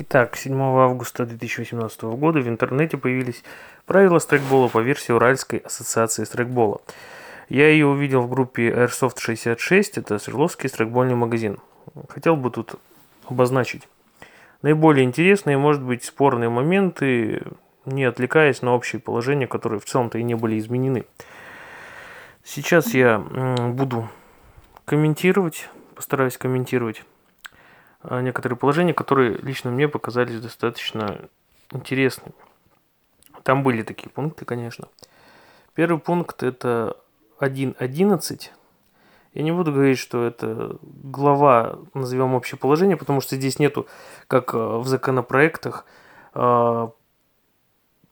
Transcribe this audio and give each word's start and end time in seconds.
Итак, 0.00 0.36
7 0.36 0.54
августа 0.62 1.26
2018 1.26 2.02
года 2.02 2.38
в 2.38 2.46
интернете 2.46 2.96
появились 2.96 3.42
правила 3.84 4.20
страйкбола 4.20 4.68
по 4.68 4.78
версии 4.78 5.10
Уральской 5.10 5.58
ассоциации 5.58 6.22
страйкбола. 6.22 6.80
Я 7.48 7.68
ее 7.68 7.86
увидел 7.86 8.22
в 8.22 8.30
группе 8.30 8.70
Airsoft 8.70 9.18
66, 9.18 9.98
это 9.98 10.20
Свердловский 10.20 10.68
страйкбольный 10.68 11.16
магазин. 11.16 11.58
Хотел 12.10 12.36
бы 12.36 12.52
тут 12.52 12.76
обозначить 13.24 13.88
наиболее 14.62 15.04
интересные, 15.04 15.58
может 15.58 15.82
быть, 15.82 16.04
спорные 16.04 16.48
моменты, 16.48 17.42
не 17.84 18.04
отвлекаясь 18.04 18.62
на 18.62 18.76
общие 18.76 19.00
положения, 19.00 19.48
которые 19.48 19.80
в 19.80 19.84
целом-то 19.84 20.18
и 20.18 20.22
не 20.22 20.36
были 20.36 20.60
изменены. 20.60 21.06
Сейчас 22.44 22.94
я 22.94 23.18
буду 23.18 24.08
комментировать, 24.84 25.68
постараюсь 25.96 26.38
комментировать 26.38 27.02
некоторые 28.02 28.56
положения, 28.56 28.94
которые 28.94 29.36
лично 29.38 29.70
мне 29.70 29.88
показались 29.88 30.40
достаточно 30.40 31.28
интересными. 31.72 32.34
Там 33.42 33.62
были 33.62 33.82
такие 33.82 34.10
пункты, 34.10 34.44
конечно. 34.44 34.88
Первый 35.74 35.98
пункт 35.98 36.42
это 36.42 36.96
1.11. 37.40 38.50
Я 39.34 39.42
не 39.42 39.52
буду 39.52 39.72
говорить, 39.72 39.98
что 39.98 40.24
это 40.24 40.78
глава, 40.82 41.78
назовем 41.94 42.34
общее 42.34 42.58
положение, 42.58 42.96
потому 42.96 43.20
что 43.20 43.36
здесь 43.36 43.58
нету, 43.58 43.86
как 44.26 44.54
а, 44.54 44.78
в 44.78 44.86
законопроектах, 44.88 45.84
а, 46.34 46.90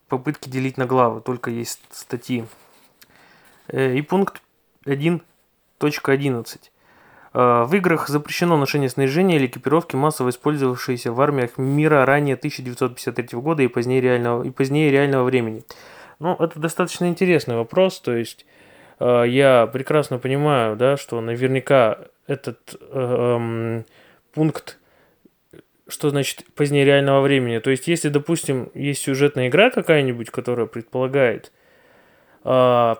попытки 0.08 0.48
делить 0.48 0.76
на 0.76 0.86
главы, 0.86 1.20
только 1.20 1.50
есть 1.50 1.80
статьи. 1.90 2.46
Э, 3.68 3.94
и 3.94 4.02
пункт 4.02 4.40
1.11. 4.84 6.70
Э, 7.36 7.64
в 7.64 7.74
играх 7.74 8.08
запрещено 8.08 8.56
ношение 8.56 8.88
снаряжения 8.88 9.36
или 9.36 9.46
экипировки, 9.46 9.94
массово 9.94 10.30
использовавшейся 10.30 11.12
в 11.12 11.20
армиях 11.20 11.58
мира 11.58 12.06
ранее 12.06 12.34
1953 12.34 13.38
года 13.38 13.62
и 13.62 13.68
позднее 13.68 14.00
реального, 14.00 14.42
и 14.42 14.50
позднее 14.50 14.90
реального 14.90 15.24
времени. 15.24 15.62
Ну, 16.18 16.34
это 16.36 16.58
достаточно 16.58 17.04
интересный 17.04 17.56
вопрос, 17.56 18.00
то 18.00 18.16
есть 18.16 18.46
э, 19.00 19.24
я 19.28 19.66
прекрасно 19.66 20.18
понимаю, 20.18 20.76
да, 20.76 20.96
что 20.96 21.20
наверняка 21.20 21.98
этот 22.26 22.74
э, 22.74 22.78
э, 22.90 23.82
пункт, 24.32 24.78
что 25.88 26.08
значит 26.08 26.42
позднее 26.54 26.86
реального 26.86 27.20
времени, 27.20 27.58
то 27.58 27.68
есть 27.68 27.86
если, 27.86 28.08
допустим, 28.08 28.70
есть 28.72 29.02
сюжетная 29.02 29.48
игра 29.48 29.70
какая-нибудь, 29.70 30.30
которая 30.30 30.64
предполагает, 30.64 31.52
э, 32.44 32.94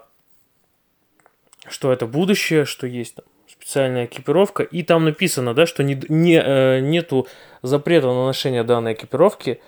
что 1.69 1.91
это 1.91 2.07
будущее, 2.07 2.67
что 2.67 2.87
есть 2.87 3.15
там 3.15 3.25
специальная 3.67 4.07
экипировка, 4.07 4.63
и 4.63 4.85
там 4.85 5.05
написано, 5.05 5.53
да, 5.53 5.67
что 5.67 5.83
не, 5.83 6.01
не, 6.09 6.41
э, 6.41 6.79
нету 6.79 7.27
запрета 7.63 8.07
на 8.07 8.25
ношение 8.25 8.63
данной 8.63 8.93
экипировки, 8.93 9.61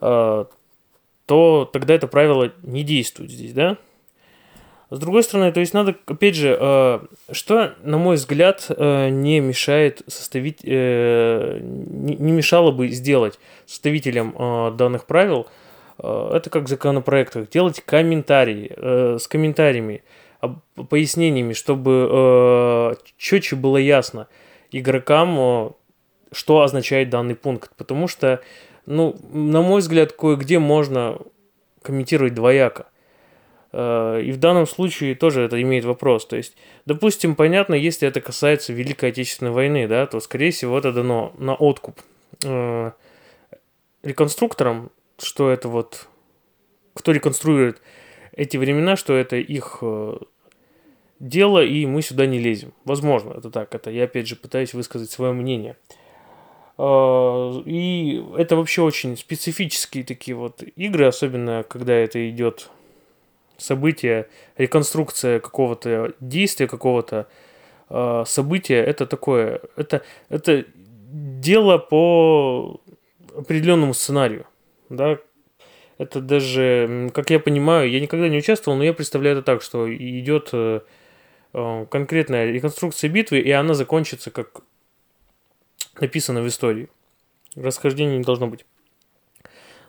э, 0.00 0.44
то 1.26 1.70
тогда 1.72 1.94
это 1.94 2.08
правило 2.08 2.52
не 2.64 2.82
действует 2.82 3.30
здесь, 3.30 3.52
да. 3.52 3.76
С 4.90 4.98
другой 4.98 5.22
стороны, 5.22 5.52
то 5.52 5.60
есть 5.60 5.72
надо, 5.72 5.94
опять 6.06 6.34
же, 6.34 6.58
э, 6.60 6.98
что, 7.30 7.74
на 7.84 7.96
мой 7.96 8.16
взгляд, 8.16 8.66
э, 8.70 9.08
не 9.10 9.38
мешает 9.38 10.02
составить, 10.08 10.58
э, 10.64 11.60
не, 11.62 12.16
не 12.16 12.32
мешало 12.32 12.72
бы 12.72 12.88
сделать 12.88 13.38
составителям 13.66 14.34
э, 14.36 14.72
данных 14.72 15.06
правил, 15.06 15.46
э, 16.00 16.30
это 16.34 16.50
как 16.50 16.64
в 16.64 16.68
законопроектах, 16.68 17.48
делать 17.50 17.80
комментарии, 17.86 18.72
э, 18.76 19.18
с 19.20 19.28
комментариями, 19.28 20.02
пояснениями, 20.74 21.52
чтобы 21.52 22.08
э, 22.10 22.94
четче 23.16 23.56
было 23.56 23.76
ясно 23.76 24.28
игрокам, 24.70 25.38
э, 25.38 25.70
что 26.32 26.62
означает 26.62 27.10
данный 27.10 27.34
пункт. 27.34 27.70
Потому 27.76 28.08
что, 28.08 28.40
ну, 28.86 29.16
на 29.32 29.62
мой 29.62 29.80
взгляд, 29.80 30.12
кое-где 30.12 30.58
можно 30.58 31.18
комментировать 31.82 32.34
двояко. 32.34 32.86
Э, 33.72 34.20
и 34.22 34.30
в 34.30 34.38
данном 34.38 34.66
случае 34.66 35.14
тоже 35.14 35.42
это 35.42 35.60
имеет 35.60 35.84
вопрос. 35.84 36.26
То 36.26 36.36
есть, 36.36 36.56
допустим, 36.86 37.34
понятно, 37.34 37.74
если 37.74 38.06
это 38.06 38.20
касается 38.20 38.72
Великой 38.72 39.10
Отечественной 39.10 39.52
войны, 39.52 39.88
да, 39.88 40.06
то, 40.06 40.20
скорее 40.20 40.52
всего, 40.52 40.78
это 40.78 40.92
дано 40.92 41.32
на 41.38 41.54
откуп 41.54 42.00
э, 42.44 42.92
реконструкторам, 44.02 44.90
что 45.18 45.50
это 45.50 45.68
вот, 45.68 46.08
кто 46.94 47.12
реконструирует 47.12 47.82
эти 48.32 48.56
времена, 48.56 48.96
что 48.96 49.14
это 49.14 49.36
их 49.36 49.78
э, 49.82 50.16
дело, 51.20 51.64
и 51.64 51.86
мы 51.86 52.02
сюда 52.02 52.26
не 52.26 52.38
лезем. 52.38 52.72
Возможно, 52.84 53.34
это 53.36 53.50
так. 53.50 53.74
Это 53.74 53.90
я, 53.90 54.04
опять 54.04 54.26
же, 54.26 54.36
пытаюсь 54.36 54.74
высказать 54.74 55.10
свое 55.10 55.32
мнение. 55.32 55.76
А, 56.76 57.62
и 57.64 58.22
это 58.36 58.56
вообще 58.56 58.82
очень 58.82 59.16
специфические 59.16 60.04
такие 60.04 60.36
вот 60.36 60.62
игры, 60.76 61.06
особенно 61.06 61.64
когда 61.68 61.94
это 61.94 62.28
идет 62.28 62.70
событие, 63.56 64.28
реконструкция 64.56 65.40
какого-то 65.40 66.12
действия, 66.20 66.66
какого-то 66.66 67.28
а, 67.88 68.24
события. 68.24 68.82
Это 68.82 69.06
такое, 69.06 69.60
это, 69.76 70.02
это 70.28 70.64
дело 70.76 71.78
по 71.78 72.80
определенному 73.36 73.94
сценарию. 73.94 74.46
Да? 74.88 75.18
Это 75.98 76.20
даже, 76.20 77.10
как 77.14 77.30
я 77.30 77.38
понимаю, 77.38 77.90
я 77.90 78.00
никогда 78.00 78.28
не 78.28 78.38
участвовал, 78.38 78.76
но 78.76 78.84
я 78.84 78.92
представляю 78.92 79.38
это 79.38 79.44
так, 79.44 79.62
что 79.62 79.92
идет 79.94 80.50
э, 80.52 80.80
конкретная 81.54 82.50
реконструкция 82.50 83.08
битвы, 83.08 83.38
и 83.38 83.50
она 83.52 83.74
закончится, 83.74 84.32
как 84.32 84.62
написано 86.00 86.42
в 86.42 86.48
истории. 86.48 86.88
Расхождения 87.54 88.18
не 88.18 88.24
должно 88.24 88.48
быть. 88.48 88.66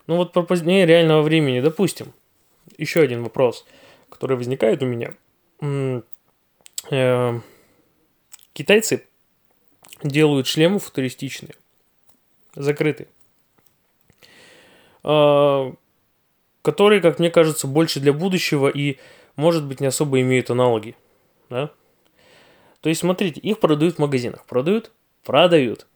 Ну 0.06 0.16
вот 0.16 0.32
про 0.32 0.42
позднее 0.42 0.86
реального 0.86 1.22
времени, 1.22 1.60
допустим, 1.60 2.12
еще 2.78 3.00
один 3.00 3.24
вопрос, 3.24 3.66
который 4.08 4.36
возникает 4.36 4.80
у 4.82 4.86
меня. 4.86 5.14
Э, 6.90 7.40
китайцы 8.52 9.04
делают 10.04 10.46
шлемы 10.46 10.78
футуристичные, 10.78 11.56
закрытые, 12.54 13.08
э, 15.02 15.72
которые, 16.62 17.00
как 17.00 17.18
мне 17.18 17.30
кажется, 17.32 17.66
больше 17.66 17.98
для 17.98 18.12
будущего 18.12 18.68
и, 18.68 18.98
может 19.34 19.64
быть, 19.64 19.80
не 19.80 19.88
особо 19.88 20.20
имеют 20.20 20.50
аналоги 20.50 20.94
да? 21.50 21.70
То 22.80 22.88
есть, 22.88 23.00
смотрите, 23.00 23.40
их 23.40 23.60
продают 23.60 23.96
в 23.96 23.98
магазинах. 23.98 24.44
Продают? 24.46 24.92
Продают. 25.24 25.86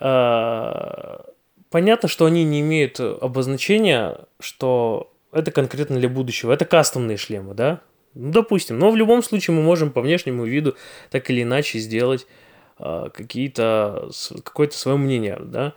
А, 0.00 1.24
понятно, 1.70 2.08
что 2.08 2.26
они 2.26 2.44
не 2.44 2.60
имеют 2.60 3.00
обозначения, 3.00 4.18
что 4.40 5.12
это 5.32 5.50
конкретно 5.50 5.98
для 5.98 6.08
будущего. 6.08 6.52
Это 6.52 6.64
кастомные 6.64 7.16
шлемы, 7.16 7.54
да? 7.54 7.80
Ну, 8.14 8.32
допустим. 8.32 8.78
Но 8.78 8.90
в 8.90 8.96
любом 8.96 9.22
случае 9.22 9.54
мы 9.56 9.62
можем 9.62 9.90
по 9.92 10.00
внешнему 10.00 10.44
виду 10.44 10.76
так 11.10 11.28
или 11.30 11.42
иначе 11.42 11.78
сделать 11.78 12.26
а, 12.78 13.10
какие-то, 13.10 14.10
какое-то 14.42 14.76
свое 14.76 14.96
мнение, 14.96 15.38
да? 15.40 15.74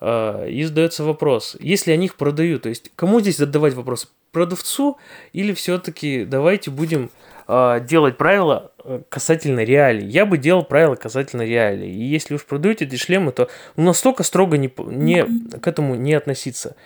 А, 0.00 0.46
и 0.46 0.62
задается 0.64 1.04
вопрос, 1.04 1.56
если 1.60 1.92
они 1.92 2.06
их 2.06 2.16
продают, 2.16 2.62
то 2.62 2.68
есть 2.68 2.90
кому 2.96 3.20
здесь 3.20 3.36
задавать 3.36 3.74
вопрос? 3.74 4.12
Продавцу 4.32 4.96
или 5.32 5.52
все-таки 5.52 6.24
давайте 6.24 6.70
будем 6.70 7.10
э, 7.50 7.80
делать 7.84 8.16
правила 8.16 8.72
э, 8.84 9.02
касательно 9.08 9.64
реалий. 9.64 10.06
Я 10.06 10.24
бы 10.24 10.38
делал 10.38 10.62
правила 10.62 10.94
касательно 10.94 11.42
реалий. 11.42 11.90
И 11.90 12.04
если 12.04 12.34
уж 12.34 12.44
продаете 12.44 12.84
эти 12.84 12.96
шлемы, 12.96 13.32
то 13.32 13.48
ну, 13.76 13.84
настолько 13.84 14.22
строго 14.22 14.56
не, 14.56 14.72
не, 14.86 15.24
к 15.58 15.66
этому 15.66 15.96
не 15.96 16.14
относиться. 16.14 16.76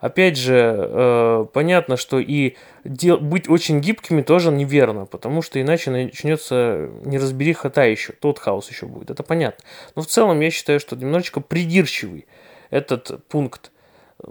Опять 0.00 0.36
же, 0.36 0.54
э, 0.56 1.46
понятно, 1.52 1.96
что 1.96 2.18
и 2.18 2.56
дел, 2.84 3.18
быть 3.18 3.48
очень 3.48 3.80
гибкими 3.80 4.22
тоже 4.22 4.50
неверно, 4.50 5.06
потому 5.06 5.42
что 5.42 5.60
иначе 5.60 5.90
начнется 5.90 6.90
неразбериха 7.04 7.70
та 7.70 7.84
еще, 7.84 8.12
тот 8.12 8.38
хаос 8.38 8.68
еще 8.68 8.86
будет, 8.86 9.10
это 9.10 9.22
понятно. 9.22 9.64
Но 9.94 10.02
в 10.02 10.06
целом 10.06 10.40
я 10.40 10.50
считаю, 10.50 10.80
что 10.80 10.96
немножечко 10.96 11.40
придирчивый 11.40 12.26
этот 12.70 13.24
пункт 13.28 13.71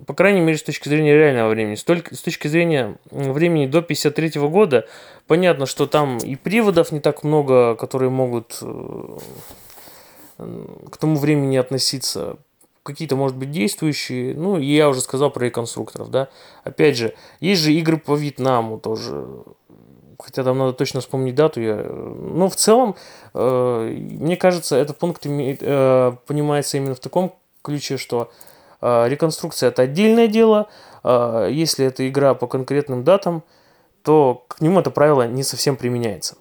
по 0.05 0.13
крайней 0.13 0.41
мере, 0.41 0.57
с 0.57 0.63
точки 0.63 0.87
зрения 0.89 1.13
реального 1.13 1.49
времени. 1.49 1.75
Столько, 1.75 2.15
с 2.15 2.21
точки 2.21 2.47
зрения 2.47 2.97
времени 3.09 3.65
до 3.65 3.81
53 3.81 4.39
года, 4.41 4.87
понятно, 5.27 5.65
что 5.65 5.87
там 5.87 6.17
и 6.17 6.35
приводов 6.35 6.91
не 6.91 6.99
так 6.99 7.23
много, 7.23 7.75
которые 7.75 8.09
могут 8.09 8.59
э, 8.61 9.17
к 10.89 10.97
тому 10.97 11.17
времени 11.17 11.57
относиться. 11.57 12.37
Какие-то, 12.83 13.15
может 13.15 13.37
быть, 13.37 13.51
действующие. 13.51 14.33
Ну, 14.33 14.57
и 14.57 14.65
я 14.65 14.89
уже 14.89 15.01
сказал 15.01 15.29
про 15.29 15.45
реконструкторов, 15.45 16.09
да. 16.09 16.29
Опять 16.63 16.97
же, 16.97 17.13
есть 17.39 17.61
же 17.61 17.73
игры 17.73 17.97
по 17.97 18.15
Вьетнаму 18.15 18.79
тоже. 18.79 19.25
Хотя 20.17 20.43
там 20.43 20.57
надо 20.57 20.73
точно 20.73 21.01
вспомнить 21.01 21.35
дату. 21.35 21.61
Я... 21.61 21.75
Но 21.75 22.49
в 22.49 22.55
целом, 22.55 22.95
э, 23.33 23.97
мне 23.97 24.37
кажется, 24.37 24.77
этот 24.77 24.97
пункт 24.97 25.25
э, 25.25 26.11
понимается 26.25 26.77
именно 26.77 26.95
в 26.95 26.99
таком 26.99 27.35
ключе, 27.61 27.97
что 27.97 28.31
реконструкция 28.81 29.69
это 29.69 29.83
отдельное 29.83 30.27
дело. 30.27 30.67
А, 31.03 31.47
если 31.47 31.85
это 31.85 32.07
игра 32.07 32.33
по 32.33 32.47
конкретным 32.47 33.03
датам, 33.03 33.43
то 34.03 34.45
к 34.47 34.61
нему 34.61 34.79
это 34.79 34.91
правило 34.91 35.27
не 35.27 35.43
совсем 35.43 35.75
применяется. 35.75 36.35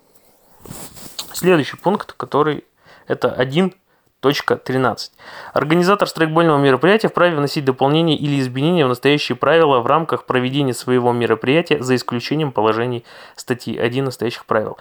Следующий 1.32 1.76
пункт, 1.76 2.12
который 2.12 2.64
это 3.06 3.34
1.12. 3.38 3.75
13. 4.20 5.12
Организатор 5.54 6.06
страйкбольного 6.06 6.58
мероприятия 6.58 7.08
вправе 7.08 7.37
вносить 7.37 7.64
дополнения 7.64 8.16
или 8.19 8.38
изменения 8.38 8.84
в 8.84 8.88
настоящие 8.88 9.34
правила 9.34 9.81
в 9.81 9.86
рамках 9.86 10.26
проведения 10.26 10.75
своего 10.75 11.12
мероприятия, 11.12 11.82
за 11.82 11.94
исключением 11.94 12.52
положений 12.52 13.06
статьи 13.34 13.78
1 13.78 14.04
настоящих 14.04 14.44
правил. 14.44 14.76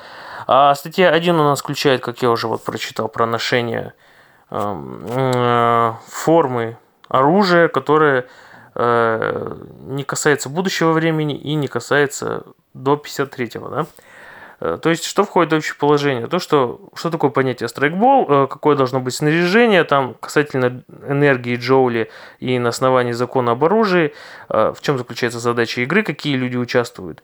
А 0.45 0.75
статья 0.75 1.11
1 1.11 1.39
у 1.39 1.43
нас 1.43 1.61
включает, 1.61 2.01
как 2.01 2.21
я 2.21 2.29
уже 2.31 2.47
вот 2.49 2.65
прочитал, 2.65 3.07
про 3.07 3.25
ношение 3.25 3.93
эм, 4.49 5.05
э, 5.07 5.93
формы 6.09 6.77
оружия, 7.09 7.67
которое 7.67 8.25
э, 8.75 9.55
не 9.87 10.03
касается 10.03 10.47
будущего 10.49 10.93
времени 10.93 11.35
и 11.35 11.55
не 11.55 11.67
касается 11.67 12.43
до 12.73 12.93
53-го, 12.93 13.67
да? 13.67 13.85
Э, 14.61 14.77
то 14.81 14.89
есть, 14.89 15.05
что 15.05 15.23
входит 15.23 15.53
в 15.53 15.57
общее 15.57 15.75
положение? 15.75 16.27
То, 16.27 16.39
что, 16.39 16.81
что 16.93 17.09
такое 17.09 17.31
понятие 17.31 17.69
страйкбол, 17.69 18.25
э, 18.29 18.47
какое 18.47 18.75
должно 18.75 18.99
быть 18.99 19.13
снаряжение, 19.13 19.83
там, 19.83 20.15
касательно 20.19 20.83
энергии 21.07 21.55
Джоули 21.55 22.09
и 22.39 22.59
на 22.59 22.69
основании 22.69 23.13
закона 23.13 23.53
об 23.53 23.63
оружии, 23.63 24.13
э, 24.49 24.73
в 24.75 24.81
чем 24.81 24.97
заключается 24.97 25.39
задача 25.39 25.81
игры, 25.81 26.03
какие 26.03 26.35
люди 26.35 26.57
участвуют, 26.57 27.23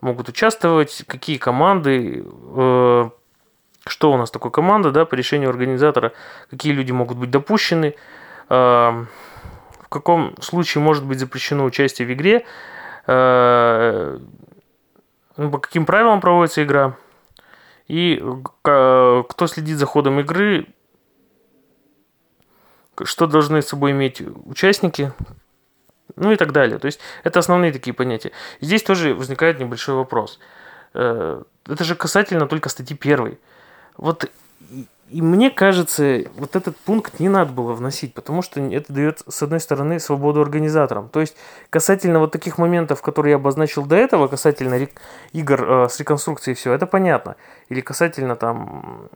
могут 0.00 0.28
участвовать, 0.28 1.04
какие 1.06 1.36
команды, 1.36 2.24
что 3.86 4.12
у 4.12 4.16
нас 4.16 4.30
такое 4.30 4.50
команда, 4.50 4.90
да, 4.92 5.04
по 5.04 5.14
решению 5.14 5.50
организатора, 5.50 6.12
какие 6.50 6.72
люди 6.72 6.92
могут 6.92 7.18
быть 7.18 7.30
допущены, 7.30 7.94
в 8.50 9.88
каком 9.88 10.34
случае 10.42 10.82
может 10.82 11.06
быть 11.06 11.18
запрещено 11.20 11.64
участие 11.64 12.06
в 12.06 12.12
игре, 12.12 12.44
ну, 15.36 15.50
по 15.50 15.58
каким 15.58 15.86
правилам 15.86 16.20
проводится 16.20 16.62
игра, 16.62 16.96
и 17.86 18.22
кто 18.62 19.46
следит 19.46 19.78
за 19.78 19.86
ходом 19.86 20.20
игры, 20.20 20.66
что 23.04 23.26
должны 23.26 23.62
с 23.62 23.68
собой 23.68 23.92
иметь 23.92 24.22
участники, 24.44 25.12
ну 26.16 26.32
и 26.32 26.36
так 26.36 26.52
далее. 26.52 26.78
То 26.78 26.86
есть 26.86 27.00
это 27.24 27.38
основные 27.38 27.72
такие 27.72 27.94
понятия. 27.94 28.32
Здесь 28.60 28.82
тоже 28.82 29.14
возникает 29.14 29.58
небольшой 29.58 29.94
вопрос. 29.94 30.38
Э, 30.92 31.42
это 31.66 31.84
же 31.84 31.94
касательно 31.94 32.46
только 32.46 32.68
статьи 32.68 32.96
первой. 32.96 33.38
Вот 33.96 34.30
и 35.10 35.22
мне 35.22 35.50
кажется, 35.50 36.24
вот 36.36 36.54
этот 36.54 36.76
пункт 36.76 37.18
не 37.18 37.28
надо 37.28 37.52
было 37.52 37.72
вносить, 37.72 38.14
потому 38.14 38.42
что 38.42 38.60
это 38.60 38.92
дает, 38.92 39.22
с 39.26 39.42
одной 39.42 39.58
стороны, 39.58 39.98
свободу 39.98 40.40
организаторам. 40.40 41.08
То 41.08 41.20
есть, 41.20 41.36
касательно 41.68 42.20
вот 42.20 42.30
таких 42.32 42.58
моментов, 42.58 43.02
которые 43.02 43.32
я 43.32 43.36
обозначил 43.36 43.84
до 43.84 43.96
этого, 43.96 44.28
касательно 44.28 44.88
игр 45.32 45.62
э, 45.62 45.88
с 45.88 45.98
реконструкцией 45.98 46.54
все, 46.54 46.72
это 46.72 46.86
понятно. 46.86 47.36
Или 47.68 47.80
касательно 47.80 48.36
там... 48.36 49.08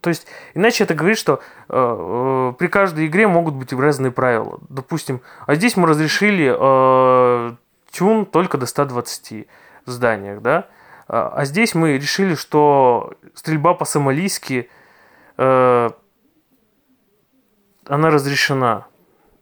То 0.00 0.08
есть, 0.08 0.26
иначе 0.54 0.84
это 0.84 0.94
говорит, 0.94 1.18
что 1.18 1.40
э, 1.68 1.68
э, 1.68 2.52
при 2.58 2.68
каждой 2.68 3.06
игре 3.06 3.28
могут 3.28 3.54
быть 3.54 3.72
разные 3.72 4.12
правила. 4.12 4.60
Допустим, 4.68 5.20
а 5.46 5.54
здесь 5.56 5.76
мы 5.76 5.88
разрешили 5.88 6.54
э, 6.58 7.54
тюн 7.90 8.24
только 8.24 8.56
до 8.56 8.66
120 8.66 9.46
в 9.84 9.90
зданиях, 9.90 10.40
да? 10.40 10.66
А, 11.08 11.32
а 11.36 11.44
здесь 11.44 11.74
мы 11.74 11.98
решили, 11.98 12.34
что 12.34 13.12
стрельба 13.34 13.74
по-сомалийски 13.74 14.68
э, 15.36 15.90
она 17.88 18.10
разрешена. 18.10 18.86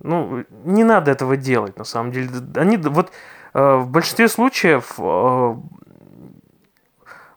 Ну, 0.01 0.45
не 0.65 0.85
надо 0.85 1.11
этого 1.11 1.37
делать, 1.37 1.79
на 1.79 1.85
самом 1.85 2.13
деле. 2.13 2.29
Они, 2.57 2.77
вот 2.77 3.11
э, 3.55 3.77
в 3.77 3.89
большинстве 3.89 4.29
случаев 4.29 4.95
э, 4.99 5.57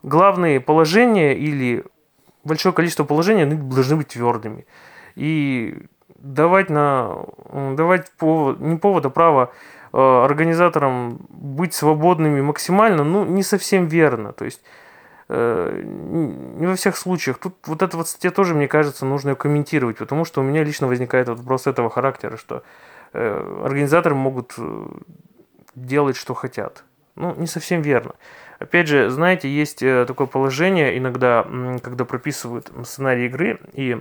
главные 0.04 0.60
положения 0.60 1.36
или 1.36 1.86
большое 2.44 2.74
количество 2.74 3.04
положений 3.04 3.44
они 3.44 3.56
должны 3.56 3.96
быть 3.96 4.10
твердыми. 4.10 4.66
И 5.16 5.86
давать 6.20 6.70
на 6.70 7.26
давать 7.76 8.12
повод, 8.18 8.60
не 8.60 8.78
повод, 8.78 9.06
а 9.06 9.10
право 9.10 9.52
э, 9.94 9.98
организаторам 9.98 11.20
быть 11.30 11.74
свободными 11.74 12.42
максимально, 12.42 13.04
ну, 13.04 13.26
не 13.26 13.44
совсем 13.44 13.88
верно. 13.88 14.34
То 14.34 14.46
есть 14.46 14.62
не 15.30 16.66
во 16.66 16.76
всех 16.76 16.96
случаях. 16.96 17.38
Тут 17.38 17.56
вот 17.66 17.82
эта 17.82 17.98
вот 17.98 18.08
статья 18.08 18.32
тоже, 18.32 18.56
мне 18.56 18.68
кажется, 18.68 19.06
нужно 19.06 19.30
ее 19.30 19.36
комментировать, 19.36 19.98
потому 19.98 20.24
что 20.24 20.40
у 20.40 20.44
меня 20.44 20.64
лично 20.64 20.88
возникает 20.88 21.28
вот 21.28 21.40
вопрос 21.40 21.68
этого 21.68 21.90
характера, 21.90 22.38
что 22.38 22.64
э, 23.12 23.62
организаторы 23.66 24.16
могут 24.16 24.54
э, 24.58 24.88
делать, 25.76 26.16
что 26.16 26.34
хотят. 26.34 26.86
Ну, 27.16 27.36
не 27.36 27.48
совсем 27.48 27.82
верно. 27.82 28.16
Опять 28.60 28.88
же, 28.88 29.10
знаете, 29.10 29.50
есть 29.50 29.80
такое 29.80 30.28
положение 30.28 30.98
иногда, 30.98 31.46
когда 31.84 32.06
прописывают 32.06 32.72
сценарий 32.86 33.26
игры 33.26 33.60
и 33.74 33.98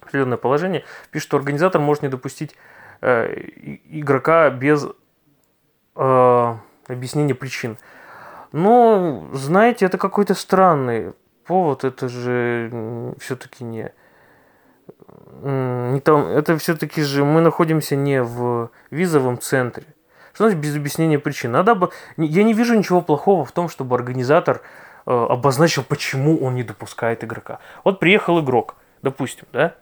определенное 0.00 0.38
положение, 0.38 0.84
пишут, 1.10 1.28
что 1.28 1.36
организатор 1.38 1.80
может 1.80 2.02
не 2.02 2.08
допустить 2.08 2.54
игрока 3.00 4.50
без 4.50 4.86
объяснения 5.94 7.34
причин. 7.34 7.76
Ну, 8.56 9.30
знаете, 9.32 9.84
это 9.84 9.98
какой-то 9.98 10.34
странный 10.34 11.12
повод, 11.44 11.82
это 11.82 12.08
же 12.08 13.12
все-таки 13.18 13.64
не... 13.64 13.92
не 15.42 15.98
там, 15.98 16.26
это 16.28 16.56
все-таки 16.58 17.02
же 17.02 17.24
мы 17.24 17.40
находимся 17.40 17.96
не 17.96 18.22
в 18.22 18.70
визовом 18.92 19.40
центре. 19.40 19.86
Что 20.34 20.44
значит 20.44 20.60
без 20.60 20.76
объяснения 20.76 21.18
причин? 21.18 21.50
Надо 21.50 21.74
бы... 21.74 21.90
Я 22.16 22.44
не 22.44 22.52
вижу 22.54 22.78
ничего 22.78 23.00
плохого 23.00 23.44
в 23.44 23.50
том, 23.50 23.68
чтобы 23.68 23.96
организатор 23.96 24.62
э, 25.04 25.10
обозначил, 25.10 25.82
почему 25.82 26.38
он 26.38 26.54
не 26.54 26.62
допускает 26.62 27.24
игрока. 27.24 27.58
Вот 27.82 27.98
приехал 27.98 28.38
игрок, 28.38 28.76
допустим, 29.02 29.48
да? 29.52 29.74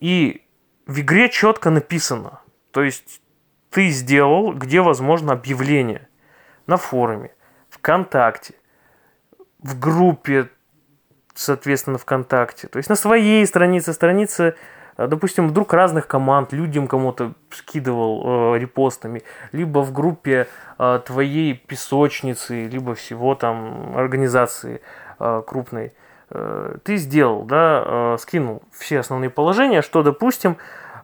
И 0.00 0.42
в 0.86 1.00
игре 1.00 1.28
четко 1.28 1.68
написано, 1.68 2.40
то 2.70 2.82
есть 2.82 3.20
ты 3.68 3.90
сделал, 3.90 4.54
где 4.54 4.80
возможно 4.80 5.34
объявление 5.34 6.08
на 6.66 6.78
форуме, 6.78 7.34
ВКонтакте, 7.82 8.54
в 9.60 9.78
группе, 9.78 10.48
соответственно, 11.34 11.98
ВКонтакте. 11.98 12.68
То 12.68 12.76
есть 12.76 12.88
на 12.88 12.94
своей 12.94 13.44
странице, 13.44 13.92
странице, 13.92 14.54
э, 14.96 15.08
допустим, 15.08 15.48
вдруг 15.48 15.74
разных 15.74 16.06
команд, 16.06 16.52
людям 16.52 16.86
кому-то 16.86 17.32
скидывал 17.50 18.54
э, 18.54 18.58
репостами, 18.60 19.24
либо 19.50 19.80
в 19.80 19.92
группе 19.92 20.46
э, 20.78 21.00
твоей 21.04 21.54
песочницы, 21.54 22.66
либо 22.66 22.94
всего 22.94 23.34
там 23.34 23.96
организации 23.96 24.80
э, 25.18 25.42
крупной. 25.44 25.92
Э, 26.30 26.76
ты 26.84 26.96
сделал, 26.98 27.42
да, 27.42 27.82
э, 27.84 28.16
скинул 28.20 28.62
все 28.70 29.00
основные 29.00 29.30
положения, 29.30 29.82
что, 29.82 30.04
допустим, 30.04 30.56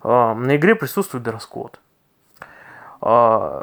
э, 0.05 0.09
на 0.09 0.55
игре 0.55 0.77
присутствует 0.77 1.25
дресс-код. 1.25 1.81
Э, 3.03 3.63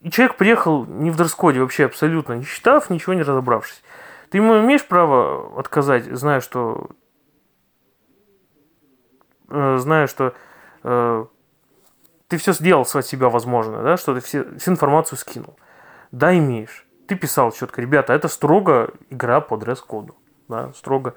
и 0.00 0.10
человек 0.10 0.36
приехал 0.36 0.84
не 0.84 1.10
в 1.10 1.16
дресс-коде 1.16 1.60
вообще 1.60 1.86
абсолютно, 1.86 2.34
не 2.34 2.44
считав, 2.44 2.90
ничего 2.90 3.14
не 3.14 3.22
разобравшись. 3.22 3.82
Ты 4.30 4.38
ему 4.38 4.58
имеешь 4.58 4.86
право 4.86 5.58
отказать, 5.58 6.04
зная, 6.04 6.40
что... 6.40 6.90
Э, 9.48 9.78
зная, 9.78 10.06
что 10.06 10.34
э, 10.82 11.26
ты 12.28 12.36
все 12.36 12.52
сделал 12.52 12.86
от 12.92 13.06
себя 13.06 13.28
возможно, 13.28 13.82
да, 13.82 13.96
что 13.96 14.14
ты 14.14 14.20
все, 14.20 14.44
всю 14.58 14.72
информацию 14.72 15.18
скинул. 15.18 15.56
Да, 16.12 16.36
имеешь. 16.36 16.86
Ты 17.06 17.14
писал 17.14 17.52
четко, 17.52 17.80
ребята, 17.80 18.12
это 18.12 18.28
строго 18.28 18.90
игра 19.10 19.40
по 19.40 19.56
дресс-коду, 19.56 20.16
да, 20.48 20.72
строго 20.72 21.14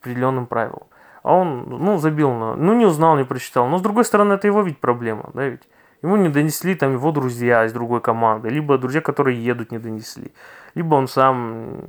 определенным 0.00 0.46
правилам. 0.46 0.86
А 1.22 1.34
он, 1.34 1.64
ну, 1.68 1.98
забил 1.98 2.32
на, 2.32 2.56
ну, 2.56 2.74
не 2.74 2.86
узнал, 2.86 3.16
не 3.16 3.24
прочитал. 3.24 3.66
Но, 3.68 3.78
с 3.78 3.82
другой 3.82 4.04
стороны, 4.04 4.34
это 4.34 4.46
его 4.46 4.62
ведь 4.62 4.78
проблема, 4.78 5.30
да, 5.34 5.46
ведь. 5.46 5.62
Ему 6.02 6.16
не 6.16 6.28
донесли 6.28 6.74
там 6.74 6.92
его 6.92 7.12
друзья 7.12 7.64
из 7.66 7.72
другой 7.72 8.00
команды, 8.00 8.48
либо 8.48 8.78
друзья, 8.78 9.00
которые 9.00 9.42
едут, 9.42 9.70
не 9.70 9.78
донесли, 9.78 10.32
либо 10.74 10.94
он 10.94 11.08
сам 11.08 11.84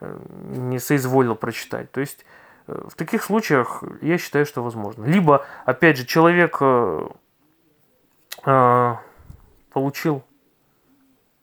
э, 0.00 0.18
не 0.56 0.78
соизволил 0.78 1.34
прочитать. 1.34 1.90
То 1.90 2.00
есть 2.00 2.24
э, 2.68 2.80
в 2.88 2.94
таких 2.94 3.24
случаях 3.24 3.82
я 4.02 4.18
считаю, 4.18 4.46
что 4.46 4.62
возможно. 4.62 5.04
Либо, 5.04 5.44
опять 5.64 5.96
же, 5.96 6.06
человек 6.06 6.58
э, 6.60 7.08
э, 8.46 8.94
получил 9.72 10.22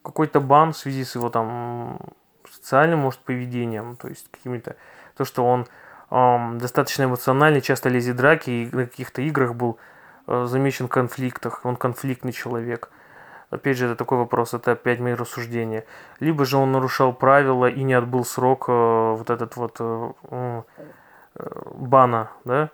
какой-то 0.02 0.40
бан 0.40 0.72
в 0.72 0.78
связи 0.78 1.04
с 1.04 1.14
его 1.14 1.28
там 1.28 1.98
социальным, 2.50 3.00
может, 3.00 3.20
поведением, 3.20 3.96
то 3.96 4.08
есть 4.08 4.30
какими-то, 4.30 4.76
то, 5.16 5.26
что 5.26 5.44
он 5.44 5.66
э, 6.10 6.58
достаточно 6.58 7.04
эмоциональный, 7.04 7.60
часто 7.60 7.90
лезет 7.90 8.16
драки 8.16 8.50
и 8.50 8.74
на 8.74 8.86
каких-то 8.86 9.20
играх 9.20 9.54
был 9.54 9.78
замечен 10.26 10.86
в 10.86 10.90
конфликтах, 10.90 11.60
он 11.64 11.76
конфликтный 11.76 12.32
человек. 12.32 12.90
Опять 13.50 13.76
же, 13.76 13.86
это 13.86 13.96
такой 13.96 14.18
вопрос, 14.18 14.54
это 14.54 14.72
опять 14.72 14.98
мои 14.98 15.12
рассуждения. 15.12 15.84
Либо 16.20 16.46
же 16.46 16.56
он 16.56 16.72
нарушал 16.72 17.12
правила 17.12 17.66
и 17.66 17.82
не 17.82 17.92
отбыл 17.92 18.24
срок 18.24 18.64
э, 18.68 18.72
вот 18.72 19.28
этот 19.28 19.56
вот 19.56 19.76
э, 19.78 20.62
бана, 21.74 22.30
да, 22.44 22.70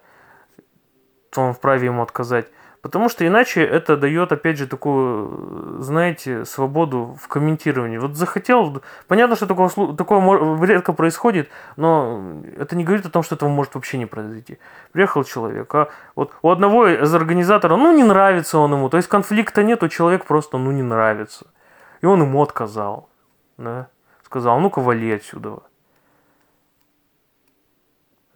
то 1.31 1.43
он 1.43 1.55
вправе 1.55 1.87
ему 1.87 2.03
отказать. 2.03 2.47
Потому 2.81 3.09
что 3.09 3.27
иначе 3.27 3.65
это 3.65 3.97
дает, 3.97 4.31
опять 4.31 4.57
же, 4.57 4.67
такую, 4.67 5.83
знаете, 5.83 6.45
свободу 6.45 7.17
в 7.21 7.27
комментировании. 7.27 7.99
Вот 7.99 8.17
захотел, 8.17 8.83
понятно, 9.09 9.35
что 9.35 9.47
такое, 9.47 9.69
такое 9.97 10.65
редко 10.65 10.93
происходит, 10.93 11.49
но 11.77 12.41
это 12.57 12.77
не 12.77 12.85
говорит 12.85 13.05
о 13.05 13.11
том, 13.11 13.25
что 13.25 13.35
этого 13.35 13.49
может 13.49 13.75
вообще 13.75 13.99
не 13.99 14.07
произойти. 14.07 14.59
Приехал 14.93 15.25
человек, 15.25 15.75
а 15.75 15.89
вот 16.15 16.33
у 16.43 16.51
одного 16.51 16.87
из 16.87 17.13
организаторов, 17.13 17.79
ну, 17.79 17.93
не 17.97 18.05
нравится 18.05 18.59
он 18.59 18.73
ему, 18.73 18.89
то 18.89 18.97
есть 18.97 19.09
конфликта 19.09 19.65
нет, 19.65 19.83
у 19.83 19.89
человека 19.89 20.25
просто, 20.27 20.57
ну, 20.59 20.71
не 20.71 20.83
нравится. 20.83 21.47
И 22.01 22.07
он 22.07 22.23
ему 22.23 22.41
отказал, 22.41 23.09
да, 23.57 23.89
сказал, 24.25 24.61
ну-ка, 24.61 24.81
вали 24.81 25.13
отсюда. 25.13 25.59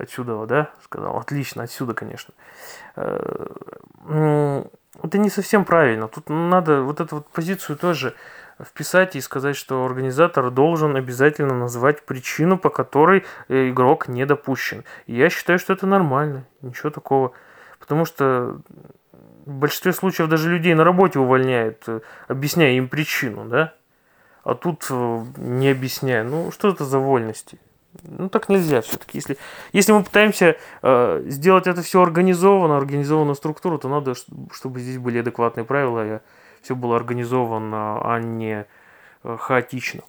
Отсюда, 0.02 0.44
да, 0.46 0.70
сказал, 0.82 1.16
отлично, 1.16 1.62
отсюда, 1.62 1.94
конечно. 1.94 2.34
Э, 2.96 4.64
это 5.00 5.18
не 5.18 5.30
совсем 5.30 5.64
правильно. 5.64 6.08
Тут 6.08 6.28
надо 6.28 6.82
вот 6.82 7.00
эту 7.00 7.16
вот 7.16 7.28
позицию 7.28 7.78
тоже 7.78 8.14
вписать 8.60 9.14
и 9.14 9.20
сказать, 9.20 9.54
что 9.54 9.84
организатор 9.84 10.50
должен 10.50 10.96
обязательно 10.96 11.54
назвать 11.54 12.04
причину, 12.04 12.58
по 12.58 12.68
которой 12.68 13.24
э, 13.46 13.70
игрок 13.70 14.08
не 14.08 14.26
допущен. 14.26 14.82
И 15.06 15.14
я 15.14 15.30
считаю, 15.30 15.60
что 15.60 15.72
это 15.72 15.86
нормально. 15.86 16.46
Ничего 16.62 16.90
такого. 16.90 17.30
Потому 17.78 18.04
что 18.04 18.60
в 19.46 19.52
большинстве 19.52 19.92
случаев 19.92 20.28
даже 20.28 20.50
людей 20.50 20.74
на 20.74 20.82
работе 20.82 21.20
увольняют, 21.20 21.84
э, 21.86 22.00
объясняя 22.26 22.72
им 22.72 22.88
причину, 22.88 23.44
да? 23.44 23.72
А 24.42 24.56
тут 24.56 24.90
не 24.90 25.70
объясняя. 25.70 26.24
Ну, 26.24 26.50
что 26.50 26.70
это 26.70 26.84
за 26.84 26.98
вольности? 26.98 27.60
Ну, 28.02 28.28
так 28.28 28.48
нельзя 28.48 28.80
все-таки. 28.80 29.18
Если, 29.18 29.36
если 29.72 29.92
мы 29.92 30.02
пытаемся 30.02 30.56
э, 30.82 31.22
сделать 31.26 31.66
это 31.66 31.82
все 31.82 32.02
организованно, 32.02 32.76
организованную 32.76 33.34
структуру, 33.34 33.78
то 33.78 33.88
надо, 33.88 34.14
чтобы 34.52 34.80
здесь 34.80 34.98
были 34.98 35.18
адекватные 35.18 35.64
правила, 35.64 36.16
и 36.16 36.20
все 36.62 36.74
было 36.74 36.96
организовано, 36.96 38.00
а 38.02 38.18
не 38.18 38.66
э, 39.24 39.36
хаотично. 39.38 40.02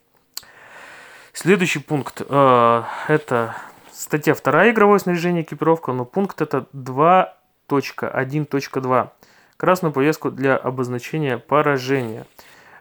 Следующий 1.33 1.79
пункт 1.79 2.21
э, 2.27 2.83
это 3.07 3.55
статья 3.91 4.35
2 4.35 4.71
игровое 4.71 4.99
снаряжение 4.99 5.43
экипировка, 5.43 5.91
но 5.91 6.05
пункт 6.05 6.41
это 6.41 6.67
2.1.2. 6.73 9.09
Красную 9.57 9.91
повестку 9.91 10.31
для 10.31 10.55
обозначения 10.55 11.37
поражения. 11.37 12.25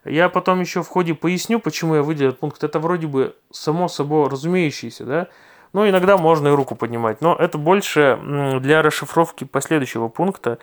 Я 0.04 0.28
потом 0.28 0.60
еще 0.60 0.82
в 0.82 0.88
ходе 0.88 1.14
поясню, 1.14 1.60
почему 1.60 1.94
я 1.94 2.02
выделил 2.02 2.30
этот 2.30 2.40
пункт. 2.40 2.64
Это 2.64 2.80
вроде 2.80 3.06
бы 3.06 3.36
само 3.50 3.88
собой 3.88 4.28
разумеющееся, 4.28 5.04
да? 5.04 5.28
Но 5.72 5.88
иногда 5.88 6.18
можно 6.18 6.48
и 6.48 6.50
руку 6.50 6.74
поднимать. 6.74 7.20
Но 7.20 7.34
это 7.34 7.56
больше 7.56 8.18
для 8.60 8.82
расшифровки 8.82 9.44
последующего 9.44 10.08
пункта. 10.08 10.58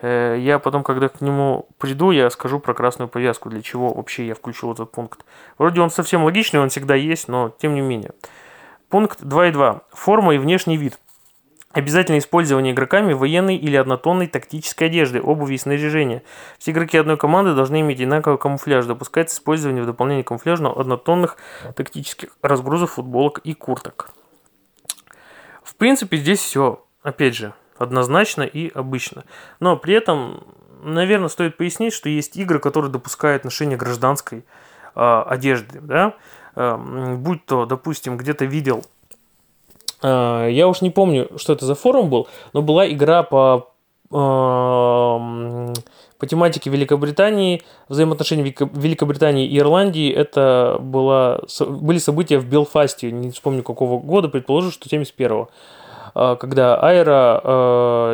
Э, 0.00 0.36
я 0.38 0.58
потом, 0.58 0.82
когда 0.82 1.08
к 1.08 1.20
нему 1.20 1.68
приду, 1.78 2.10
я 2.10 2.30
скажу 2.30 2.58
про 2.58 2.74
красную 2.74 3.08
повязку, 3.08 3.50
для 3.50 3.62
чего 3.62 3.92
вообще 3.92 4.26
я 4.26 4.34
включил 4.34 4.72
этот 4.72 4.90
пункт. 4.90 5.24
Вроде 5.58 5.80
он 5.80 5.90
совсем 5.90 6.24
логичный, 6.24 6.60
он 6.60 6.70
всегда 6.70 6.94
есть, 6.94 7.28
но 7.28 7.50
тем 7.58 7.74
не 7.74 7.82
менее. 7.82 8.12
Пункт 8.88 9.22
2.2. 9.22 9.82
Форма 9.92 10.34
и 10.34 10.38
внешний 10.38 10.76
вид. 10.76 10.98
Обязательное 11.78 12.18
использование 12.18 12.72
игроками 12.72 13.12
военной 13.12 13.54
или 13.54 13.76
однотонной 13.76 14.26
тактической 14.26 14.88
одежды, 14.88 15.22
обуви 15.22 15.54
и 15.54 15.58
снаряжения. 15.58 16.24
Все 16.58 16.72
игроки 16.72 16.98
одной 16.98 17.16
команды 17.16 17.54
должны 17.54 17.82
иметь 17.82 17.98
одинаковый 17.98 18.36
камуфляж. 18.36 18.84
Допускается 18.84 19.36
использование 19.36 19.84
в 19.84 19.86
дополнение 19.86 20.24
камуфляжа 20.24 20.72
однотонных 20.72 21.36
тактических 21.76 22.30
разгрузов, 22.42 22.94
футболок 22.94 23.38
и 23.44 23.54
курток. 23.54 24.10
В 25.62 25.76
принципе, 25.76 26.16
здесь 26.16 26.40
все, 26.40 26.84
опять 27.04 27.36
же, 27.36 27.54
однозначно 27.78 28.42
и 28.42 28.72
обычно. 28.74 29.22
Но 29.60 29.76
при 29.76 29.94
этом, 29.94 30.48
наверное, 30.82 31.28
стоит 31.28 31.56
пояснить, 31.56 31.92
что 31.92 32.08
есть 32.08 32.36
игры, 32.36 32.58
которые 32.58 32.90
допускают 32.90 33.44
ношение 33.44 33.78
гражданской 33.78 34.44
э, 34.96 35.22
одежды. 35.28 35.78
Да? 35.80 36.14
Э, 36.56 36.76
будь 36.76 37.46
то, 37.46 37.66
допустим, 37.66 38.16
где-то 38.16 38.46
видел 38.46 38.84
я 40.02 40.68
уж 40.68 40.80
не 40.80 40.90
помню, 40.90 41.28
что 41.36 41.52
это 41.52 41.66
за 41.66 41.74
форум 41.74 42.08
был, 42.08 42.28
но 42.52 42.62
была 42.62 42.88
игра 42.88 43.22
по 43.22 43.68
по 46.18 46.26
тематике 46.26 46.70
Великобритании, 46.70 47.62
взаимоотношения 47.88 48.42
Великобритании 48.42 49.46
и 49.46 49.58
Ирландии, 49.58 50.10
это 50.10 50.78
было, 50.80 51.44
были 51.60 51.98
события 51.98 52.38
в 52.38 52.46
Белфасте, 52.46 53.12
не 53.12 53.30
вспомню 53.30 53.62
какого 53.62 54.00
года, 54.00 54.28
предположу, 54.28 54.70
что 54.70 54.88
71-го, 54.88 55.50
а, 56.14 56.36
когда 56.36 56.80
Айра, 56.80 57.40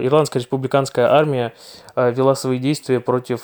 Ирландская 0.03 0.43
республиканская 0.43 1.07
армия, 1.07 1.55
вела 1.95 2.35
свои 2.35 2.59
действия 2.59 2.99
против 2.99 3.41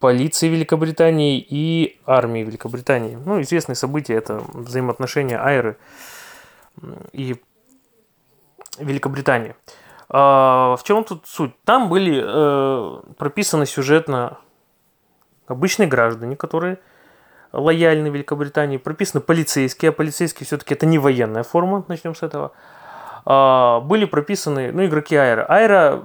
полиции 0.00 0.48
Великобритании 0.48 1.44
и 1.48 1.98
армии 2.04 2.40
Великобритании. 2.40 3.16
Ну, 3.24 3.40
известные 3.42 3.76
события, 3.76 4.14
это 4.14 4.42
взаимоотношения 4.54 5.38
Айры 5.38 5.76
и 7.12 7.36
Великобритании. 8.78 9.54
А, 10.08 10.76
в 10.76 10.82
чем 10.82 11.04
тут 11.04 11.26
суть? 11.26 11.52
Там 11.64 11.88
были 11.88 12.22
э, 12.24 13.00
прописаны 13.16 13.66
сюжетно 13.66 14.38
обычные 15.46 15.88
граждане, 15.88 16.36
которые 16.36 16.78
лояльны 17.52 18.08
Великобритании, 18.08 18.76
прописаны 18.76 19.20
полицейские, 19.20 19.90
а 19.90 19.92
полицейские 19.92 20.46
все-таки 20.46 20.74
это 20.74 20.86
не 20.86 20.98
военная 20.98 21.42
форма, 21.42 21.84
начнем 21.88 22.14
с 22.14 22.22
этого. 22.22 22.52
А, 23.24 23.80
были 23.80 24.04
прописаны, 24.04 24.72
ну, 24.72 24.84
игроки 24.84 25.16
Айра. 25.16 25.44
Айра, 25.44 26.02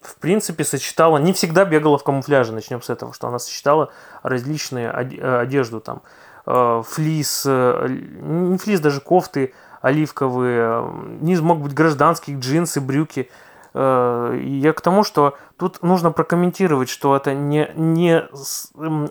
в 0.00 0.16
принципе, 0.16 0.64
сочетала, 0.64 1.18
не 1.18 1.32
всегда 1.32 1.64
бегала 1.64 1.98
в 1.98 2.04
камуфляже, 2.04 2.52
начнем 2.52 2.82
с 2.82 2.90
этого, 2.90 3.12
что 3.12 3.28
она 3.28 3.38
сочетала 3.38 3.90
различные 4.22 4.90
одежду, 4.90 5.80
там, 5.80 6.02
э, 6.46 6.82
флис, 6.86 7.44
э, 7.46 7.86
не 7.88 8.58
флис, 8.58 8.80
даже 8.80 9.00
кофты, 9.00 9.52
оливковые, 9.80 10.84
низ 11.20 11.40
мог 11.40 11.60
быть 11.60 11.74
гражданские, 11.74 12.38
джинсы, 12.38 12.80
брюки. 12.80 13.30
Э, 13.74 14.38
я 14.42 14.72
к 14.72 14.80
тому, 14.80 15.04
что 15.04 15.36
тут 15.56 15.82
нужно 15.82 16.10
прокомментировать, 16.10 16.88
что 16.88 17.16
это 17.16 17.34
не, 17.34 17.70
не 17.76 18.24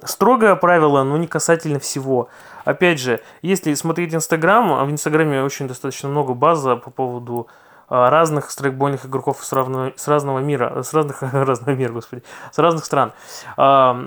строгое 0.06 0.56
правило, 0.56 1.04
но 1.04 1.18
не 1.18 1.28
касательно 1.28 1.80
всего. 1.80 2.30
Опять 2.66 3.00
же, 3.00 3.22
если 3.42 3.74
смотреть 3.76 4.14
Инстаграм, 4.14 4.74
а 4.74 4.86
в 4.86 4.92
Инстаграме 4.92 5.44
очень 5.44 5.68
достаточно 5.68 6.10
много 6.10 6.34
база 6.34 6.76
по 6.76 6.90
поводу 6.90 7.48
э, 7.90 8.10
разных 8.10 8.52
страйкбольных 8.52 9.06
игроков 9.06 9.44
с, 9.44 9.54
равного, 9.54 9.94
с 9.96 10.08
разного 10.08 10.40
мира, 10.40 10.84
с 10.84 10.94
разных, 10.94 11.22
разного 11.34 11.76
мира, 11.76 11.94
господи, 11.94 12.24
с 12.52 12.58
разных 12.58 12.84
стран. 12.84 13.14
А, 13.56 13.98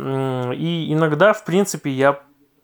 и 0.52 0.92
иногда, 0.92 1.32
в 1.32 1.44
принципе, 1.44 1.90
я 1.90 2.20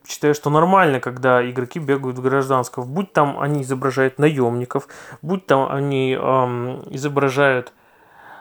считаю, 0.07 0.35
что 0.35 0.51
нормально, 0.51 1.01
когда 1.01 1.49
игроки 1.49 1.79
бегают 1.79 2.19
в 2.19 2.23
гражданском. 2.23 2.85
Будь 2.85 3.13
там 3.13 3.39
они 3.39 3.63
изображают 3.63 4.19
наемников, 4.19 4.89
будь 5.23 5.47
там 5.47 5.71
они 5.71 6.15
эм, 6.15 6.83
изображают... 6.91 7.73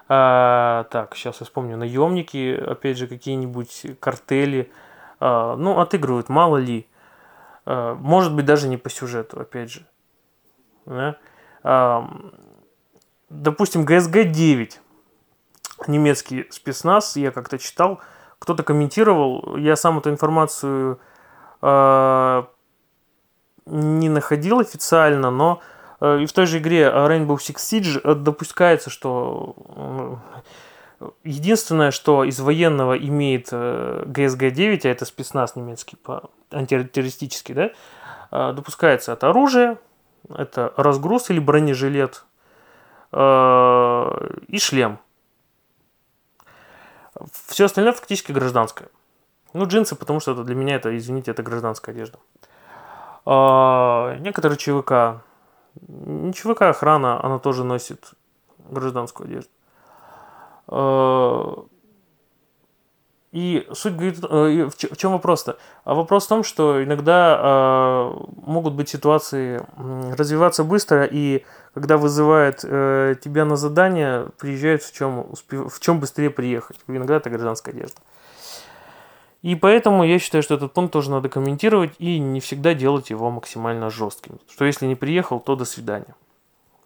Э, 0.07 0.85
так, 0.91 1.15
сейчас 1.15 1.39
я 1.39 1.45
вспомню. 1.45 1.77
Наемники, 1.77 2.55
опять 2.55 2.97
же, 2.97 3.07
какие-нибудь 3.07 3.85
картели. 3.99 4.71
Э, 5.19 5.55
ну, 5.57 5.79
отыгрывают, 5.79 6.29
мало 6.29 6.57
ли. 6.57 6.87
Э, 7.65 7.95
может 7.99 8.35
быть, 8.35 8.45
даже 8.45 8.67
не 8.67 8.77
по 8.77 8.89
сюжету, 8.89 9.39
опять 9.39 9.71
же. 9.71 9.85
Да? 10.85 11.17
Э, 11.63 12.01
допустим, 13.29 13.85
ГСГ 13.85 14.31
9. 14.31 14.81
Немецкий 15.87 16.45
спецназ, 16.51 17.17
я 17.17 17.31
как-то 17.31 17.57
читал, 17.57 17.99
кто-то 18.39 18.63
комментировал, 18.63 19.57
я 19.57 19.75
сам 19.75 19.97
эту 19.97 20.09
информацию 20.09 20.99
не 23.65 24.09
находил 24.09 24.59
официально, 24.59 25.31
но 25.31 25.61
э, 25.99 26.21
и 26.21 26.25
в 26.25 26.33
той 26.33 26.45
же 26.45 26.59
игре 26.59 26.83
Rainbow 26.83 27.37
Six 27.37 27.55
Siege 27.55 27.99
э, 28.03 28.15
допускается, 28.15 28.89
что 28.89 29.55
единственное, 31.23 31.91
что 31.91 32.23
из 32.23 32.39
военного 32.39 32.97
имеет 32.97 33.51
GSG-9, 33.51 34.81
а 34.83 34.89
это 34.89 35.05
спецназ 35.05 35.55
немецкий, 35.55 35.97
по 35.97 36.29
антитеррористический, 36.51 37.53
да, 37.53 38.53
допускается 38.53 39.13
это 39.13 39.29
оружие, 39.29 39.77
это 40.29 40.73
разгруз 40.77 41.29
или 41.29 41.39
бронежилет 41.39 42.23
и 43.13 44.57
шлем. 44.57 44.99
Все 47.47 47.65
остальное 47.65 47.93
фактически 47.93 48.31
гражданское. 48.31 48.89
Ну, 49.55 49.65
джинсы, 49.67 49.95
потому 49.95 50.19
что 50.19 50.33
это 50.33 50.43
для 50.43 50.53
меня 50.53 50.75
это, 50.75 50.97
извините, 50.97 51.31
это 51.31 51.41
гражданская 51.41 51.95
одежда. 51.95 52.19
А, 53.25 54.17
некоторые 54.19 54.57
ЧВК, 54.57 55.23
не 55.87 56.33
ЧВК 56.33 56.63
охрана, 56.63 57.23
она 57.23 57.39
тоже 57.39 57.63
носит 57.63 58.11
гражданскую 58.69 59.27
одежду. 59.27 59.49
А, 60.67 61.65
И 63.31 63.65
суть 63.71 63.93
говорит, 63.93 64.19
э, 64.23 64.69
в 64.69 64.97
чем 64.97 65.13
вопрос-то? 65.13 65.57
А 65.85 65.93
вопрос 65.93 66.25
в 66.25 66.29
том, 66.29 66.43
что 66.43 66.83
иногда 66.83 67.39
э, 67.39 68.13
могут 68.45 68.73
быть 68.73 68.89
ситуации 68.89 69.61
развиваться 70.17 70.65
быстро, 70.65 71.05
и 71.05 71.45
когда 71.73 71.95
вызывает 71.95 72.59
э, 72.63 73.15
тебя 73.23 73.45
на 73.45 73.55
задание, 73.55 74.27
приезжают 74.37 74.83
в 74.83 74.93
чем, 74.93 75.33
в 75.49 75.79
чем 75.79 76.01
быстрее 76.01 76.29
приехать. 76.29 76.77
Иногда 76.87 77.15
это 77.15 77.29
гражданская 77.29 77.73
одежда. 77.73 78.01
И 79.45 79.53
поэтому 79.53 80.03
я 80.03 80.17
считаю, 80.17 80.41
что 80.41 80.55
этот 80.55 80.73
пункт 80.73 80.91
тоже 80.91 81.11
надо 81.11 81.29
комментировать 81.29 81.91
и 81.99 82.17
не 82.17 82.39
всегда 82.39 82.73
делать 82.73 83.11
его 83.11 83.29
максимально 83.29 83.91
жестким. 83.91 84.39
Что 84.49 84.65
если 84.65 84.87
не 84.87 84.95
приехал, 84.95 85.39
то 85.39 85.55
до 85.55 85.65
свидания. 85.65 86.15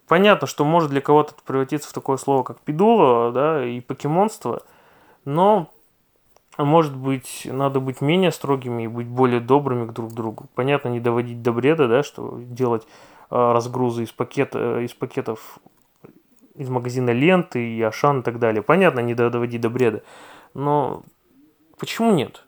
Понятно, 0.06 0.46
что 0.46 0.66
может 0.66 0.90
для 0.90 1.00
кого-то 1.00 1.32
превратиться 1.46 1.88
в 1.88 1.94
такое 1.94 2.18
слово, 2.18 2.42
как 2.42 2.60
пидуло, 2.60 3.32
да, 3.32 3.64
и 3.64 3.80
покемонство, 3.80 4.62
но 5.24 5.70
может 6.58 6.94
быть, 6.94 7.48
надо 7.50 7.80
быть 7.80 8.02
менее 8.02 8.30
строгими 8.30 8.82
и 8.82 8.88
быть 8.88 9.06
более 9.06 9.40
добрыми 9.40 9.86
к 9.86 9.94
друг 9.94 10.12
другу. 10.12 10.44
Понятно, 10.54 10.88
не 10.88 11.00
доводить 11.00 11.40
до 11.40 11.54
бреда, 11.54 11.88
да, 11.88 12.02
что 12.02 12.40
делать 12.42 12.86
э, 13.30 13.36
разгрузы 13.36 14.02
из, 14.02 14.12
пакета, 14.12 14.58
э, 14.58 14.84
из 14.84 14.92
пакетов 14.92 15.60
из 16.54 16.68
магазина 16.68 17.08
ленты 17.08 17.74
и 17.74 17.80
Ашан 17.80 18.20
и 18.20 18.22
так 18.22 18.38
далее. 18.38 18.60
Понятно, 18.60 19.00
не 19.00 19.14
доводить 19.14 19.62
до 19.62 19.70
бреда. 19.70 20.02
Но 20.52 21.04
почему 21.78 22.12
нет? 22.12 22.44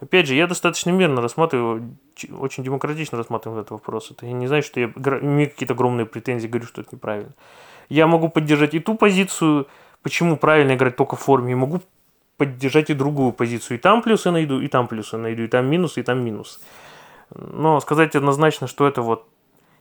Опять 0.00 0.26
же, 0.26 0.34
я 0.34 0.46
достаточно 0.46 0.90
мирно 0.90 1.20
рассматриваю, 1.20 1.96
очень 2.38 2.62
демократично 2.62 3.18
рассматриваю 3.18 3.60
этот 3.60 3.72
вопрос. 3.72 4.10
Это 4.12 4.26
не 4.26 4.46
знаю, 4.46 4.62
что 4.62 4.78
я 4.78 4.86
имею 4.86 5.50
какие-то 5.50 5.74
огромные 5.74 6.06
претензии, 6.06 6.46
говорю, 6.46 6.66
что 6.66 6.82
это 6.82 6.90
неправильно. 6.92 7.32
Я 7.88 8.06
могу 8.06 8.28
поддержать 8.28 8.74
и 8.74 8.80
ту 8.80 8.94
позицию, 8.94 9.66
почему 10.02 10.36
правильно 10.36 10.74
играть 10.74 10.96
только 10.96 11.16
в 11.16 11.20
форме, 11.20 11.52
и 11.52 11.56
могу 11.56 11.80
поддержать 12.36 12.90
и 12.90 12.94
другую 12.94 13.32
позицию. 13.32 13.78
И 13.78 13.80
там 13.80 14.02
плюсы 14.02 14.30
найду, 14.30 14.60
и 14.60 14.68
там 14.68 14.86
плюсы 14.86 15.16
найду, 15.16 15.42
и 15.42 15.48
там 15.48 15.66
минусы, 15.66 16.00
и 16.00 16.02
там 16.04 16.24
минус. 16.24 16.60
Но 17.34 17.80
сказать 17.80 18.14
однозначно, 18.14 18.68
что 18.68 18.86
это 18.86 19.02
вот 19.02 19.26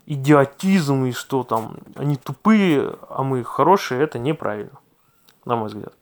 идиотизм 0.07 1.05
и 1.05 1.11
что 1.11 1.43
там 1.43 1.77
они 1.95 2.15
тупые, 2.15 2.95
а 3.09 3.23
мы 3.23 3.43
хорошие, 3.43 4.01
это 4.01 4.17
неправильно, 4.17 4.79
на 5.45 5.55
мой 5.55 5.67
взгляд. 5.67 5.93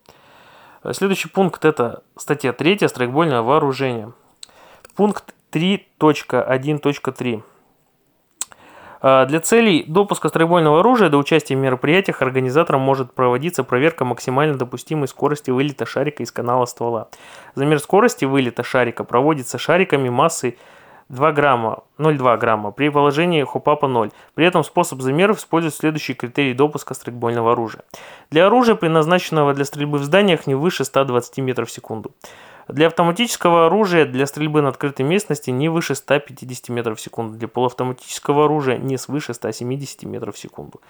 Следующий 0.94 1.30
пункт 1.30 1.66
это 1.66 2.04
статья 2.16 2.54
3 2.54 2.88
страйкбольное 2.88 3.42
вооружение. 3.42 4.12
Пункт 4.96 5.34
3.1.3. 5.52 7.44
А, 9.02 9.26
для 9.26 9.40
целей 9.40 9.84
допуска 9.88 10.30
страйкбольного 10.30 10.80
оружия 10.80 11.10
до 11.10 11.18
участия 11.18 11.56
в 11.56 11.60
мероприятиях 11.60 12.22
организатором 12.22 12.82
может 12.82 13.14
проводиться 13.14 13.64
проверка 13.64 14.04
максимально 14.06 14.58
допустимой 14.58 15.08
скорости 15.08 15.52
вылета 15.52 15.86
шарика 15.86 16.24
из 16.24 16.32
канала 16.32 16.66
ствола. 16.66 17.10
Замер 17.56 17.80
скорости 17.80 18.26
вылета 18.26 18.64
шарика 18.64 19.04
проводится 19.04 19.58
шариками 19.58 20.10
массой 20.10 20.58
2 21.10 21.32
грамма, 21.34 21.84
0,2 22.00 22.38
грамма 22.38 22.72
при 22.72 22.90
положении 22.90 23.44
хопапа 23.44 23.88
0. 23.88 24.12
При 24.34 24.46
этом 24.46 24.64
способ 24.64 25.02
замеров 25.02 25.38
использует 25.38 25.76
следующие 25.76 26.16
критерии 26.16 26.54
допуска 26.54 26.94
стрейкбольного 26.96 27.52
оружия. 27.52 27.84
Для 28.32 28.48
оружия, 28.48 28.76
предназначенного 28.76 29.54
для 29.54 29.66
стрельбы 29.66 30.00
в 30.00 30.04
зданиях, 30.04 30.48
не 30.48 30.56
выше 30.56 30.84
120 30.84 31.38
метров 31.38 31.70
в 31.70 31.72
секунду. 31.72 32.12
Для 32.68 32.88
автоматического 32.88 33.68
оружия 33.68 34.06
для 34.06 34.26
стрельбы 34.26 34.64
на 34.64 34.70
открытой 34.70 35.06
местности 35.06 35.52
не 35.52 35.70
выше 35.70 35.94
150 35.94 36.70
метров 36.70 36.98
в 36.98 37.02
секунду. 37.02 37.38
Для 37.38 37.48
полуавтоматического 37.48 38.46
оружия 38.46 38.78
не 38.80 38.98
свыше 38.98 39.36
170 39.36 40.04
метров 40.04 40.36
в 40.36 40.40
секунду. 40.40 40.82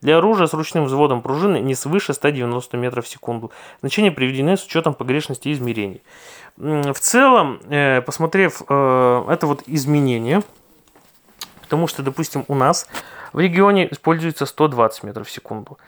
Для 0.00 0.18
оружия 0.18 0.46
с 0.46 0.54
ручным 0.54 0.84
взводом 0.84 1.22
пружины 1.22 1.58
не 1.58 1.74
свыше 1.74 2.12
190 2.14 2.76
метров 2.76 3.06
в 3.06 3.08
секунду. 3.08 3.50
Значения 3.80 4.12
приведены 4.12 4.56
с 4.56 4.64
учетом 4.64 4.94
погрешности 4.94 5.52
измерений. 5.52 6.02
В 6.56 6.94
целом, 6.94 7.60
э, 7.68 8.00
посмотрев 8.02 8.62
э, 8.68 9.24
это 9.28 9.46
вот 9.46 9.64
изменение, 9.66 10.42
потому 11.62 11.88
что, 11.88 12.02
допустим, 12.02 12.44
у 12.46 12.54
нас 12.54 12.88
в 13.32 13.40
регионе 13.40 13.92
используется 13.92 14.46
120 14.46 15.02
метров 15.02 15.26
в 15.26 15.30
секунду. 15.30 15.78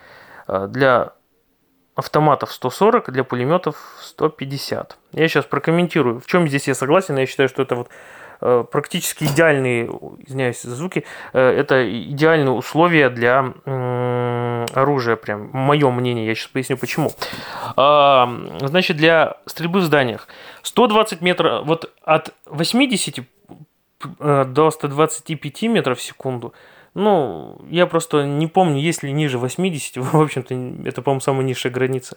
Э, 0.49 0.66
для 0.68 1.12
автоматов 1.94 2.52
140, 2.52 3.12
для 3.12 3.23
пулеметов 3.23 3.76
150. 4.00 4.99
Я 5.12 5.28
сейчас 5.28 5.44
прокомментирую, 5.44 6.20
в 6.20 6.26
чем 6.26 6.49
здесь 6.49 6.66
я 6.66 6.75
согласен. 6.75 7.16
Я 7.16 7.26
считаю, 7.26 7.49
что 7.49 7.62
это 7.62 7.76
вот 7.76 7.88
практически 8.40 9.25
идеальные, 9.25 9.87
извиняюсь 10.26 10.62
за 10.62 10.75
звуки, 10.75 11.05
э, 11.33 11.40
это 11.40 11.88
идеальные 11.90 12.50
условия 12.52 13.11
для 13.11 13.55
э, 13.64 14.66
оружия, 14.75 15.16
прям 15.16 15.50
мое 15.52 15.90
мнение, 15.90 16.26
я 16.26 16.35
сейчас 16.35 16.49
поясню 16.49 16.76
почему. 16.76 17.12
Э, 17.76 18.26
значит, 18.61 18.97
для 18.97 19.37
стрельбы 19.47 19.81
в 19.81 19.85
зданиях 19.85 20.28
120 20.62 21.21
метров, 21.21 21.66
вот 21.66 21.93
от 22.02 22.34
80 22.47 23.19
э, 24.21 24.45
до 24.47 24.71
125 24.71 25.63
метров 25.63 25.99
в 25.99 26.02
секунду– 26.02 26.52
ну, 26.97 27.60
я 27.69 27.87
просто 27.87 28.25
не 28.25 28.47
помню, 28.47 28.80
есть 28.80 29.02
ли 29.02 29.13
ниже 29.13 29.37
80, 29.37 29.97
в 30.13 30.17
общем-то, 30.19 30.54
это, 30.89 31.02
по-моему, 31.02 31.21
самая 31.21 31.45
низшая 31.45 31.71
граница. 31.71 32.17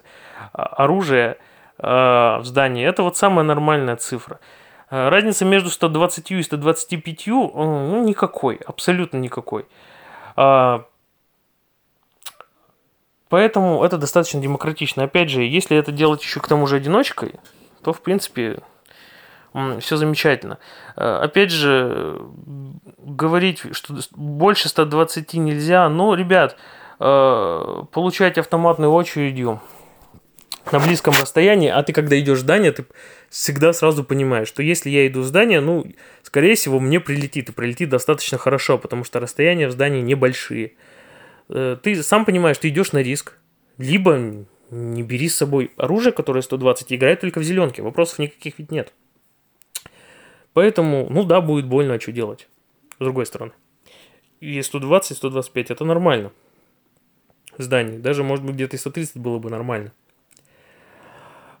А, 0.54 0.62
оружие 0.84 1.36
э, 1.76 1.86
в 1.86 2.42
здании– 2.44 2.86
это 2.88 3.02
вот 3.02 3.18
самая 3.18 3.44
нормальная 3.44 3.96
цифра. 3.96 4.40
А, 4.90 5.08
разница 5.10 5.44
между 5.44 5.70
120 5.70 6.30
и 6.32 6.42
125 6.42 7.26
ну, 7.26 8.04
никакой, 8.04 8.56
абсолютно 8.56 9.16
никакой. 9.18 9.66
Поэтому 13.28 13.84
это 13.84 13.96
достаточно 13.96 14.40
демократично. 14.40 15.04
Опять 15.04 15.30
же, 15.30 15.44
если 15.44 15.76
это 15.76 15.92
делать 15.92 16.20
еще 16.20 16.40
к 16.40 16.48
тому 16.48 16.66
же 16.66 16.76
одиночкой, 16.76 17.34
то, 17.82 17.92
в 17.92 18.02
принципе, 18.02 18.60
все 19.80 19.96
замечательно. 19.96 20.58
Э, 20.96 21.20
опять 21.22 21.50
же, 21.50 22.20
говорить, 22.98 23.62
что 23.72 23.94
больше 24.12 24.68
120 24.68 25.34
нельзя, 25.34 25.88
но, 25.88 26.14
ребят, 26.14 26.56
э, 26.98 27.82
получать 27.92 28.38
автоматной 28.38 28.88
очередью 28.88 29.60
на 30.72 30.78
близком 30.78 31.14
расстоянии, 31.20 31.68
а 31.68 31.82
ты 31.82 31.92
когда 31.92 32.18
идешь 32.18 32.38
в 32.38 32.42
здание, 32.42 32.72
ты 32.72 32.84
всегда 33.28 33.72
сразу 33.72 34.04
понимаешь, 34.04 34.48
что 34.48 34.62
если 34.62 34.90
я 34.90 35.06
иду 35.06 35.20
в 35.20 35.24
здание, 35.24 35.60
ну, 35.60 35.86
скорее 36.22 36.54
всего, 36.54 36.80
мне 36.80 37.00
прилетит, 37.00 37.48
и 37.48 37.52
прилетит 37.52 37.88
достаточно 37.88 38.38
хорошо, 38.38 38.78
потому 38.78 39.04
что 39.04 39.20
расстояния 39.20 39.68
в 39.68 39.72
здании 39.72 40.00
небольшие. 40.00 40.72
Э, 41.48 41.76
ты 41.82 42.02
сам 42.02 42.24
понимаешь, 42.24 42.58
ты 42.58 42.68
идешь 42.68 42.92
на 42.92 42.98
риск, 42.98 43.34
либо 43.78 44.46
не 44.70 45.02
бери 45.02 45.28
с 45.28 45.36
собой 45.36 45.72
оружие, 45.76 46.12
которое 46.12 46.42
120, 46.42 46.92
играет 46.92 47.20
только 47.20 47.40
в 47.40 47.42
зеленке, 47.42 47.82
вопросов 47.82 48.18
никаких 48.18 48.58
ведь 48.58 48.70
нет. 48.70 48.92
Поэтому, 50.52 51.08
ну 51.10 51.24
да, 51.24 51.40
будет 51.40 51.66
больно, 51.66 51.94
а 51.94 52.00
что 52.00 52.12
делать? 52.12 52.48
С 52.94 52.98
другой 52.98 53.26
стороны. 53.26 53.52
И 54.40 54.60
120, 54.60 55.16
125 55.16 55.70
это 55.70 55.84
нормально. 55.84 56.32
Здание. 57.58 57.98
Даже, 57.98 58.24
может 58.24 58.44
быть, 58.44 58.54
где-то 58.54 58.76
и 58.76 58.78
130 58.78 59.16
было 59.18 59.38
бы 59.38 59.50
нормально. 59.50 59.92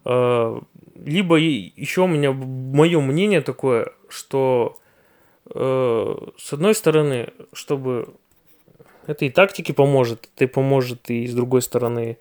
А, 0.04 0.60
либо 0.94 1.36
еще 1.36 2.02
у 2.02 2.06
меня 2.06 2.32
мое 2.32 3.00
мнение 3.00 3.40
такое, 3.40 3.92
что 4.08 4.76
э, 5.46 6.16
с 6.36 6.52
одной 6.52 6.74
стороны, 6.74 7.32
чтобы 7.52 8.14
это 9.06 9.24
и 9.24 9.30
тактике 9.30 9.72
поможет, 9.72 10.28
это 10.34 10.44
и 10.44 10.48
поможет 10.48 11.10
и 11.10 11.26
с 11.26 11.34
другой 11.34 11.62
стороны 11.62 12.18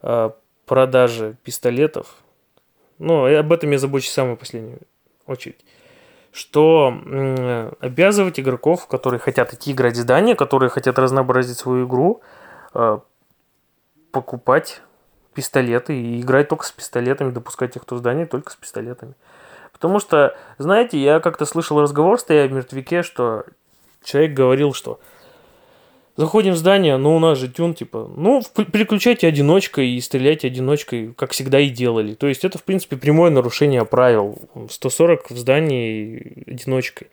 а, 0.00 0.34
продажи 0.66 1.36
пистолетов. 1.42 2.16
Но 2.98 3.24
об 3.24 3.52
этом 3.52 3.70
я 3.70 3.78
забочусь 3.78 4.10
в 4.10 4.14
самую 4.14 4.36
последнюю 4.36 4.80
очередь 5.26 5.64
что 6.32 6.94
обязывать 7.80 8.40
игроков, 8.40 8.86
которые 8.88 9.20
хотят 9.20 9.52
идти 9.52 9.72
играть 9.72 9.94
в 9.94 10.00
здание, 10.00 10.34
которые 10.34 10.70
хотят 10.70 10.98
разнообразить 10.98 11.58
свою 11.58 11.86
игру, 11.86 12.22
э, 12.74 12.98
покупать 14.10 14.80
пистолеты 15.34 15.94
и 15.98 16.20
играть 16.20 16.48
только 16.48 16.64
с 16.64 16.72
пистолетами, 16.72 17.30
допускать 17.30 17.74
тех, 17.74 17.82
кто 17.82 17.96
в 17.96 17.98
здании, 17.98 18.24
только 18.24 18.52
с 18.52 18.56
пистолетами. 18.56 19.14
Потому 19.72 19.98
что, 19.98 20.36
знаете, 20.58 20.98
я 20.98 21.20
как-то 21.20 21.44
слышал 21.44 21.80
разговор, 21.80 22.18
стоя 22.18 22.46
в 22.46 22.52
мертвяке, 22.52 23.02
что 23.02 23.44
человек 24.04 24.34
говорил, 24.34 24.74
что 24.74 25.00
Заходим 26.14 26.52
в 26.52 26.56
здание, 26.56 26.98
но 26.98 27.16
у 27.16 27.18
нас 27.18 27.38
же 27.38 27.48
тюн, 27.48 27.72
типа, 27.72 28.10
ну, 28.16 28.42
переключайте 28.54 29.26
одиночкой 29.26 29.88
и 29.88 30.00
стреляйте 30.00 30.48
одиночкой, 30.48 31.14
как 31.14 31.30
всегда 31.30 31.58
и 31.58 31.70
делали. 31.70 32.12
То 32.12 32.26
есть 32.26 32.44
это, 32.44 32.58
в 32.58 32.64
принципе, 32.64 32.98
прямое 32.98 33.30
нарушение 33.30 33.86
правил. 33.86 34.38
140 34.70 35.30
в 35.30 35.38
здании 35.38 36.44
одиночкой. 36.46 37.08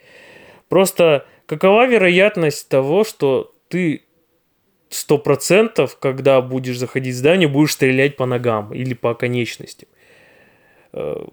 Просто 0.67 1.25
какова 1.45 1.88
вероятность 1.88 2.67
того, 2.67 3.05
что 3.05 3.53
ты 3.69 4.03
сто 4.89 5.17
процентов, 5.17 5.97
когда 5.99 6.41
будешь 6.41 6.78
заходить 6.78 7.15
в 7.15 7.17
здание, 7.17 7.47
будешь 7.47 7.73
стрелять 7.73 8.17
по 8.17 8.25
ногам 8.25 8.73
или 8.73 8.93
по 8.93 9.13
конечностям? 9.13 9.88
Э, 10.93 11.25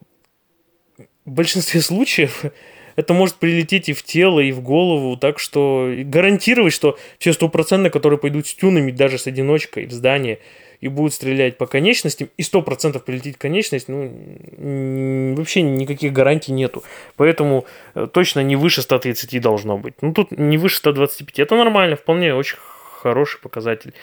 в 1.25 1.31
большинстве 1.31 1.81
случаев 1.81 2.45
это 2.97 3.15
может 3.15 3.37
прилететь 3.37 3.89
и 3.89 3.93
в 3.93 4.03
тело, 4.03 4.41
и 4.41 4.53
в 4.53 4.61
голову, 4.61 5.17
так 5.17 5.39
что 5.39 5.93
гарантировать, 6.05 6.73
что 6.73 6.99
все 7.19 7.33
стопроцентно, 7.33 7.91
которые 7.91 8.19
пойдут 8.19 8.47
с 8.47 8.55
тюнами, 8.55 8.91
даже 8.91 9.19
с 9.19 9.27
одиночкой 9.27 9.87
в 9.87 9.93
здание, 9.93 10.39
и 10.81 10.89
будет 10.89 11.15
стрелять 11.15 11.57
по 11.57 11.67
конечностям, 11.67 12.29
и 12.37 12.43
100% 12.43 13.01
прилетит 13.01 13.39
конечность, 13.39 13.89
ну, 13.89 15.35
вообще 15.35 15.63
никаких 15.63 16.13
гарантий 16.13 16.53
нету. 16.53 16.85
Поэтому 17.17 17.65
э, 17.95 18.07
точно 18.13 18.41
не 18.41 18.57
выше 18.57 18.83
130 18.83 19.41
должно 19.41 19.79
быть. 19.79 19.95
Ну, 20.03 20.13
тут 20.13 20.33
не 20.33 20.59
выше 20.59 20.77
125. 20.77 21.39
Это 21.39 21.57
нормально, 21.57 21.97
вполне 21.97 22.35
очень 22.35 22.59
хороший 22.97 23.41
показатель 23.41 23.95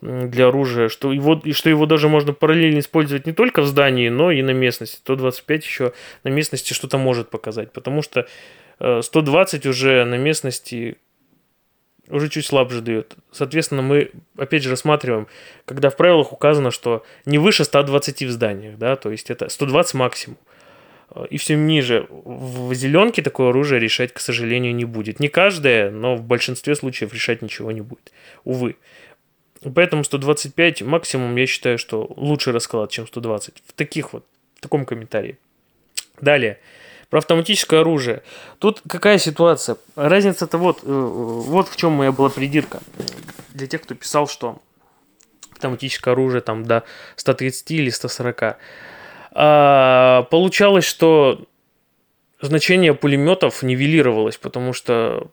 для 0.00 0.48
оружия, 0.48 0.88
что 0.88 1.12
его, 1.12 1.40
и 1.44 1.52
что 1.52 1.70
его 1.70 1.86
даже 1.86 2.08
можно 2.08 2.32
параллельно 2.32 2.78
использовать 2.78 3.26
не 3.26 3.32
только 3.32 3.62
в 3.62 3.66
здании, 3.66 4.08
но 4.08 4.30
и 4.30 4.42
на 4.42 4.50
местности. 4.50 4.96
125 4.96 5.64
еще 5.64 5.92
на 6.24 6.28
местности 6.28 6.72
что-то 6.72 6.98
может 6.98 7.30
показать, 7.30 7.72
потому 7.72 8.02
что 8.02 8.26
120 8.78 9.66
э, 9.66 9.68
уже 9.68 10.04
на 10.04 10.16
местности 10.16 10.98
уже 12.08 12.28
чуть 12.28 12.46
слабже 12.46 12.80
дает. 12.80 13.16
Соответственно, 13.32 13.82
мы 13.82 14.10
опять 14.36 14.62
же 14.62 14.70
рассматриваем, 14.70 15.26
когда 15.64 15.90
в 15.90 15.96
правилах 15.96 16.32
указано, 16.32 16.70
что 16.70 17.04
не 17.24 17.38
выше 17.38 17.64
120 17.64 18.22
в 18.24 18.30
зданиях, 18.30 18.78
да, 18.78 18.96
то 18.96 19.10
есть 19.10 19.30
это 19.30 19.48
120 19.48 19.94
максимум. 19.94 20.38
И 21.30 21.36
все 21.36 21.54
ниже. 21.54 22.08
В 22.10 22.74
зеленке 22.74 23.22
такое 23.22 23.50
оружие 23.50 23.80
решать, 23.80 24.12
к 24.12 24.18
сожалению, 24.18 24.74
не 24.74 24.84
будет. 24.84 25.20
Не 25.20 25.28
каждое, 25.28 25.90
но 25.90 26.16
в 26.16 26.22
большинстве 26.22 26.74
случаев 26.74 27.12
решать 27.12 27.40
ничего 27.40 27.70
не 27.70 27.82
будет. 27.82 28.12
Увы. 28.44 28.76
Поэтому 29.74 30.04
125 30.04 30.82
максимум, 30.82 31.36
я 31.36 31.46
считаю, 31.46 31.78
что 31.78 32.12
лучший 32.16 32.52
расклад, 32.52 32.90
чем 32.90 33.06
120. 33.06 33.62
В 33.66 33.72
таких 33.72 34.12
вот, 34.12 34.24
в 34.56 34.60
таком 34.60 34.84
комментарии. 34.84 35.38
Далее. 36.20 36.58
Про 37.10 37.18
автоматическое 37.18 37.80
оружие. 37.80 38.22
Тут 38.58 38.82
какая 38.88 39.18
ситуация? 39.18 39.76
Разница-то 39.94 40.58
вот, 40.58 40.80
э, 40.82 40.86
вот 40.86 41.68
в 41.68 41.76
чем 41.76 41.92
моя 41.92 42.10
была 42.10 42.28
придирка. 42.28 42.80
Для 43.52 43.68
тех, 43.68 43.82
кто 43.82 43.94
писал, 43.94 44.26
что 44.26 44.60
автоматическое 45.52 46.12
оружие 46.12 46.40
там 46.40 46.64
до 46.64 46.82
130 47.16 47.70
или 47.70 47.90
140. 47.90 48.56
А, 49.34 50.22
получалось, 50.30 50.84
что 50.84 51.46
значение 52.40 52.94
пулеметов 52.94 53.62
нивелировалось, 53.62 54.36
потому 54.36 54.72
что 54.72 55.30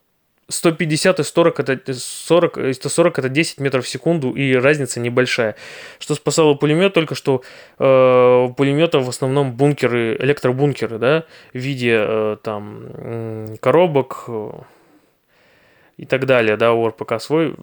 150 0.50 1.20
и 1.20 1.24
40 1.24 1.60
это 1.60 1.94
40, 1.94 2.76
140 2.76 3.20
это 3.20 3.30
10 3.30 3.60
метров 3.60 3.86
в 3.86 3.88
секунду, 3.88 4.32
и 4.32 4.56
разница 4.56 5.00
небольшая. 5.00 5.56
Что 6.00 6.16
спасало 6.16 6.56
пулемет, 6.56 6.94
только 6.94 7.16
что 7.16 7.44
э, 7.80 8.48
пулеметов 8.58 9.06
в 9.06 9.10
основном 9.10 9.54
бункеры, 9.54 10.18
электробункеры, 10.20 10.98
да, 10.98 11.26
в 11.54 11.58
виде 11.58 11.96
э, 11.96 12.38
там 12.42 12.86
э, 12.88 13.56
коробок 13.60 14.26
э, 14.28 14.52
и 15.98 16.06
так 16.06 16.26
далее, 16.26 16.58
да, 16.58 16.74
у 16.74 16.88
РПК 16.88 17.22
свой, 17.22 17.56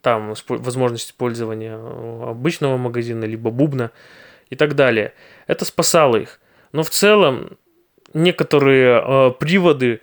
там 0.00 0.34
возможность 0.48 1.08
использования 1.08 1.76
э, 1.76 2.30
обычного 2.30 2.76
магазина, 2.76 3.24
либо 3.24 3.50
бубна 3.50 3.90
и 4.54 4.56
так 4.56 4.74
далее. 4.74 5.12
Это 5.46 5.64
спасало 5.64 6.16
их. 6.16 6.40
Но 6.72 6.82
в 6.82 6.90
целом 6.90 7.58
некоторые 8.14 9.02
э, 9.04 9.30
приводы 9.38 10.00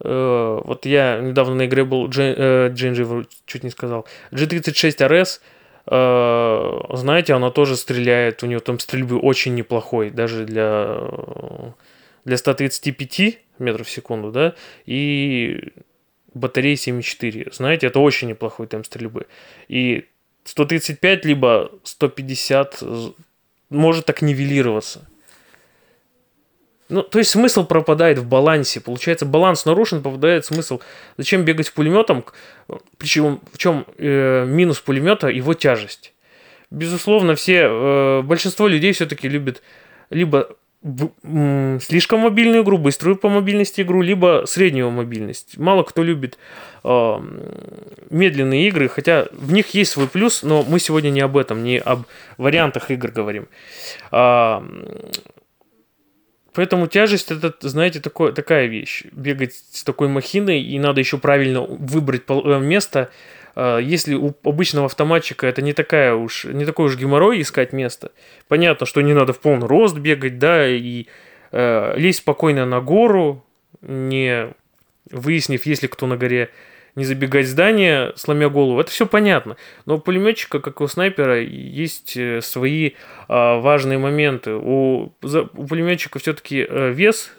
Э, 0.00 0.60
вот 0.64 0.86
я 0.86 1.20
недавно 1.20 1.54
на 1.54 1.66
игре 1.66 1.84
был, 1.84 2.08
Джинджи, 2.08 3.26
чуть 3.46 3.64
не 3.64 3.70
сказал, 3.70 4.06
G36 4.30 4.96
RS, 4.96 5.40
э, 5.86 6.96
знаете, 6.96 7.34
она 7.34 7.50
тоже 7.50 7.76
стреляет, 7.76 8.42
у 8.42 8.46
нее 8.46 8.60
там 8.60 8.78
стрельбы 8.78 9.18
очень 9.18 9.54
неплохой, 9.54 10.10
даже 10.10 10.44
для, 10.44 11.00
для 12.24 12.36
135 12.36 13.38
метров 13.58 13.86
в 13.86 13.90
секунду, 13.90 14.30
да, 14.30 14.54
и 14.86 15.72
батареи 16.34 16.74
7,4. 16.74 17.52
Знаете, 17.52 17.88
это 17.88 17.98
очень 17.98 18.28
неплохой 18.28 18.68
темп 18.68 18.86
стрельбы. 18.86 19.26
И 19.66 20.06
135 20.44 21.24
либо 21.24 21.72
150 21.82 22.82
может 23.70 24.06
так 24.06 24.22
нивелироваться. 24.22 25.06
Ну, 26.88 27.02
то 27.02 27.18
есть 27.18 27.30
смысл 27.30 27.66
пропадает 27.66 28.18
в 28.18 28.26
балансе. 28.26 28.80
Получается, 28.80 29.26
баланс 29.26 29.66
нарушен, 29.66 30.02
попадает 30.02 30.46
смысл. 30.46 30.80
Зачем 31.18 31.44
бегать 31.44 31.72
пулеметом? 31.72 32.24
Причем 32.96 33.40
в 33.52 33.58
чем 33.58 33.84
э, 33.98 34.46
минус 34.46 34.80
пулемета? 34.80 35.28
Его 35.28 35.52
тяжесть. 35.52 36.14
Безусловно, 36.70 37.34
все, 37.34 37.64
э, 37.64 38.22
большинство 38.22 38.68
людей 38.68 38.92
все-таки 38.92 39.28
любят 39.28 39.62
либо 40.08 40.56
слишком 40.82 42.20
мобильную 42.20 42.62
игру, 42.62 42.78
быструю 42.78 43.16
по 43.16 43.28
мобильности 43.28 43.80
игру, 43.80 44.00
либо 44.00 44.44
среднюю 44.46 44.90
мобильность. 44.90 45.58
Мало 45.58 45.82
кто 45.82 46.04
любит 46.04 46.38
э, 46.84 47.20
медленные 48.10 48.68
игры, 48.68 48.88
хотя 48.88 49.26
в 49.32 49.52
них 49.52 49.74
есть 49.74 49.90
свой 49.90 50.06
плюс, 50.08 50.42
но 50.42 50.62
мы 50.62 50.78
сегодня 50.78 51.10
не 51.10 51.20
об 51.20 51.36
этом, 51.36 51.64
не 51.64 51.78
об 51.78 52.02
вариантах 52.36 52.90
игр 52.90 53.10
говорим. 53.10 53.48
Э, 54.12 54.60
Поэтому 56.58 56.88
тяжесть 56.88 57.30
это, 57.30 57.54
знаете, 57.60 58.00
такое, 58.00 58.32
такая 58.32 58.66
вещь. 58.66 59.04
Бегать 59.12 59.54
с 59.54 59.84
такой 59.84 60.08
махиной, 60.08 60.60
и 60.60 60.76
надо 60.80 60.98
еще 60.98 61.16
правильно 61.16 61.60
выбрать 61.60 62.22
э, 62.28 62.58
место. 62.58 63.10
А, 63.60 63.78
если 63.78 64.14
у 64.14 64.36
обычного 64.44 64.86
автоматчика 64.86 65.48
это 65.48 65.62
не 65.62 65.72
такая 65.72 66.14
уж, 66.14 66.44
не 66.44 66.64
такой 66.64 66.86
уж 66.86 66.96
геморрой 66.96 67.40
искать 67.40 67.72
место. 67.72 68.12
Понятно, 68.46 68.86
что 68.86 69.00
не 69.00 69.14
надо 69.14 69.32
в 69.32 69.40
полный 69.40 69.66
рост 69.66 69.98
бегать, 69.98 70.38
да, 70.38 70.68
и 70.68 71.06
э, 71.50 71.94
лезть 71.96 72.20
спокойно 72.20 72.66
на 72.66 72.80
гору, 72.80 73.44
не 73.82 74.54
выяснив, 75.10 75.66
есть 75.66 75.82
ли 75.82 75.88
кто 75.88 76.06
на 76.06 76.16
горе 76.16 76.50
не 76.94 77.04
забегать 77.04 77.48
здание, 77.48 78.12
сломя 78.14 78.48
голову. 78.48 78.80
Это 78.80 78.92
все 78.92 79.06
понятно. 79.06 79.56
Но 79.86 79.96
у 79.96 79.98
пулеметчика, 79.98 80.60
как 80.60 80.80
и 80.80 80.84
у 80.84 80.86
снайпера, 80.86 81.40
есть 81.40 82.16
э, 82.16 82.40
свои 82.40 82.92
а, 83.26 83.58
важные 83.58 83.98
моменты. 83.98 84.52
У, 84.54 85.12
за, 85.20 85.42
у 85.42 85.66
пулеметчика 85.66 86.20
все-таки 86.20 86.64
а, 86.68 86.90
вес, 86.90 87.32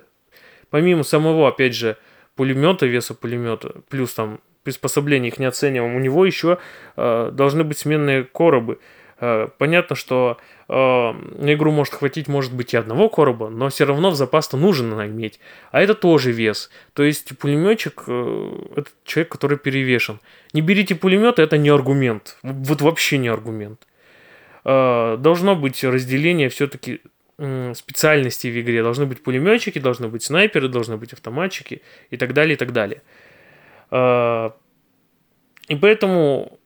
помимо 0.69 1.03
самого, 1.03 1.47
опять 1.47 1.75
же, 1.75 1.95
пулемета, 2.35 2.87
веса 2.87 3.13
пулемета, 3.13 3.75
плюс 3.89 4.13
там 4.13 4.41
приспособления 4.63 5.29
их 5.29 5.39
не 5.39 5.45
оцениваем, 5.45 5.95
у 5.95 5.99
него 5.99 6.25
еще 6.25 6.57
а, 6.95 7.31
должны 7.31 7.63
быть 7.63 7.77
сменные 7.77 8.23
коробы. 8.23 8.79
А, 9.19 9.47
понятно, 9.57 9.95
что 9.95 10.37
Э, 10.69 11.13
на 11.13 11.53
игру 11.53 11.71
может 11.71 11.95
хватить, 11.95 12.27
может 12.27 12.53
быть, 12.53 12.75
и 12.75 12.77
одного 12.77 13.09
короба, 13.09 13.49
но 13.49 13.69
все 13.69 13.85
равно 13.85 14.11
в 14.11 14.15
запас-то 14.15 14.55
нужно 14.55 15.07
иметь. 15.07 15.39
А 15.71 15.81
это 15.81 15.95
тоже 15.95 16.31
вес. 16.31 16.69
То 16.93 17.01
есть 17.01 17.37
пулеметчик 17.39 18.03
э, 18.05 18.51
это 18.75 18.89
человек, 19.03 19.31
который 19.31 19.57
перевешен. 19.57 20.19
Не 20.53 20.61
берите 20.61 20.93
пулемет, 20.93 21.39
это 21.39 21.57
не 21.57 21.69
аргумент. 21.69 22.37
Вот 22.43 22.81
вообще 22.81 23.17
не 23.17 23.29
аргумент. 23.29 23.87
Э, 24.63 25.17
должно 25.17 25.55
быть 25.55 25.83
разделение 25.83 26.49
все-таки 26.49 27.01
специальностей 27.73 28.51
в 28.51 28.59
игре. 28.59 28.83
Должны 28.83 29.05
быть 29.05 29.23
пулеметчики, 29.23 29.79
должны 29.79 30.09
быть 30.09 30.23
снайперы, 30.23 30.67
должны 30.67 30.97
быть 30.97 31.13
автоматчики 31.13 31.81
и 32.09 32.17
так 32.17 32.33
далее, 32.33 32.55
и 32.55 32.57
так 32.57 32.73
далее. 32.73 33.01
И 33.91 35.75
поэтому 35.81 36.59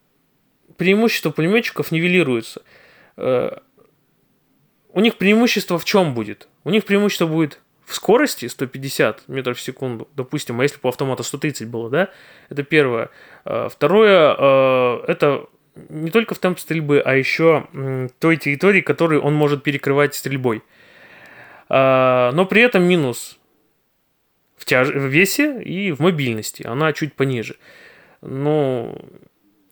преимущество 0.78 1.30
пулеметчиков 1.32 1.92
нивелируется 1.92 2.62
у 4.94 5.00
них 5.00 5.18
преимущество 5.18 5.78
в 5.78 5.86
чем 5.86 6.14
будет? 6.14 6.48
У 6.64 6.70
них 6.70 6.86
преимущество 6.86 7.26
будет 7.26 7.60
в 7.86 7.96
скорости 7.96 8.48
150 8.48 9.28
метров 9.28 9.58
в 9.58 9.62
секунду, 9.62 10.08
допустим, 10.16 10.60
а 10.60 10.64
если 10.64 10.78
по 10.78 10.90
автомату 10.90 11.24
130 11.24 11.68
было, 11.68 11.90
да, 11.90 12.10
это 12.50 12.64
первое. 12.64 13.10
А, 13.44 13.68
второе, 13.70 15.04
это 15.08 15.48
не 15.90 16.12
только 16.12 16.36
в 16.36 16.40
темп 16.40 16.60
стрельбы, 16.60 17.02
а 17.04 17.16
еще 17.16 17.68
той 18.20 18.38
территории, 18.38 18.82
которую 18.82 19.22
он 19.24 19.34
может 19.34 19.64
перекрывать 19.64 20.14
стрельбой. 20.14 20.62
Но 21.70 22.48
при 22.48 22.62
этом 22.62 22.84
минус 22.84 23.40
в, 24.56 24.66
тяж... 24.66 24.90
в 24.90 25.06
весе 25.08 25.62
и 25.62 25.92
в 25.92 26.00
мобильности. 26.00 26.66
Она 26.66 26.94
чуть 26.94 27.14
пониже. 27.14 27.56
Но 28.22 28.96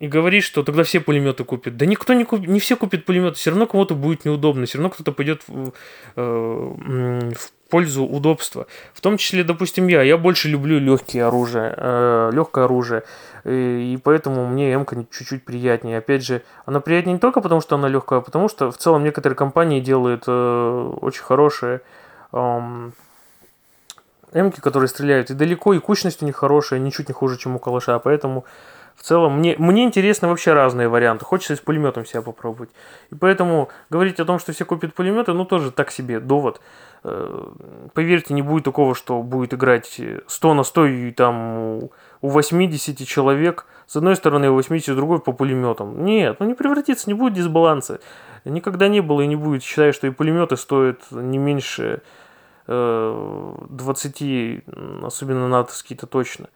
и 0.02 0.08
говорит, 0.08 0.44
что 0.44 0.64
тогда 0.64 0.84
все 0.84 1.00
пулеметы 1.00 1.44
купят. 1.44 1.78
Да 1.78 1.86
никто 1.86 2.14
не 2.14 2.26
купит, 2.26 2.50
не 2.50 2.60
все 2.60 2.76
купят 2.76 3.06
пулеметы, 3.06 3.36
все 3.36 3.52
равно 3.52 3.68
кому-то 3.68 3.94
будет 3.94 4.26
неудобно, 4.26 4.66
все 4.66 4.80
равно 4.80 4.90
кто-то 4.90 5.12
пойдет 5.12 5.44
в, 5.48 5.74
э, 6.16 7.32
в 7.36 7.52
пользу 7.70 8.04
удобства. 8.04 8.66
В 8.96 9.02
том 9.02 9.18
числе, 9.18 9.44
допустим, 9.44 9.88
я. 9.88 10.02
Я 10.02 10.18
больше 10.18 10.50
люблю 10.50 10.80
легкие 10.80 11.26
оружия, 11.26 11.76
э, 11.78 12.32
легкое 12.34 12.66
оружие. 12.66 13.04
И, 13.46 14.00
поэтому 14.04 14.48
мне 14.48 14.72
м 14.74 14.88
чуть-чуть 15.12 15.46
приятнее. 15.46 16.00
Опять 16.00 16.26
же, 16.26 16.42
она 16.66 16.80
приятнее 16.80 17.14
не 17.14 17.20
только 17.20 17.40
потому, 17.40 17.62
что 17.62 17.76
она 17.76 17.88
легкая, 17.88 18.20
а 18.20 18.22
потому 18.24 18.50
что 18.50 18.72
в 18.72 18.78
целом 18.78 19.04
некоторые 19.04 19.38
компании 19.38 19.82
делают 19.82 20.24
э, 20.26 20.94
очень 21.02 21.22
хорошие 21.22 21.82
М-ки, 24.34 24.60
которые 24.60 24.88
стреляют 24.88 25.30
и 25.30 25.34
далеко, 25.34 25.74
и 25.74 25.80
кучность 25.80 26.24
у 26.24 26.26
них 26.26 26.36
хорошая, 26.36 26.80
ничуть 26.80 27.10
не 27.10 27.14
хуже, 27.14 27.38
чем 27.38 27.56
у 27.56 27.60
калаша. 27.60 28.00
Поэтому 28.00 28.46
в 28.96 29.04
целом 29.04 29.40
мне, 29.40 29.56
мне 29.58 29.84
интересны 29.84 30.28
вообще 30.28 30.54
разные 30.54 30.88
варианты. 30.88 31.26
Хочется 31.26 31.56
с 31.56 31.60
пулеметом 31.60 32.06
себя 32.06 32.22
попробовать. 32.22 32.70
И 33.12 33.16
поэтому 33.16 33.70
говорить 33.90 34.20
о 34.20 34.26
том, 34.26 34.40
что 34.40 34.54
все 34.54 34.66
купят 34.66 34.94
пулеметы, 34.94 35.34
ну 35.34 35.46
тоже 35.46 35.72
так 35.72 35.92
себе 35.92 36.20
довод. 36.20 36.62
Э, 37.04 37.48
поверьте, 37.94 38.34
не 38.34 38.42
будет 38.42 38.64
такого, 38.64 38.94
что 38.94 39.22
будет 39.24 39.54
играть 39.54 40.00
100 40.28 40.54
на 40.54 40.64
100 40.64 40.86
и 40.86 41.12
там 41.12 41.58
у 41.58 41.90
80 42.22 43.08
человек 43.08 43.66
с 43.88 43.96
одной 43.96 44.16
стороны, 44.16 44.46
и 44.46 44.50
у 44.50 44.54
80 44.54 44.94
с 44.94 44.96
другой 44.96 45.20
по 45.20 45.32
пулеметам. 45.32 46.06
Нет, 46.06 46.38
ну 46.40 46.46
не 46.46 46.54
превратится, 46.54 47.10
не 47.10 47.14
будет 47.14 47.34
дисбаланса. 47.34 48.00
Никогда 48.46 48.88
не 48.88 49.02
было 49.02 49.22
и 49.22 49.28
не 49.28 49.36
будет. 49.36 49.64
Считаю, 49.64 49.94
что 49.94 50.08
и 50.08 50.12
пулеметы 50.12 50.58
стоят 50.58 51.00
не 51.12 51.38
меньше 51.38 52.02
20, 52.68 54.22
э, 54.22 54.62
особенно 55.04 55.48
натовские-то 55.48 56.08
точно 56.08 56.48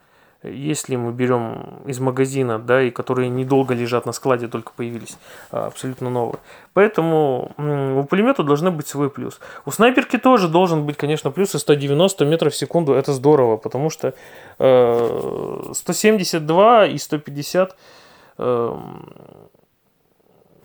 если 0.47 0.95
мы 0.95 1.11
берем 1.11 1.81
из 1.85 1.99
магазина, 1.99 2.59
да, 2.59 2.81
и 2.81 2.91
которые 2.91 3.29
недолго 3.29 3.73
лежат 3.73 4.05
на 4.05 4.11
складе, 4.11 4.47
только 4.47 4.71
появились, 4.75 5.17
а, 5.51 5.67
абсолютно 5.67 6.09
новые. 6.09 6.39
Поэтому 6.73 7.51
у 7.57 8.03
пулемета 8.03 8.43
должны 8.43 8.71
быть 8.71 8.87
свой 8.87 9.09
плюс. 9.09 9.39
У 9.65 9.71
снайперки 9.71 10.17
тоже 10.17 10.47
должен 10.47 10.85
быть, 10.85 10.97
конечно, 10.97 11.31
плюс 11.31 11.55
и 11.55 11.59
190 11.59 12.25
метров 12.25 12.53
в 12.53 12.57
секунду, 12.57 12.93
это 12.93 13.13
здорово, 13.13 13.57
потому 13.57 13.89
что 13.89 14.13
э, 14.59 15.71
172 15.73 16.87
и 16.87 16.97
150 16.97 17.75
э, 18.37 18.77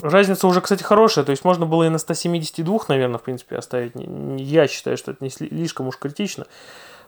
Разница 0.03 0.47
уже, 0.47 0.61
кстати, 0.61 0.83
хорошая. 0.83 1.25
То 1.25 1.31
есть 1.31 1.45
можно 1.45 1.67
было 1.67 1.85
и 1.85 1.89
на 1.89 1.99
172, 1.99 2.79
наверное, 2.89 3.19
в 3.19 3.23
принципе, 3.23 3.57
оставить. 3.57 3.93
Я 3.95 4.67
считаю, 4.67 4.97
что 4.97 5.13
это 5.13 5.23
не 5.23 5.31
слишком 5.31 5.89
уж 5.89 5.99
критично 5.99 6.47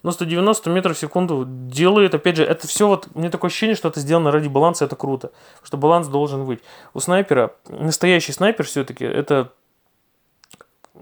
но 0.03 0.11
190 0.11 0.71
метров 0.71 0.97
в 0.97 1.01
секунду 1.01 1.45
делает, 1.47 2.15
опять 2.15 2.37
же, 2.37 2.45
это 2.45 2.67
все 2.67 2.89
вот, 2.89 3.09
мне 3.15 3.31
такое 3.31 3.49
ощущение, 3.49 3.77
что 3.77 3.89
это 3.89 4.01
сделано 4.01 4.31
ради 4.31 4.49
баланса, 4.49 4.85
это 4.85 4.97
круто, 4.97 5.31
что 5.63 5.77
баланс 5.77 6.09
должен 6.09 6.45
быть. 6.45 6.61
У 6.93 7.01
снайпера, 7.01 7.55
настоящий 7.69 8.33
снайпер 8.33 8.65
все-таки, 8.65 9.05
это, 9.05 9.53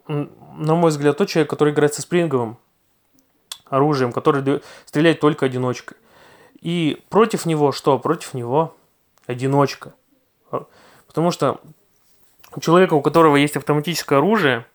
на 0.07 0.75
мой 0.75 0.91
взгляд, 0.91 1.17
тот 1.17 1.29
человек, 1.29 1.49
который 1.49 1.73
играет 1.73 1.95
со 1.95 2.03
спринговым 2.03 2.59
оружием, 3.67 4.13
который 4.13 4.63
стреляет 4.85 5.21
только 5.21 5.47
одиночкой. 5.47 5.97
И 6.61 7.03
против 7.09 7.47
него 7.47 7.73
что? 7.73 7.99
Против 7.99 8.35
него 8.35 8.75
одиночка. 9.27 9.95
Потому 11.07 11.31
что 11.31 11.61
человека, 12.61 12.95
у 12.95 13.03
которого 13.03 13.37
есть 13.37 13.57
автоматическое 13.57 14.19
оружие, 14.19 14.67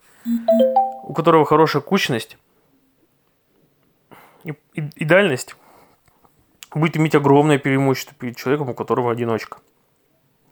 у 1.02 1.12
которого 1.12 1.44
хорошая 1.44 1.82
кучность, 1.82 2.38
и, 4.44 4.54
и, 4.74 4.82
и 4.96 5.04
дальность 5.04 5.56
будет 6.74 6.96
иметь 6.96 7.14
огромное 7.14 7.58
преимущество 7.58 8.14
перед 8.18 8.36
человеком, 8.36 8.70
у 8.70 8.74
которого 8.74 9.10
одиночка. 9.10 9.58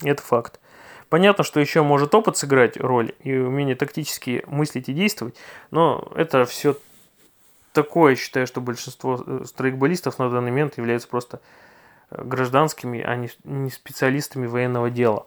Это 0.03 0.23
факт. 0.23 0.61
Понятно, 1.09 1.45
что 1.45 1.61
еще 1.61 1.83
может 1.83 2.15
опыт 2.15 2.37
сыграть 2.37 2.77
роль 2.77 3.15
и 3.21 3.37
умение 3.37 3.77
тактически 3.77 4.43
мыслить 4.47 4.89
и 4.89 4.93
действовать, 4.93 5.37
но 5.71 6.11
это 6.17 6.45
все 6.45 6.77
такое, 7.73 8.11
я 8.13 8.17
считаю, 8.17 8.47
что 8.47 8.61
большинство 8.61 9.23
э, 9.25 9.45
страйкболистов 9.45 10.19
на 10.19 10.31
данный 10.31 10.51
момент 10.51 10.79
являются 10.79 11.09
просто 11.09 11.41
э, 12.11 12.23
гражданскими, 12.25 13.01
а 13.03 13.17
не, 13.17 13.31
не 13.45 13.71
специалистами 13.71 14.47
военного 14.47 14.91
дела. 14.91 15.27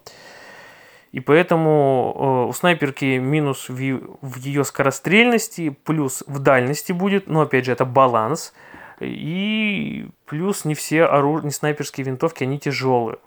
И 1.17 1.19
поэтому 1.19 2.13
э, 2.15 2.49
у 2.49 2.53
снайперки 2.53 3.17
минус 3.17 3.69
в, 3.69 3.80
ее 3.80 4.63
скорострельности, 4.63 5.69
плюс 5.69 6.23
в 6.27 6.38
дальности 6.38 6.91
будет, 6.91 7.25
но 7.25 7.41
опять 7.41 7.65
же 7.65 7.71
это 7.71 7.86
баланс. 7.86 8.53
И 8.99 10.10
плюс 10.25 10.63
не 10.63 10.75
все 10.75 11.06
оруж... 11.06 11.41
не 11.41 11.49
снайперские 11.49 12.06
винтовки, 12.06 12.43
они 12.43 12.60
тяжелые. 12.60 13.17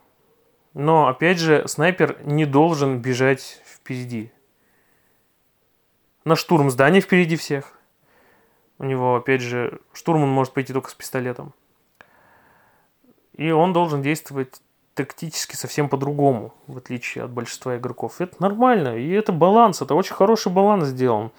Но 0.73 1.09
опять 1.09 1.41
же, 1.41 1.67
снайпер 1.67 2.17
не 2.23 2.47
должен 2.47 3.01
бежать 3.01 3.61
впереди. 3.67 4.31
На 6.25 6.37
штурм 6.37 6.71
здания 6.71 7.01
впереди 7.01 7.35
всех. 7.35 7.77
У 8.79 8.85
него, 8.85 9.17
опять 9.17 9.41
же, 9.41 9.81
штурман 9.93 10.29
может 10.29 10.55
пойти 10.55 10.73
только 10.73 10.91
с 10.91 10.95
пистолетом. 10.95 11.55
И 13.37 13.51
он 13.51 13.73
должен 13.73 14.01
действовать 14.01 14.63
тактически 15.05 15.57
совсем 15.57 15.89
по-другому, 15.89 16.53
в 16.67 16.79
отличие 16.79 17.25
от 17.25 17.31
большинства 17.31 17.77
игроков. 17.77 18.21
Это 18.21 18.37
нормально, 18.39 18.97
и 18.97 19.11
это 19.11 19.33
баланс, 19.33 19.83
это 19.83 19.95
очень 19.95 20.15
хороший 20.15 20.53
баланс 20.53 20.89
сделан. 20.89 21.31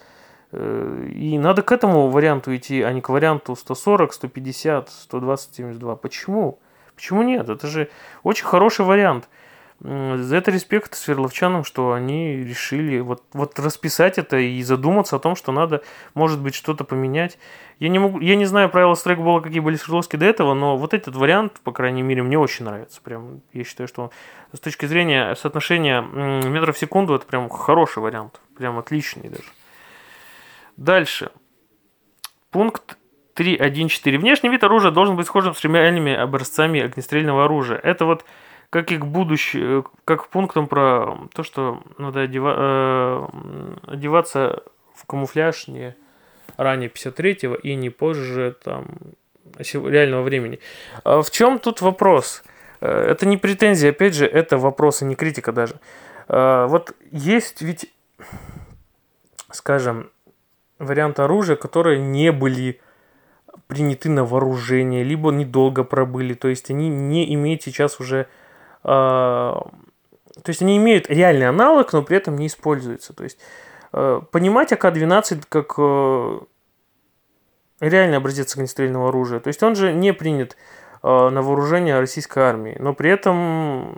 Э, 0.51 1.07
и 1.13 1.37
надо 1.37 1.61
к 1.61 1.71
этому 1.71 2.09
варианту 2.09 2.55
идти, 2.55 2.81
а 2.81 2.91
не 2.91 3.01
к 3.01 3.09
варианту 3.09 3.55
140, 3.55 4.13
150, 4.13 4.89
120, 4.89 5.55
72. 5.55 5.95
Почему? 5.95 6.59
Почему 6.95 7.23
нет? 7.23 7.49
Это 7.49 7.67
же 7.67 7.89
очень 8.23 8.45
хороший 8.45 8.85
вариант. 8.85 9.29
За 9.83 10.35
это 10.35 10.51
респект 10.51 10.93
Сверловчанам, 10.93 11.63
что 11.63 11.93
они 11.93 12.35
решили 12.35 12.99
вот, 12.99 13.23
вот 13.33 13.57
расписать 13.57 14.19
это 14.19 14.37
и 14.37 14.61
задуматься 14.61 15.15
о 15.15 15.19
том, 15.19 15.35
что 15.35 15.51
надо, 15.51 15.81
может 16.13 16.39
быть, 16.39 16.53
что-то 16.53 16.83
поменять. 16.83 17.39
Я 17.79 17.89
не, 17.89 17.97
могу, 17.97 18.19
я 18.19 18.35
не 18.35 18.45
знаю 18.45 18.69
правила 18.69 18.93
стрейкбола, 18.93 19.39
какие 19.39 19.59
были 19.59 19.77
Сверловские 19.77 20.19
до 20.19 20.27
этого, 20.27 20.53
но 20.53 20.77
вот 20.77 20.93
этот 20.93 21.15
вариант, 21.15 21.59
по 21.63 21.71
крайней 21.71 22.03
мере, 22.03 22.21
мне 22.21 22.37
очень 22.37 22.63
нравится. 22.63 23.01
Прям, 23.01 23.41
я 23.53 23.63
считаю, 23.63 23.87
что 23.87 24.11
с 24.53 24.59
точки 24.59 24.85
зрения 24.85 25.33
соотношения 25.33 26.01
метров 26.01 26.75
в 26.75 26.79
секунду, 26.79 27.15
это 27.15 27.25
прям 27.25 27.49
хороший 27.49 28.03
вариант. 28.03 28.39
Прям 28.55 28.77
отличный 28.77 29.29
даже. 29.29 29.49
Дальше. 30.77 31.31
Пункт 32.51 32.99
3.1.4. 33.35 34.19
Внешний 34.19 34.49
вид 34.49 34.63
оружия 34.63 34.91
должен 34.91 35.15
быть 35.15 35.25
схожим 35.25 35.55
с 35.55 35.63
реальными 35.63 36.13
образцами 36.13 36.81
огнестрельного 36.81 37.45
оружия. 37.45 37.79
Это 37.79 38.05
вот 38.05 38.25
как 38.71 38.91
и 38.93 38.97
к 38.97 39.05
будущему, 39.05 39.85
как 40.05 40.29
пунктом 40.29 40.67
про 40.67 41.27
то, 41.33 41.43
что 41.43 41.83
надо 41.97 42.21
одева, 42.21 42.55
э, 42.57 43.27
одеваться 43.87 44.63
в 44.95 45.05
камуфляж 45.05 45.67
не 45.67 45.95
ранее 46.55 46.89
53-го 46.89 47.55
и 47.55 47.75
не 47.75 47.89
позже 47.89 48.55
там 48.63 48.87
реального 49.57 50.23
времени. 50.23 50.59
А 51.03 51.21
в 51.21 51.29
чем 51.31 51.59
тут 51.59 51.81
вопрос? 51.81 52.43
Э, 52.79 52.87
это 52.87 53.25
не 53.25 53.35
претензия, 53.35 53.89
опять 53.89 54.15
же, 54.15 54.25
это 54.25 54.57
вопрос, 54.57 55.01
и 55.01 55.05
не 55.05 55.15
критика 55.15 55.51
даже. 55.51 55.75
Э, 56.29 56.65
вот 56.69 56.95
есть 57.11 57.61
ведь, 57.61 57.91
скажем, 59.51 60.09
варианты 60.79 61.23
оружия, 61.23 61.57
которые 61.57 61.99
не 61.99 62.31
были 62.31 62.79
приняты 63.67 64.09
на 64.09 64.23
вооружение, 64.23 65.03
либо 65.03 65.29
недолго 65.31 65.83
пробыли, 65.83 66.35
то 66.35 66.47
есть 66.47 66.69
они 66.69 66.87
не 66.87 67.33
имеют 67.33 67.63
сейчас 67.63 67.99
уже 67.99 68.21
а, 68.21 68.40
то 68.83 70.49
есть 70.49 70.61
они 70.61 70.77
имеют 70.77 71.09
реальный 71.09 71.47
аналог, 71.47 71.93
но 71.93 72.03
при 72.03 72.17
этом 72.17 72.35
не 72.37 72.47
используются. 72.47 73.13
То 73.13 73.23
есть 73.23 73.37
э, 73.93 74.21
понимать 74.31 74.71
АК-12 74.71 75.43
как 75.49 75.73
э, 75.77 76.39
реальный 77.79 78.17
образец 78.17 78.55
огнестрельного 78.55 79.09
оружия. 79.09 79.39
То 79.39 79.49
есть 79.49 79.61
он 79.61 79.75
же 79.75 79.93
не 79.93 80.13
принят 80.13 80.55
э, 81.03 81.29
на 81.29 81.41
вооружение 81.41 81.99
российской 81.99 82.39
армии, 82.39 82.75
но 82.79 82.93
при 82.93 83.11
этом 83.11 83.97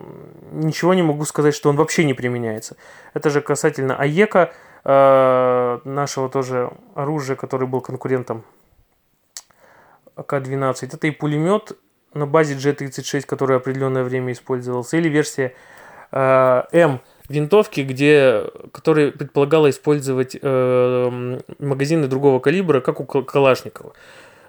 ничего 0.51 0.93
не 0.93 1.03
могу 1.03 1.23
сказать, 1.25 1.55
что 1.55 1.69
он 1.69 1.77
вообще 1.77 2.03
не 2.03 2.13
применяется. 2.13 2.75
Это 3.13 3.29
же 3.29 3.41
касательно 3.41 3.95
АЕКа, 3.95 4.53
нашего 4.85 6.27
тоже 6.27 6.73
оружия, 6.93 7.37
который 7.37 7.69
был 7.69 7.79
конкурентом 7.79 8.43
АК-12. 10.17 10.89
Это 10.93 11.07
и 11.07 11.11
пулемет, 11.11 11.77
на 12.13 12.27
базе 12.27 12.55
G36, 12.55 13.25
который 13.25 13.57
определенное 13.57 14.03
время 14.03 14.33
использовался, 14.33 14.97
или 14.97 15.09
версия 15.09 15.53
э, 16.11 16.63
M 16.71 16.99
винтовки, 17.29 17.81
где, 17.81 18.45
которая 18.71 19.11
предполагала 19.11 19.69
использовать 19.69 20.37
э, 20.41 21.39
магазины 21.59 22.07
другого 22.07 22.39
калибра, 22.39 22.81
как 22.81 22.99
у 22.99 23.05
Калашникова. 23.05 23.93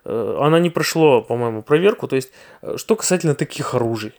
Э, 0.05 0.39
она 0.41 0.59
не 0.59 0.71
прошла, 0.71 1.21
по-моему, 1.21 1.63
проверку. 1.63 2.09
То 2.09 2.17
есть, 2.17 2.33
э, 2.63 2.77
что 2.77 2.97
касательно 2.97 3.35
таких 3.35 3.75
оружий. 3.75 4.13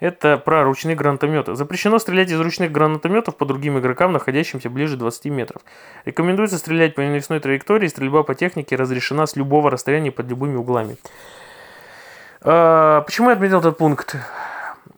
Это 0.00 0.38
про 0.38 0.64
ручные 0.64 0.96
гранатометы. 0.96 1.54
Запрещено 1.54 1.98
стрелять 1.98 2.30
из 2.30 2.40
ручных 2.40 2.72
гранатометов 2.72 3.36
по 3.36 3.44
другим 3.44 3.78
игрокам, 3.78 4.12
находящимся 4.12 4.70
ближе 4.70 4.96
20 4.96 5.26
метров. 5.26 5.62
Рекомендуется 6.06 6.56
стрелять 6.56 6.94
по 6.94 7.02
навесной 7.02 7.38
траектории. 7.38 7.86
Стрельба 7.86 8.22
по 8.22 8.34
технике 8.34 8.76
разрешена 8.76 9.26
с 9.26 9.36
любого 9.36 9.70
расстояния 9.70 10.10
под 10.10 10.26
любыми 10.28 10.56
углами. 10.56 10.96
А, 12.42 13.02
почему 13.02 13.28
я 13.28 13.34
отметил 13.34 13.58
этот 13.60 13.76
пункт? 13.76 14.16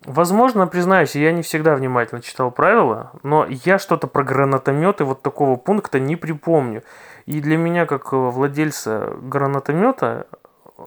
Возможно, 0.04 0.66
признаюсь, 0.66 1.14
я 1.14 1.32
не 1.32 1.42
всегда 1.42 1.76
внимательно 1.76 2.22
читал 2.22 2.50
правила, 2.50 3.12
но 3.22 3.46
я 3.48 3.78
что-то 3.78 4.08
про 4.08 4.24
гранатометы 4.24 5.04
вот 5.04 5.22
такого 5.22 5.56
пункта 5.56 6.00
не 6.00 6.16
припомню. 6.16 6.82
И 7.26 7.40
для 7.40 7.56
меня, 7.56 7.86
как 7.86 8.12
владельца 8.12 9.14
гранатомета, 9.20 10.26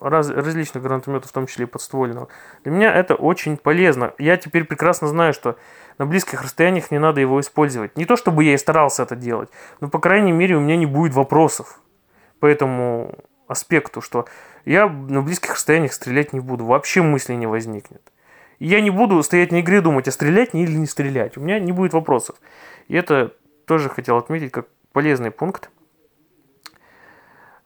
раз, 0.00 0.30
различных 0.30 0.82
гранатометов, 0.82 1.30
в 1.30 1.32
том 1.32 1.46
числе 1.46 1.64
и 1.64 1.68
подствольного. 1.68 2.28
Для 2.64 2.72
меня 2.72 2.94
это 2.94 3.14
очень 3.14 3.56
полезно. 3.56 4.12
Я 4.18 4.36
теперь 4.36 4.64
прекрасно 4.64 5.08
знаю, 5.08 5.32
что 5.32 5.56
на 5.98 6.06
близких 6.06 6.42
расстояниях 6.42 6.90
не 6.90 6.98
надо 6.98 7.20
его 7.20 7.40
использовать. 7.40 7.96
Не 7.96 8.04
то, 8.04 8.16
чтобы 8.16 8.44
я 8.44 8.54
и 8.54 8.58
старался 8.58 9.02
это 9.02 9.16
делать, 9.16 9.50
но, 9.80 9.88
по 9.88 9.98
крайней 9.98 10.32
мере, 10.32 10.56
у 10.56 10.60
меня 10.60 10.76
не 10.76 10.86
будет 10.86 11.14
вопросов 11.14 11.80
по 12.40 12.46
этому 12.46 13.14
аспекту, 13.48 14.00
что 14.00 14.26
я 14.64 14.88
на 14.88 15.22
близких 15.22 15.52
расстояниях 15.52 15.92
стрелять 15.92 16.32
не 16.32 16.40
буду. 16.40 16.64
Вообще 16.64 17.02
мысли 17.02 17.34
не 17.34 17.46
возникнет. 17.46 18.02
Я 18.58 18.80
не 18.80 18.90
буду 18.90 19.22
стоять 19.22 19.52
на 19.52 19.60
игре 19.60 19.80
думать, 19.80 20.08
а 20.08 20.10
стрелять 20.10 20.54
или 20.54 20.72
не 20.72 20.86
стрелять. 20.86 21.36
У 21.36 21.40
меня 21.40 21.58
не 21.58 21.72
будет 21.72 21.92
вопросов. 21.92 22.36
И 22.88 22.96
это 22.96 23.34
тоже 23.66 23.88
хотел 23.88 24.16
отметить 24.16 24.52
как 24.52 24.66
полезный 24.92 25.30
пункт. 25.30 25.70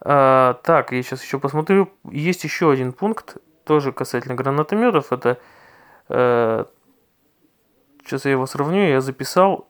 А, 0.03 0.55
так, 0.63 0.93
я 0.93 1.03
сейчас 1.03 1.23
еще 1.23 1.39
посмотрю. 1.39 1.91
Есть 2.11 2.45
еще 2.45 2.71
один 2.71 2.93
пункт, 2.93 3.37
тоже 3.65 3.93
касательно 3.93 4.35
гранатометов. 4.35 5.13
Это 5.13 5.39
э, 6.09 6.65
сейчас 8.05 8.25
я 8.25 8.31
его 8.33 8.47
сравню, 8.47 8.89
я 8.89 9.01
записал. 9.01 9.69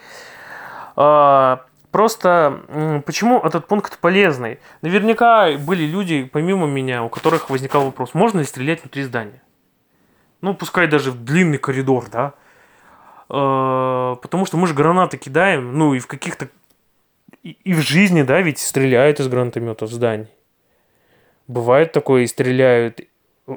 А, 0.95 1.65
просто 1.91 3.03
почему 3.07 3.41
этот 3.41 3.67
пункт 3.67 3.99
полезный? 3.99 4.59
Наверняка 4.83 5.57
были 5.57 5.85
люди, 5.85 6.29
помимо 6.31 6.67
меня, 6.67 7.03
у 7.03 7.09
которых 7.09 7.49
возникал 7.49 7.87
вопрос, 7.87 8.13
можно 8.13 8.41
ли 8.41 8.45
стрелять 8.45 8.83
внутри 8.83 9.05
здания? 9.05 9.41
Ну, 10.43 10.55
пускай 10.55 10.87
даже 10.87 11.13
в 11.13 11.25
длинный 11.25 11.59
коридор, 11.59 12.11
да? 12.11 12.35
А, 13.31 14.17
потому 14.17 14.45
что 14.45 14.59
мы 14.59 14.67
же 14.67 14.75
гранаты 14.75 15.17
кидаем, 15.17 15.79
ну 15.79 15.95
и 15.95 15.99
в 15.99 16.07
каких-то... 16.07 16.49
И 17.43 17.73
в 17.73 17.81
жизни, 17.81 18.23
да, 18.23 18.43
ведь 18.43 18.59
стреляют 18.59 19.19
из 19.19 19.29
гранатометов 19.29 19.89
в 19.89 19.95
здании. 19.95 20.29
Бывает 21.49 21.93
такое, 21.93 22.23
и 22.23 22.27
стреляют, 22.27 23.01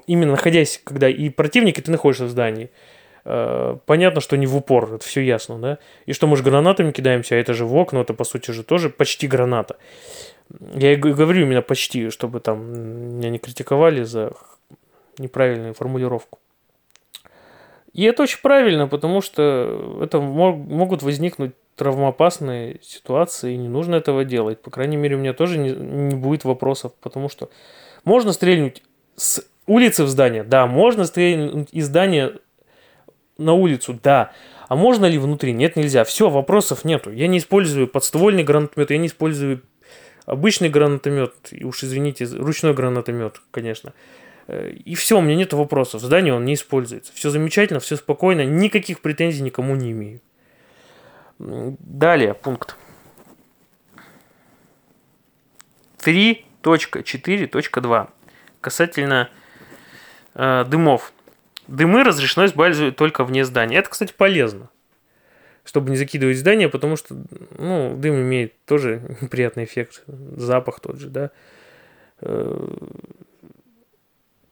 именно 0.07 0.31
находясь, 0.31 0.81
когда 0.83 1.09
и 1.09 1.29
противник, 1.29 1.79
и 1.79 1.81
ты 1.81 1.91
находишься 1.91 2.25
в 2.25 2.29
здании. 2.29 2.69
Э, 3.25 3.77
понятно, 3.85 4.21
что 4.21 4.37
не 4.37 4.47
в 4.47 4.55
упор, 4.55 4.93
это 4.95 5.05
все 5.05 5.21
ясно, 5.21 5.59
да? 5.59 5.77
И 6.05 6.13
что 6.13 6.27
мы 6.27 6.37
же 6.37 6.43
гранатами 6.43 6.91
кидаемся, 6.91 7.35
а 7.35 7.37
это 7.37 7.53
же 7.53 7.65
в 7.65 7.75
окна, 7.75 7.99
это 7.99 8.13
по 8.13 8.23
сути 8.23 8.51
же 8.51 8.63
тоже 8.63 8.89
почти 8.89 9.27
граната. 9.27 9.77
Я 10.73 10.93
и 10.93 10.95
говорю 10.95 11.43
именно 11.43 11.61
почти, 11.61 12.09
чтобы 12.09 12.39
там 12.39 13.17
меня 13.17 13.29
не 13.29 13.37
критиковали 13.37 14.03
за 14.03 14.31
неправильную 15.17 15.73
формулировку. 15.73 16.39
И 17.93 18.03
это 18.03 18.23
очень 18.23 18.39
правильно, 18.41 18.87
потому 18.87 19.21
что 19.21 19.99
это 20.01 20.19
могут 20.19 21.03
возникнуть 21.03 21.53
травмоопасные 21.79 22.79
ситуации, 22.83 23.53
и 23.53 23.57
не 23.57 23.69
нужно 23.69 23.95
этого 23.95 24.23
делать. 24.23 24.61
По 24.61 24.69
крайней 24.69 24.97
мере, 24.97 25.15
у 25.15 25.19
меня 25.19 25.33
тоже 25.33 25.57
не, 25.57 25.71
не 25.71 26.15
будет 26.15 26.43
вопросов, 26.43 26.93
потому 27.01 27.29
что 27.29 27.49
можно 28.03 28.33
стрельнуть 28.33 28.83
с 29.15 29.43
улицы 29.65 30.03
в 30.03 30.09
здание, 30.09 30.43
да, 30.43 30.67
можно 30.67 31.05
стрельнуть 31.05 31.69
из 31.71 31.85
здания 31.85 32.33
на 33.37 33.53
улицу, 33.53 33.99
да. 34.03 34.31
А 34.67 34.75
можно 34.75 35.07
ли 35.07 35.17
внутри? 35.17 35.53
Нет, 35.53 35.75
нельзя. 35.75 36.03
Все, 36.03 36.29
вопросов 36.29 36.85
нету. 36.85 37.11
Я 37.11 37.27
не 37.27 37.37
использую 37.39 37.87
подствольный 37.87 38.43
гранатомет, 38.43 38.91
я 38.91 38.97
не 38.97 39.07
использую 39.07 39.61
обычный 40.25 40.69
гранатомет, 40.69 41.33
уж 41.63 41.83
извините, 41.83 42.25
ручной 42.25 42.73
гранатомет, 42.73 43.41
конечно. 43.51 43.93
И 44.85 44.95
все, 44.95 45.17
у 45.17 45.21
меня 45.21 45.35
нет 45.35 45.53
вопросов. 45.53 46.01
В 46.01 46.05
здании 46.05 46.31
он 46.31 46.45
не 46.45 46.53
используется. 46.53 47.11
Все 47.15 47.29
замечательно, 47.29 47.79
все 47.79 47.95
спокойно, 47.95 48.45
никаких 48.45 49.01
претензий 49.01 49.41
никому 49.41 49.75
не 49.75 49.91
имею. 49.91 50.19
Далее, 51.39 52.33
пункт. 52.33 52.75
3.4.2. 55.99 58.09
Касательно 58.61 59.29
э, 60.33 60.65
дымов. 60.65 61.13
Дымы 61.67 62.03
разрешено 62.03 62.45
использовать 62.45 62.97
только 62.97 63.23
вне 63.23 63.45
здания. 63.45 63.77
Это, 63.77 63.89
кстати, 63.89 64.13
полезно. 64.15 64.69
Чтобы 65.63 65.91
не 65.91 65.97
закидывать 65.97 66.37
здание, 66.37 66.67
потому 66.67 66.97
что 66.97 67.15
ну, 67.57 67.95
дым 67.95 68.15
имеет 68.15 68.53
тоже 68.65 69.17
приятный 69.31 69.63
эффект. 69.63 70.03
Запах 70.07 70.81
тот 70.81 70.99
же, 70.99 71.07
да. 71.07 71.31
Э, 72.21 72.67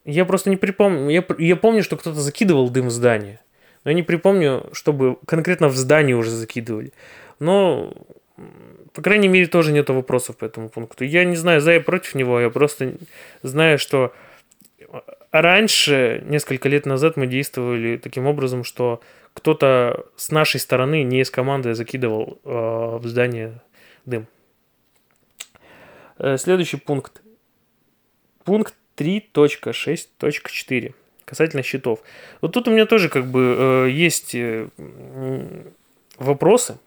я 0.06 0.24
просто 0.24 0.50
не 0.50 0.56
припомню. 0.56 1.10
Я, 1.10 1.26
я 1.38 1.58
помню, 1.58 1.84
что 1.84 1.98
кто-то 1.98 2.22
закидывал 2.22 2.70
дым 2.70 2.88
в 2.88 2.92
здание. 2.92 3.42
Но 3.88 3.92
я 3.92 3.96
не 3.96 4.04
припомню, 4.04 4.70
чтобы 4.74 5.18
конкретно 5.26 5.70
в 5.70 5.76
здании 5.78 6.12
уже 6.12 6.32
закидывали. 6.32 6.92
Но, 7.40 7.94
по 8.92 9.02
крайней 9.02 9.30
мере, 9.30 9.48
тоже 9.48 9.72
нет 9.72 9.90
вопросов 9.90 10.36
по 10.36 10.44
этому 10.44 10.68
пункту. 10.68 11.06
Я 11.06 11.24
не 11.24 11.38
знаю, 11.38 11.62
за 11.62 11.76
и 11.78 11.80
против 11.80 12.14
него, 12.14 12.38
я 12.42 12.50
просто 12.50 12.96
знаю, 13.44 13.80
что 13.80 14.14
раньше, 15.32 16.22
несколько 16.26 16.68
лет 16.68 16.86
назад, 16.86 17.16
мы 17.16 17.28
действовали 17.28 17.96
таким 17.96 18.28
образом, 18.28 18.66
что 18.66 19.00
кто-то 19.34 20.06
с 20.18 20.32
нашей 20.32 20.60
стороны, 20.60 21.04
не 21.04 21.22
из 21.22 21.32
команды, 21.32 21.74
закидывал 21.74 22.42
э, 22.44 22.50
в 22.50 23.04
здание 23.06 23.62
дым. 24.06 24.28
Э, 26.18 26.36
следующий 26.36 26.76
пункт. 26.76 27.22
Пункт 28.44 28.74
3.6.4 28.98 30.94
касательно 31.28 31.62
счетов. 31.62 32.00
Вот 32.42 32.54
тут 32.54 32.68
у 32.70 32.72
меня 32.72 32.86
тоже 32.86 33.10
как 33.10 33.26
бы 33.26 33.86
э, 33.88 33.90
есть 33.92 34.34
э, 34.34 34.68
вопросы. 36.18 36.78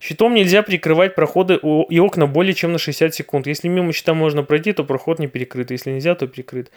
Щитом 0.00 0.34
нельзя 0.34 0.62
прикрывать 0.62 1.14
проходы 1.14 1.56
и 1.56 1.98
окна 1.98 2.26
более 2.26 2.54
чем 2.54 2.72
на 2.72 2.78
60 2.78 3.14
секунд. 3.14 3.46
Если 3.46 3.68
мимо 3.68 3.92
щита 3.92 4.14
можно 4.14 4.44
пройти, 4.44 4.72
то 4.72 4.84
проход 4.84 5.18
не 5.18 5.26
перекрыт. 5.26 5.70
Если 5.70 5.90
нельзя, 5.90 6.14
то 6.14 6.26
перекрыт. 6.26 6.70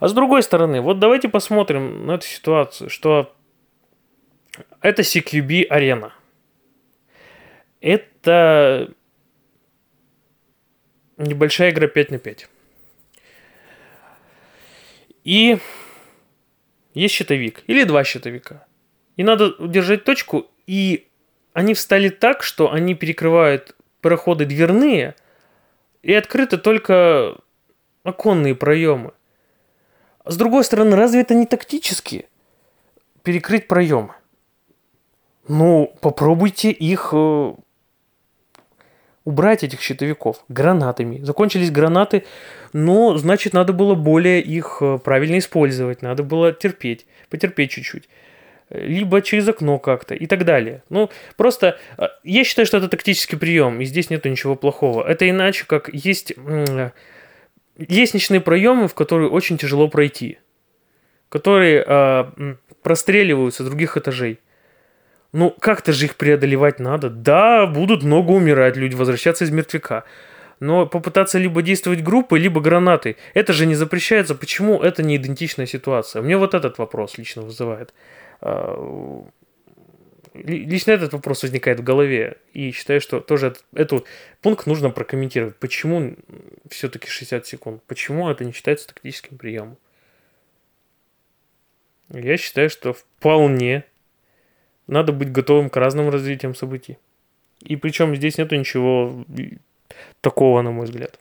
А 0.00 0.08
с 0.08 0.14
другой 0.14 0.42
стороны, 0.42 0.80
вот 0.80 0.98
давайте 0.98 1.28
посмотрим 1.28 2.06
на 2.06 2.12
эту 2.12 2.26
ситуацию, 2.26 2.88
что 2.88 3.34
это 4.80 5.02
CQB 5.02 5.64
арена. 5.64 6.14
Это 7.80 8.94
небольшая 11.18 11.70
игра 11.70 11.88
5 11.88 12.10
на 12.12 12.18
5. 12.18 12.48
И 15.24 15.58
есть 16.94 17.14
щитовик 17.14 17.62
или 17.66 17.84
два 17.84 18.04
щитовика. 18.04 18.66
И 19.16 19.24
надо 19.24 19.54
держать 19.58 20.04
точку, 20.04 20.46
и 20.66 21.08
они 21.52 21.74
встали 21.74 22.08
так, 22.08 22.42
что 22.42 22.72
они 22.72 22.94
перекрывают 22.94 23.74
проходы 24.00 24.46
дверные, 24.46 25.14
и 26.02 26.14
открыты 26.14 26.56
только 26.56 27.36
оконные 28.04 28.54
проемы. 28.54 29.12
С 30.24 30.36
другой 30.36 30.64
стороны, 30.64 30.94
разве 30.94 31.22
это 31.22 31.34
не 31.34 31.46
тактически 31.46 32.28
перекрыть 33.22 33.66
проемы? 33.66 34.14
Ну, 35.48 35.92
попробуйте 36.00 36.70
их 36.70 37.10
э, 37.12 37.54
убрать 39.28 39.62
этих 39.62 39.82
щитовиков 39.82 40.42
гранатами. 40.48 41.22
Закончились 41.22 41.70
гранаты, 41.70 42.24
но, 42.72 43.18
значит, 43.18 43.52
надо 43.52 43.74
было 43.74 43.94
более 43.94 44.40
их 44.40 44.78
э, 44.80 44.98
правильно 45.04 45.36
использовать, 45.36 46.00
надо 46.00 46.22
было 46.22 46.50
терпеть, 46.50 47.04
потерпеть 47.28 47.72
чуть-чуть. 47.72 48.08
Либо 48.70 49.20
через 49.20 49.46
окно 49.46 49.78
как-то 49.78 50.14
и 50.14 50.26
так 50.26 50.46
далее. 50.46 50.82
Ну, 50.88 51.10
просто 51.36 51.78
э, 51.98 52.06
я 52.24 52.42
считаю, 52.42 52.64
что 52.64 52.78
это 52.78 52.88
тактический 52.88 53.36
прием, 53.36 53.82
и 53.82 53.84
здесь 53.84 54.08
нету 54.08 54.30
ничего 54.30 54.56
плохого. 54.56 55.06
Это 55.06 55.28
иначе, 55.28 55.66
как 55.66 55.90
есть 55.92 56.32
лестничные 57.76 58.40
проемы, 58.40 58.88
в 58.88 58.94
которые 58.94 59.28
очень 59.28 59.58
тяжело 59.58 59.88
пройти, 59.88 60.38
которые 61.28 61.84
э, 61.86 62.54
простреливаются 62.82 63.62
других 63.62 63.98
этажей. 63.98 64.38
Ну, 65.32 65.50
как-то 65.50 65.92
же 65.92 66.06
их 66.06 66.16
преодолевать 66.16 66.80
надо. 66.80 67.10
Да, 67.10 67.66
будут 67.66 68.02
много 68.02 68.32
умирать 68.32 68.76
люди, 68.76 68.94
возвращаться 68.94 69.44
из 69.44 69.50
мертвяка. 69.50 70.04
Но 70.60 70.86
попытаться 70.86 71.38
либо 71.38 71.62
действовать 71.62 72.02
группой, 72.02 72.40
либо 72.40 72.60
гранатой. 72.60 73.16
Это 73.34 73.52
же 73.52 73.66
не 73.66 73.74
запрещается. 73.74 74.34
Почему 74.34 74.82
это 74.82 75.02
не 75.02 75.16
идентичная 75.16 75.66
ситуация? 75.66 76.22
Мне 76.22 76.36
вот 76.36 76.54
этот 76.54 76.78
вопрос 76.78 77.18
лично 77.18 77.42
вызывает. 77.42 77.94
А, 78.40 79.28
лично 80.34 80.92
этот 80.92 81.12
вопрос 81.12 81.42
возникает 81.42 81.80
в 81.80 81.84
голове. 81.84 82.38
И 82.54 82.72
считаю, 82.72 83.00
что 83.00 83.20
тоже 83.20 83.48
этот, 83.48 83.64
этот 83.74 84.04
пункт 84.40 84.66
нужно 84.66 84.90
прокомментировать. 84.90 85.56
Почему 85.56 86.16
все-таки 86.70 87.06
60 87.08 87.46
секунд? 87.46 87.82
Почему 87.86 88.28
это 88.28 88.44
не 88.44 88.52
считается 88.52 88.88
тактическим 88.88 89.38
приемом? 89.38 89.76
Я 92.08 92.38
считаю, 92.38 92.70
что 92.70 92.94
вполне 92.94 93.84
надо 94.88 95.12
быть 95.12 95.30
готовым 95.30 95.70
к 95.70 95.76
разным 95.76 96.08
развитиям 96.10 96.54
событий. 96.54 96.98
И 97.60 97.76
причем 97.76 98.16
здесь 98.16 98.38
нету 98.38 98.56
ничего 98.56 99.24
такого, 100.20 100.62
на 100.62 100.70
мой 100.72 100.86
взгляд. 100.86 101.18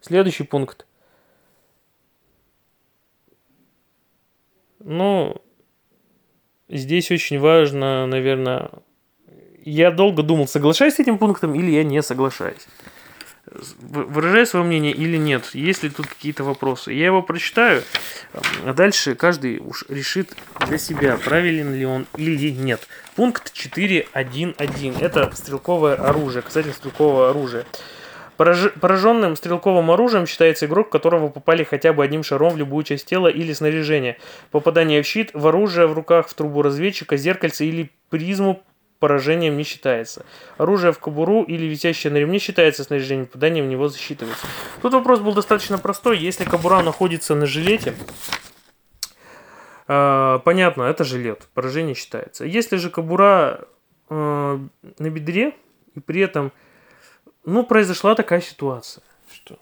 Следующий 0.00 0.44
пункт. 0.44 0.86
Ну, 4.80 5.40
здесь 6.68 7.10
очень 7.10 7.40
важно, 7.40 8.06
наверное, 8.06 8.70
я 9.64 9.90
долго 9.90 10.22
думал, 10.22 10.46
соглашаюсь 10.46 10.94
с 10.94 11.00
этим 11.00 11.16
пунктом 11.16 11.54
или 11.54 11.70
я 11.70 11.84
не 11.84 12.02
соглашаюсь 12.02 12.66
выражаю 13.80 14.46
свое 14.46 14.64
мнение 14.64 14.92
или 14.92 15.16
нет, 15.16 15.54
есть 15.54 15.82
ли 15.82 15.90
тут 15.90 16.06
какие-то 16.06 16.44
вопросы. 16.44 16.92
Я 16.92 17.06
его 17.06 17.22
прочитаю, 17.22 17.82
а 18.64 18.72
дальше 18.72 19.14
каждый 19.14 19.58
уж 19.58 19.84
решит 19.88 20.36
для 20.66 20.78
себя, 20.78 21.16
правилен 21.16 21.74
ли 21.74 21.86
он 21.86 22.06
или 22.16 22.50
нет. 22.50 22.86
Пункт 23.16 23.52
4.1.1. 23.54 25.00
Это 25.00 25.30
стрелковое 25.34 25.94
оружие, 25.94 26.42
касательно 26.42 26.74
стрелкового 26.74 27.30
оружия. 27.30 27.64
Пораженным 28.36 29.36
стрелковым 29.36 29.92
оружием 29.92 30.26
считается 30.26 30.66
игрок, 30.66 30.90
которого 30.90 31.28
попали 31.28 31.62
хотя 31.62 31.92
бы 31.92 32.02
одним 32.02 32.24
шаром 32.24 32.54
в 32.54 32.56
любую 32.56 32.82
часть 32.82 33.06
тела 33.06 33.28
или 33.28 33.52
снаряжения. 33.52 34.18
Попадание 34.50 35.02
в 35.02 35.06
щит, 35.06 35.30
в 35.34 35.46
оружие 35.46 35.86
в 35.86 35.92
руках, 35.92 36.28
в 36.28 36.34
трубу 36.34 36.62
разведчика, 36.62 37.16
зеркальце 37.16 37.64
или 37.64 37.90
призму 38.10 38.64
поражением 39.04 39.58
не 39.58 39.64
считается. 39.64 40.24
Оружие 40.56 40.90
в 40.90 40.98
кобуру 40.98 41.42
или 41.42 41.66
висящее 41.66 42.10
на 42.10 42.16
ремне 42.16 42.38
считается 42.38 42.84
снаряжением, 42.84 43.26
попадание 43.26 43.62
в 43.62 43.66
него 43.66 43.88
засчитывается. 43.88 44.46
Тут 44.80 44.94
вопрос 44.94 45.20
был 45.20 45.34
достаточно 45.34 45.76
простой. 45.76 46.16
Если 46.16 46.44
кобура 46.44 46.82
находится 46.82 47.34
на 47.34 47.44
жилете, 47.44 47.94
э, 49.88 50.40
понятно, 50.42 50.84
это 50.84 51.04
жилет, 51.04 51.48
поражение 51.52 51.94
считается. 51.94 52.46
Если 52.46 52.78
же 52.78 52.88
кобура 52.88 53.68
э, 54.08 54.58
на 54.98 55.10
бедре, 55.10 55.52
и 55.94 56.00
при 56.00 56.22
этом, 56.22 56.50
ну, 57.44 57.62
произошла 57.62 58.14
такая 58.14 58.40
ситуация, 58.40 59.04
что 59.30 59.58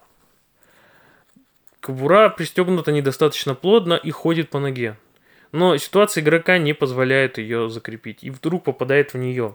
кобура 1.80 2.28
пристегнута 2.28 2.93
недостаточно 2.93 3.57
плотно 3.57 3.95
и 3.95 4.12
ходит 4.12 4.51
по 4.51 4.61
ноге 4.61 4.97
но 5.53 5.77
ситуация 5.77 6.23
игрока 6.23 6.59
не 6.59 6.73
позволяет 6.73 7.39
ее 7.39 7.71
закрепить, 7.71 8.25
и 8.25 8.31
вдруг 8.31 8.65
попадает 8.65 9.15
в 9.15 9.19
нее. 9.19 9.55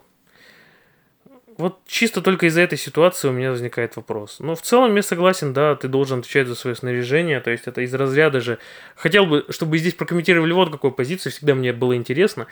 Вот 1.57 1.79
чисто 1.87 2.21
только 2.21 2.45
из-за 2.45 2.61
этой 2.61 2.77
ситуации 2.77 3.27
у 3.27 3.31
меня 3.31 3.49
возникает 3.49 3.95
вопрос. 3.95 4.39
Но 4.39 4.55
в 4.55 4.61
целом 4.61 4.95
я 4.95 5.01
согласен, 5.01 5.53
да, 5.53 5.75
ты 5.75 5.87
должен 5.87 6.19
отвечать 6.19 6.47
за 6.47 6.53
свое 6.53 6.75
снаряжение, 6.75 7.39
то 7.41 7.49
есть 7.49 7.67
это 7.67 7.81
из 7.81 7.91
разряда 7.95 8.41
же... 8.41 8.59
Хотел 8.95 9.25
бы, 9.25 9.43
чтобы 9.49 9.79
здесь 9.79 9.95
прокомментировали 9.95 10.53
вот 10.53 10.71
какую 10.71 10.91
позицию, 10.91 11.31
всегда 11.31 11.55
мне 11.55 11.73
было 11.73 11.95
интересно. 11.95 12.45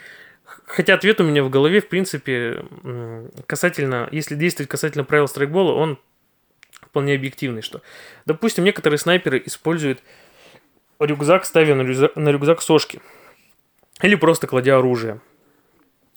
Хотя 0.66 0.96
ответ 0.96 1.22
у 1.22 1.24
меня 1.24 1.44
в 1.44 1.52
голове, 1.52 1.82
в 1.82 1.88
принципе, 1.88 2.66
касательно, 3.46 4.10
если 4.12 4.34
действовать 4.34 4.70
касательно 4.70 5.04
правил 5.04 5.28
страйкбола, 5.28 5.74
он 5.74 6.00
вполне 6.72 7.14
объективный, 7.14 7.62
что, 7.62 7.82
допустим, 8.26 8.64
некоторые 8.64 8.98
снайперы 8.98 9.42
используют 9.46 10.02
рюкзак, 11.00 11.46
ставя 11.46 11.76
на 11.76 11.82
рюкзак, 11.84 12.16
на 12.16 12.30
рюкзак 12.30 12.62
сошки. 12.62 13.02
Или 14.02 14.16
просто 14.16 14.48
кладя 14.48 14.78
оружие. 14.78 15.22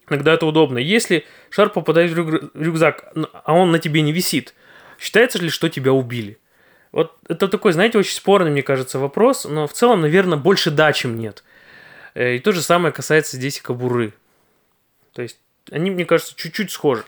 Иногда 0.09 0.35
это 0.35 0.47
удобно. 0.47 0.79
Если 0.79 1.27
шар 1.51 1.71
попадает 1.71 2.13
в 2.13 2.51
рюкзак, 2.55 3.13
а 3.45 3.55
он 3.55 3.71
на 3.71 3.79
тебе 3.79 4.03
не 4.03 4.13
висит, 4.13 4.55
считается 4.99 5.39
ли, 5.39 5.51
что 5.51 5.69
тебя 5.69 5.93
убили? 5.93 6.39
Вот 6.93 7.17
это 7.29 7.49
такой, 7.49 7.73
знаете, 7.73 7.99
очень 7.99 8.15
спорный, 8.15 8.51
мне 8.51 8.63
кажется, 8.63 8.99
вопрос, 8.99 9.45
но 9.45 9.67
в 9.67 9.73
целом, 9.73 10.01
наверное, 10.01 10.39
больше 10.39 10.71
да, 10.71 10.93
чем 10.93 11.19
нет. 11.19 11.45
Э, 12.15 12.37
и 12.37 12.39
то 12.39 12.53
же 12.53 12.63
самое 12.63 12.93
касается 12.93 13.37
здесь 13.37 13.59
и 13.59 13.63
кобуры. 13.63 14.15
То 15.13 15.23
есть 15.23 15.39
они, 15.71 15.91
мне 15.91 16.07
кажется, 16.07 16.35
чуть-чуть 16.35 16.71
схожи. 16.71 17.05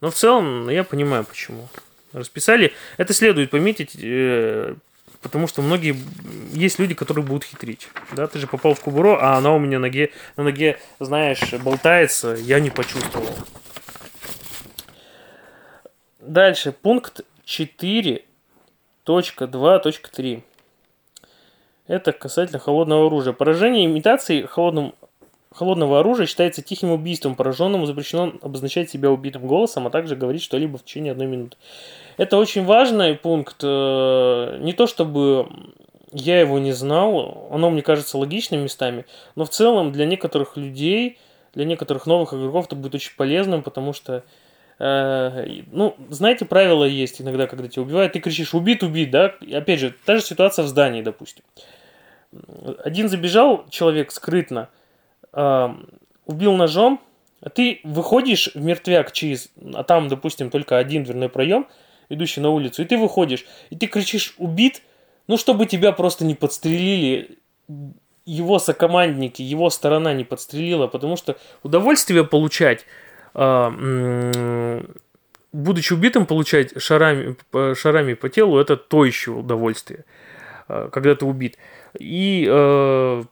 Но 0.00 0.10
в 0.10 0.14
целом 0.14 0.68
я 0.70 0.82
понимаю, 0.82 1.24
почему. 1.24 1.68
Расписали. 2.12 2.72
Это 2.96 3.12
следует 3.12 3.50
пометить 3.50 3.96
э, 4.00 4.74
потому 5.22 5.46
что 5.46 5.62
многие 5.62 5.96
есть 6.52 6.78
люди, 6.78 6.92
которые 6.94 7.24
будут 7.24 7.44
хитрить. 7.44 7.88
Да, 8.12 8.26
ты 8.26 8.38
же 8.38 8.46
попал 8.46 8.74
в 8.74 8.80
кубуро, 8.80 9.16
а 9.20 9.38
она 9.38 9.54
у 9.54 9.58
меня 9.58 9.78
ноге, 9.78 10.10
на 10.36 10.44
ноге, 10.44 10.78
знаешь, 11.00 11.54
болтается, 11.54 12.34
я 12.34 12.60
не 12.60 12.68
почувствовал. 12.70 13.34
Дальше, 16.20 16.72
пункт 16.72 17.22
4.2.3. 17.46 20.42
Это 21.86 22.12
касательно 22.12 22.58
холодного 22.58 23.06
оружия. 23.06 23.32
Поражение 23.32 23.86
имитации 23.86 24.42
холодным 24.42 24.94
холодного 25.54 26.00
оружия 26.00 26.26
считается 26.26 26.62
тихим 26.62 26.90
убийством. 26.90 27.34
Пораженному 27.34 27.86
запрещено 27.86 28.32
обозначать 28.42 28.90
себя 28.90 29.10
убитым 29.10 29.46
голосом, 29.46 29.86
а 29.86 29.90
также 29.90 30.16
говорить 30.16 30.42
что-либо 30.42 30.78
в 30.78 30.84
течение 30.84 31.12
одной 31.12 31.26
минуты. 31.26 31.56
Это 32.16 32.36
очень 32.36 32.64
важный 32.64 33.14
пункт. 33.14 33.56
Э, 33.62 34.58
не 34.60 34.72
то 34.72 34.86
чтобы 34.86 35.48
я 36.12 36.40
его 36.40 36.58
не 36.58 36.72
знал, 36.72 37.48
оно 37.50 37.70
мне 37.70 37.82
кажется 37.82 38.18
логичным 38.18 38.62
местами, 38.62 39.06
но 39.34 39.44
в 39.44 39.50
целом 39.50 39.92
для 39.92 40.04
некоторых 40.04 40.56
людей, 40.56 41.18
для 41.54 41.64
некоторых 41.64 42.06
новых 42.06 42.34
игроков 42.34 42.66
это 42.66 42.76
будет 42.76 42.94
очень 42.94 43.16
полезным, 43.16 43.62
потому 43.62 43.92
что 43.94 44.22
э, 44.78 45.62
ну, 45.72 45.96
знаете, 46.10 46.44
правило 46.44 46.84
есть 46.84 47.20
иногда, 47.22 47.46
когда 47.46 47.68
тебя 47.68 47.82
убивают, 47.82 48.12
ты 48.12 48.20
кричишь 48.20 48.54
«убит, 48.54 48.82
убит», 48.82 49.10
да? 49.10 49.34
И 49.40 49.54
опять 49.54 49.80
же, 49.80 49.94
та 50.04 50.16
же 50.16 50.22
ситуация 50.22 50.64
в 50.64 50.68
здании, 50.68 51.02
допустим. 51.02 51.44
Один 52.84 53.08
забежал 53.08 53.64
человек 53.70 54.12
скрытно, 54.12 54.68
э, 55.32 55.68
убил 56.26 56.54
ножом, 56.54 57.00
а 57.40 57.50
ты 57.50 57.80
выходишь 57.84 58.50
в 58.54 58.62
мертвяк 58.62 59.12
через, 59.12 59.50
а 59.74 59.82
там, 59.84 60.08
допустим, 60.08 60.50
только 60.50 60.78
один 60.78 61.04
дверной 61.04 61.28
проем– 61.28 61.66
идущий 62.12 62.40
на 62.40 62.50
улицу, 62.50 62.82
и 62.82 62.84
ты 62.84 62.98
выходишь, 62.98 63.44
и 63.70 63.76
ты 63.76 63.86
кричишь 63.86 64.34
«убит», 64.38 64.82
ну, 65.28 65.36
чтобы 65.36 65.66
тебя 65.66 65.92
просто 65.92 66.24
не 66.24 66.34
подстрелили, 66.34 67.38
его 68.24 68.58
сокомандники, 68.58 69.42
его 69.42 69.70
сторона 69.70 70.12
не 70.14 70.24
подстрелила, 70.24 70.86
потому 70.86 71.16
что 71.16 71.36
удовольствие 71.62 72.24
получать, 72.24 72.84
э, 73.34 74.82
будучи 75.52 75.92
убитым, 75.92 76.26
получать 76.26 76.80
шарами, 76.80 77.36
шарами 77.74 78.14
по 78.14 78.28
телу, 78.28 78.58
это 78.58 78.76
то 78.76 79.04
еще 79.04 79.30
удовольствие, 79.30 80.04
э, 80.68 80.88
когда 80.92 81.14
ты 81.14 81.24
убит. 81.24 81.56
И 81.98 82.46
э, 82.48 83.22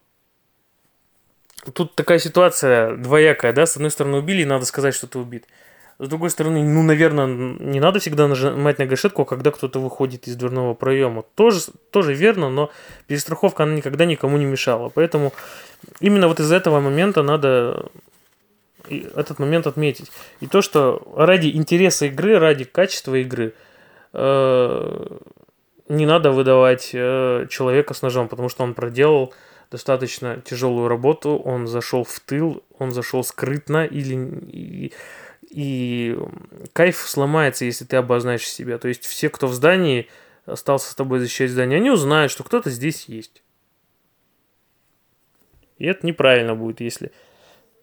тут 1.72 1.94
такая 1.94 2.18
ситуация 2.18 2.96
двоякая, 2.96 3.52
да, 3.52 3.66
с 3.66 3.76
одной 3.76 3.90
стороны 3.90 4.18
убили, 4.18 4.42
и 4.42 4.46
надо 4.46 4.64
сказать, 4.64 4.94
что 4.94 5.06
ты 5.06 5.18
убит. 5.18 5.46
С 5.98 6.08
другой 6.08 6.30
стороны, 6.30 6.62
ну, 6.62 6.82
наверное, 6.82 7.26
не 7.26 7.78
надо 7.78 7.98
всегда 7.98 8.26
нажимать 8.26 8.78
на 8.78 8.86
гашетку, 8.86 9.26
когда 9.26 9.50
кто-то 9.50 9.80
выходит 9.80 10.28
из 10.28 10.36
дверного 10.36 10.72
проема. 10.72 11.24
Тоже, 11.34 11.60
тоже 11.90 12.14
верно, 12.14 12.48
но 12.48 12.70
перестраховка, 13.06 13.64
она 13.64 13.74
никогда 13.74 14.06
никому 14.06 14.38
не 14.38 14.46
мешала. 14.46 14.88
Поэтому 14.88 15.34
именно 16.00 16.26
вот 16.26 16.40
из 16.40 16.50
этого 16.50 16.80
момента 16.80 17.22
надо 17.22 17.90
этот 18.88 19.38
момент 19.38 19.66
отметить. 19.66 20.10
И 20.40 20.46
то, 20.46 20.62
что 20.62 21.02
ради 21.14 21.48
интереса 21.48 22.06
игры, 22.06 22.38
ради 22.38 22.64
качества 22.64 23.14
игры 23.16 23.52
э, 24.14 25.06
не 25.88 26.06
надо 26.06 26.30
выдавать 26.30 26.90
э, 26.94 27.46
человека 27.50 27.94
с 27.94 28.02
ножом, 28.02 28.28
потому 28.28 28.48
что 28.48 28.64
он 28.64 28.72
проделал 28.72 29.34
достаточно 29.70 30.40
тяжелую 30.40 30.88
работу, 30.88 31.38
он 31.38 31.66
зашел 31.66 32.04
в 32.04 32.20
тыл, 32.20 32.62
он 32.78 32.92
зашел 32.92 33.24
скрытно 33.24 33.86
или 33.86 34.92
и 35.50 36.18
кайф 36.72 36.98
сломается, 36.98 37.64
если 37.64 37.84
ты 37.84 37.96
обозначишь 37.96 38.50
себя. 38.50 38.78
То 38.78 38.88
есть 38.88 39.04
все, 39.04 39.28
кто 39.28 39.46
в 39.46 39.54
здании 39.54 40.08
остался 40.46 40.90
с 40.90 40.94
тобой 40.94 41.20
защищать 41.20 41.50
здание, 41.50 41.78
они 41.78 41.90
узнают, 41.90 42.30
что 42.30 42.44
кто-то 42.44 42.70
здесь 42.70 43.06
есть. 43.06 43.42
И 45.78 45.86
это 45.86 46.06
неправильно 46.06 46.54
будет, 46.54 46.80
если 46.80 47.10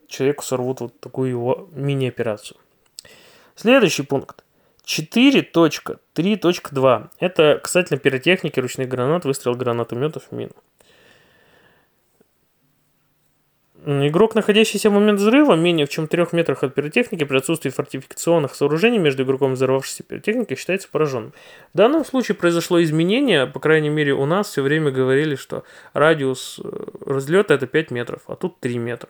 человеку 0.08 0.44
сорвут 0.44 0.82
вот 0.82 1.00
такую 1.00 1.30
его 1.30 1.70
мини-операцию. 1.74 2.58
Следующий 3.56 4.04
пункт. 4.04 4.44
4.3.2. 4.86 7.10
Это 7.20 7.60
касательно 7.62 8.00
пиротехники, 8.00 8.60
ручных 8.60 8.88
гранат, 8.88 9.26
выстрел 9.26 9.56
гранатометов, 9.56 10.32
мин. 10.32 10.52
Игрок, 13.88 14.36
находящийся 14.36 14.90
в 14.90 14.94
момент 14.94 15.18
взрыва 15.18 15.56
менее 15.56 15.88
чем 15.88 16.08
в 16.08 16.10
3 16.10 16.26
метрах 16.34 16.62
от 16.62 16.76
пиротехники 16.76 17.24
при 17.24 17.38
отсутствии 17.38 17.70
фортификационных 17.70 18.54
сооружений 18.54 18.98
между 18.98 19.24
игроком 19.24 19.52
и 19.52 19.56
взорвавшейся 19.56 20.04
пиротехникой 20.04 20.58
считается 20.58 20.90
пораженным. 20.92 21.32
В 21.74 21.78
данном 21.78 22.04
случае 22.04 22.36
произошло 22.36 22.84
изменение, 22.84 23.48
по 23.48 23.62
крайней 23.62 23.88
мере 23.88 24.14
у 24.14 24.26
нас 24.26 24.50
все 24.50 24.62
время 24.62 24.92
говорили, 24.92 25.36
что 25.36 25.64
радиус 25.94 26.60
э, 26.62 26.70
разлета 27.06 27.54
это 27.54 27.66
5 27.66 27.92
метров, 27.92 28.24
а 28.28 28.36
тут 28.36 28.60
3 28.60 28.78
метра. 28.78 29.10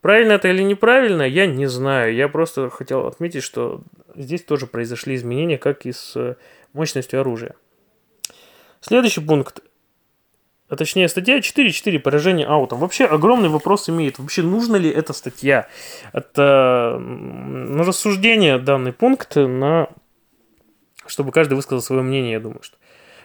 Правильно 0.00 0.32
это 0.32 0.48
или 0.48 0.62
неправильно, 0.62 1.22
я 1.22 1.46
не 1.46 1.66
знаю. 1.66 2.12
Я 2.12 2.28
просто 2.28 2.68
хотел 2.68 3.06
отметить, 3.06 3.44
что 3.44 3.80
здесь 4.16 4.42
тоже 4.42 4.66
произошли 4.66 5.14
изменения, 5.14 5.56
как 5.56 5.86
и 5.86 5.92
с 5.92 6.16
э, 6.16 6.34
мощностью 6.72 7.20
оружия. 7.20 7.54
Следующий 8.80 9.20
пункт 9.20 9.60
а 10.70 10.76
точнее 10.76 11.08
статья 11.08 11.38
4.4 11.38 11.98
поражение 11.98 12.46
аутом. 12.46 12.78
Вообще 12.78 13.04
огромный 13.04 13.48
вопрос 13.48 13.90
имеет. 13.90 14.18
Вообще 14.20 14.42
нужна 14.42 14.78
ли 14.78 14.88
эта 14.88 15.12
статья? 15.12 15.66
Это 16.12 16.96
на 17.00 17.82
рассуждение 17.82 18.58
данный 18.58 18.92
пункт, 18.92 19.34
на... 19.34 19.88
чтобы 21.06 21.32
каждый 21.32 21.54
высказал 21.54 21.82
свое 21.82 22.02
мнение, 22.02 22.32
я 22.32 22.40
думаю. 22.40 22.62
что 22.62 22.76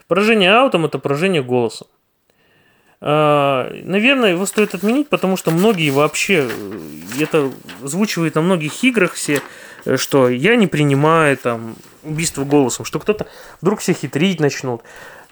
Поражение 0.07 0.51
аутом– 0.51 0.85
это 0.87 0.97
поражение 0.97 1.43
голосом. 1.43 1.87
А, 2.99 3.71
наверное, 3.83 4.31
его 4.31 4.47
стоит 4.47 4.73
отменить, 4.73 5.09
потому 5.09 5.37
что 5.37 5.51
многие 5.51 5.91
вообще, 5.91 6.47
э, 6.49 6.79
это 7.19 7.51
звучивает 7.83 8.33
на 8.33 8.41
многих 8.41 8.83
играх 8.83 9.13
все, 9.13 9.41
э, 9.85 9.97
что 9.97 10.29
я 10.29 10.55
не 10.55 10.65
принимаю 10.65 11.37
там 11.37 11.75
убийство 12.01 12.43
голосом, 12.43 12.85
что 12.85 12.99
кто-то 12.99 13.27
вдруг 13.61 13.81
все 13.81 13.93
хитрить 13.93 14.39
начнут. 14.39 14.81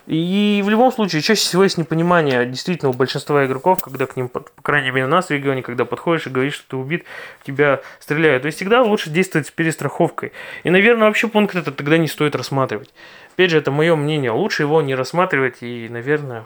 И 0.06 0.62
в 0.66 0.70
любом 0.70 0.92
случае, 0.92 1.22
чаще 1.22 1.42
всего 1.42 1.64
есть 1.64 1.78
непонимание 1.78 2.46
действительно 2.46 2.90
у 2.90 2.94
большинства 2.94 3.46
игроков, 3.46 3.82
когда 3.82 4.06
к 4.06 4.18
ним, 4.18 4.28
по 4.28 4.44
крайней 4.62 4.92
мере 4.92 5.06
у 5.06 5.10
нас 5.10 5.28
в 5.28 5.32
регионе, 5.32 5.62
когда 5.62 5.86
подходишь 5.86 6.28
и 6.28 6.30
говоришь, 6.30 6.56
что 6.56 6.72
ты 6.72 6.76
убит, 6.76 7.06
тебя 7.46 7.80
стреляют. 8.00 8.44
То 8.44 8.48
есть 8.48 8.58
всегда 8.58 8.82
лучше 8.82 9.10
действовать 9.10 9.48
с 9.48 9.52
перестраховкой. 9.52 10.34
И, 10.64 10.70
наверное, 10.70 11.08
вообще 11.08 11.30
пункт 11.30 11.56
этот 11.56 11.78
тогда 11.78 11.98
не 11.98 12.08
стоит 12.08 12.36
рассматривать. 12.36 12.94
Опять 13.34 13.52
же, 13.52 13.58
это 13.58 13.72
мое 13.72 13.96
мнение. 13.96 14.32
Лучше 14.32 14.64
его 14.64 14.82
не 14.82 14.94
рассматривать 14.94 15.58
и, 15.62 15.88
наверное, 15.90 16.46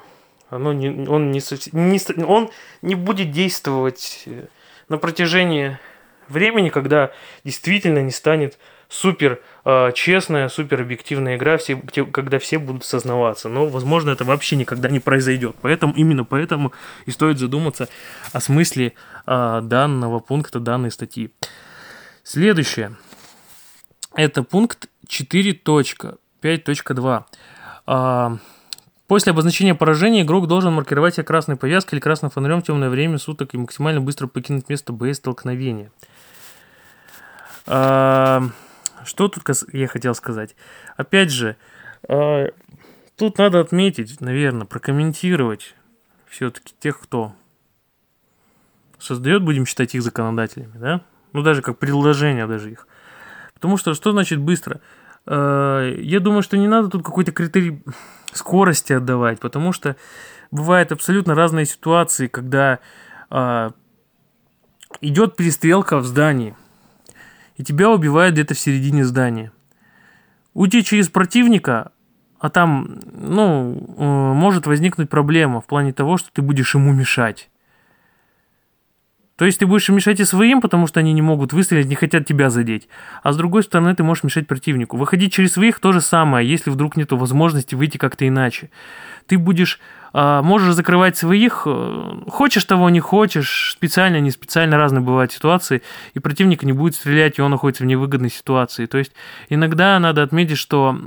оно 0.51 0.71
не, 0.71 1.07
он, 1.07 1.31
не, 1.31 1.41
не, 1.71 2.23
он 2.23 2.51
не 2.83 2.95
будет 2.95 3.31
действовать 3.31 4.23
э, 4.27 4.45
на 4.87 4.97
протяжении 4.97 5.79
времени, 6.27 6.69
когда 6.69 7.11
действительно 7.43 7.99
не 7.99 8.11
станет 8.11 8.57
супер 8.89 9.41
э, 9.65 9.91
честная, 9.93 10.47
супер 10.49 10.81
объективная 10.81 11.37
игра, 11.37 11.57
все, 11.57 11.77
когда 11.77 12.39
все 12.39 12.57
будут 12.59 12.83
сознаваться. 12.85 13.49
Но, 13.49 13.65
возможно, 13.67 14.11
это 14.11 14.23
вообще 14.25 14.55
никогда 14.55 14.89
не 14.89 14.99
произойдет. 14.99 15.55
Поэтому, 15.61 15.93
именно 15.93 16.23
поэтому 16.23 16.71
и 17.05 17.11
стоит 17.11 17.37
задуматься 17.39 17.89
о 18.33 18.39
смысле 18.39 18.93
э, 19.25 19.59
данного 19.63 20.19
пункта, 20.19 20.59
данной 20.59 20.91
статьи. 20.91 21.31
Следующее. 22.23 22.95
Это 24.15 24.43
пункт 24.43 24.89
4.5.2. 25.07 27.23
Э, 27.87 28.37
После 29.07 29.31
обозначения 29.31 29.73
поражения 29.73 30.23
игрок 30.23 30.47
должен 30.47 30.73
маркировать 30.73 31.15
себя 31.15 31.23
красной 31.23 31.55
повязкой 31.55 31.95
или 31.95 32.01
красным 32.01 32.29
фонарем 32.29 32.61
в 32.61 32.65
темное 32.65 32.89
время 32.89 33.17
суток 33.17 33.53
и 33.53 33.57
максимально 33.57 34.01
быстро 34.01 34.27
покинуть 34.27 34.67
место 34.67 34.91
боестолкновения. 34.91 35.91
Что 39.07 39.29
тут 39.29 39.43
я 39.71 39.87
хотел 39.87 40.13
сказать? 40.13 40.55
Опять 40.97 41.31
же, 41.31 41.55
э, 42.09 42.49
тут 43.15 43.37
надо 43.37 43.61
отметить, 43.61 44.19
наверное, 44.19 44.65
прокомментировать 44.65 45.75
все-таки 46.27 46.73
тех, 46.77 46.99
кто 46.99 47.33
создает, 48.99 49.43
будем 49.43 49.65
считать 49.65 49.95
их 49.95 50.03
законодателями, 50.03 50.73
да? 50.75 51.01
Ну, 51.31 51.41
даже 51.41 51.61
как 51.61 51.79
предложение 51.79 52.47
даже 52.47 52.71
их. 52.71 52.85
Потому 53.53 53.77
что 53.77 53.93
что 53.93 54.11
значит 54.11 54.39
быстро? 54.39 54.81
Э, 55.25 55.95
я 55.97 56.19
думаю, 56.19 56.43
что 56.43 56.57
не 56.57 56.67
надо 56.67 56.89
тут 56.89 57.05
какой-то 57.05 57.31
критерий 57.31 57.81
скорости 58.33 58.91
отдавать, 58.91 59.39
потому 59.39 59.71
что 59.71 59.95
бывают 60.51 60.91
абсолютно 60.91 61.33
разные 61.33 61.65
ситуации, 61.65 62.27
когда 62.27 62.79
э, 63.29 63.71
идет 64.99 65.37
перестрелка 65.37 65.97
в 65.97 66.05
здании– 66.05 66.57
и 67.57 67.63
тебя 67.63 67.89
убивают 67.89 68.33
где-то 68.33 68.53
в 68.53 68.59
середине 68.59 69.03
здания. 69.03 69.51
Уйти 70.53 70.83
через 70.83 71.09
противника, 71.09 71.91
а 72.39 72.49
там, 72.49 72.99
ну, 73.13 73.95
э, 73.97 74.03
может 74.03 74.67
возникнуть 74.67 75.09
проблема 75.09 75.59
в 75.61 75.65
плане 75.65 75.91
того, 75.91 76.17
что 76.17 76.29
ты 76.31 76.41
будешь 76.41 76.75
ему 76.75 76.93
мешать. 76.93 77.49
То 79.37 79.45
есть 79.45 79.59
ты 79.59 79.67
будешь 79.67 79.87
мешать 79.89 80.19
и 80.19 80.25
своим, 80.25 80.61
потому 80.61 80.87
что 80.87 80.99
они 80.99 81.13
не 81.13 81.21
могут 81.21 81.53
выстрелить, 81.53 81.87
не 81.87 81.95
хотят 81.95 82.25
тебя 82.25 82.49
задеть. 82.49 82.87
А 83.21 83.31
с 83.31 83.37
другой 83.37 83.61
стороны, 83.61 83.93
ты 83.93 84.03
можешь 84.03 84.23
мешать 84.23 84.47
противнику. 84.47 84.97
Выходить 84.97 85.31
через 85.31 85.53
своих 85.53 85.79
то 85.79 85.91
же 85.91 86.01
самое, 86.01 86.49
если 86.49 86.71
вдруг 86.71 86.97
нет 86.97 87.11
возможности 87.11 87.75
выйти 87.75 87.97
как-то 87.97 88.27
иначе. 88.27 88.71
Ты 89.27 89.37
будешь 89.37 89.79
можешь 90.13 90.73
закрывать 90.73 91.17
своих, 91.17 91.63
э, 91.65 92.21
хочешь 92.29 92.63
того, 92.65 92.89
не 92.89 92.99
хочешь, 92.99 93.71
специально, 93.73 94.19
не 94.19 94.31
специально, 94.31 94.77
разные 94.77 95.01
бывают 95.01 95.31
ситуации, 95.31 95.81
и 96.13 96.19
противник 96.19 96.63
не 96.63 96.73
будет 96.73 96.95
стрелять, 96.95 97.37
и 97.37 97.41
он 97.41 97.51
находится 97.51 97.83
в 97.83 97.87
невыгодной 97.87 98.29
ситуации. 98.29 98.85
То 98.85 98.97
есть 98.97 99.11
иногда 99.49 99.99
надо 99.99 100.23
отметить, 100.23 100.57
что 100.57 100.97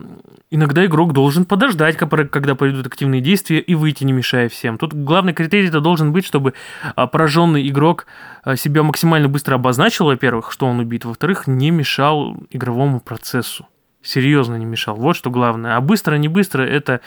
иногда 0.51 0.85
игрок 0.85 1.13
должен 1.13 1.45
подождать, 1.45 1.97
когда 1.97 2.55
пойдут 2.55 2.87
активные 2.87 3.21
действия, 3.21 3.61
и 3.61 3.75
выйти, 3.75 4.05
не 4.05 4.13
мешая 4.13 4.49
всем. 4.49 4.79
Тут 4.79 4.93
главный 4.93 5.33
критерий 5.33 5.69
это 5.69 5.81
должен 5.81 6.13
быть, 6.13 6.27
чтобы 6.27 6.55
а, 6.95 7.07
пораженный 7.07 7.67
игрок 7.69 8.07
а, 8.43 8.57
себя 8.57 8.83
максимально 8.83 9.29
быстро 9.29 9.55
обозначил, 9.55 10.07
во-первых, 10.07 10.53
что 10.53 10.67
он 10.67 10.79
убит, 10.81 11.05
во-вторых, 11.05 11.47
не 11.47 11.71
мешал 11.71 12.37
игровому 12.51 13.01
процессу. 13.01 13.67
Серьезно 14.03 14.57
не 14.57 14.65
мешал. 14.65 14.97
Вот 14.97 15.15
что 15.17 15.31
главное. 15.31 15.77
А 15.77 15.81
быстро, 15.81 16.17
не 16.17 16.29
быстро, 16.29 16.63
это 16.63 17.01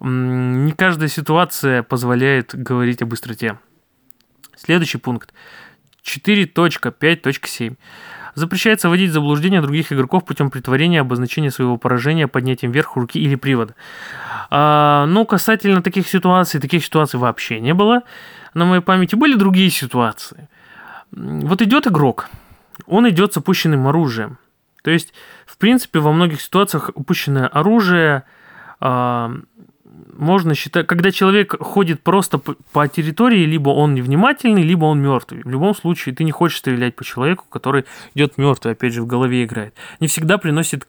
не 0.00 0.72
каждая 0.72 1.08
ситуация 1.08 1.82
позволяет 1.82 2.54
говорить 2.54 3.02
о 3.02 3.06
быстроте. 3.06 3.58
Следующий 4.56 4.98
пункт. 4.98 5.32
4.5.7. 6.04 7.76
Запрещается 8.34 8.88
вводить 8.88 9.10
в 9.10 9.12
заблуждение 9.12 9.60
других 9.60 9.92
игроков 9.92 10.24
путем 10.24 10.50
притворения 10.50 11.00
обозначения 11.00 11.50
своего 11.50 11.76
поражения 11.76 12.28
поднятием 12.28 12.72
вверх 12.72 12.96
руки 12.96 13.18
или 13.20 13.34
привода. 13.34 13.74
А, 14.50 15.06
ну, 15.06 15.26
касательно 15.26 15.82
таких 15.82 16.08
ситуаций, 16.08 16.60
таких 16.60 16.84
ситуаций 16.84 17.18
вообще 17.18 17.60
не 17.60 17.74
было. 17.74 18.02
На 18.54 18.64
моей 18.64 18.82
памяти 18.82 19.16
были 19.16 19.34
другие 19.34 19.70
ситуации. 19.70 20.48
Вот 21.10 21.60
идет 21.60 21.86
игрок, 21.86 22.28
он 22.86 23.08
идет 23.08 23.32
с 23.34 23.36
опущенным 23.36 23.88
оружием. 23.88 24.38
То 24.82 24.90
есть, 24.90 25.12
в 25.44 25.58
принципе, 25.58 25.98
во 25.98 26.12
многих 26.12 26.40
ситуациях 26.40 26.90
опущенное 26.90 27.48
оружие 27.48 28.22
а, 28.78 29.32
можно 30.20 30.54
считать, 30.54 30.86
когда 30.86 31.10
человек 31.10 31.56
ходит 31.60 32.02
просто 32.02 32.38
по 32.38 32.88
территории, 32.88 33.44
либо 33.46 33.70
он 33.70 33.94
невнимательный, 33.94 34.62
либо 34.62 34.84
он 34.84 35.00
мертвый. 35.00 35.40
В 35.42 35.48
любом 35.48 35.74
случае, 35.74 36.14
ты 36.14 36.24
не 36.24 36.30
хочешь 36.30 36.58
стрелять 36.58 36.94
по 36.94 37.04
человеку, 37.04 37.46
который 37.48 37.86
идет 38.14 38.36
мертвый, 38.36 38.74
опять 38.74 38.92
же, 38.92 39.02
в 39.02 39.06
голове 39.06 39.44
играет. 39.44 39.74
Не 39.98 40.08
всегда 40.08 40.36
приносит 40.36 40.86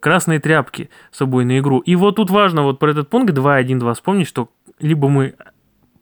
красные 0.00 0.40
тряпки 0.40 0.88
с 1.12 1.18
собой 1.18 1.44
на 1.44 1.58
игру. 1.58 1.80
И 1.80 1.94
вот 1.94 2.16
тут 2.16 2.30
важно 2.30 2.62
вот 2.62 2.78
про 2.78 2.90
этот 2.90 3.10
пункт 3.10 3.32
2.1.2 3.34 3.94
вспомнить, 3.94 4.26
что 4.26 4.48
либо 4.80 5.08
мы 5.08 5.34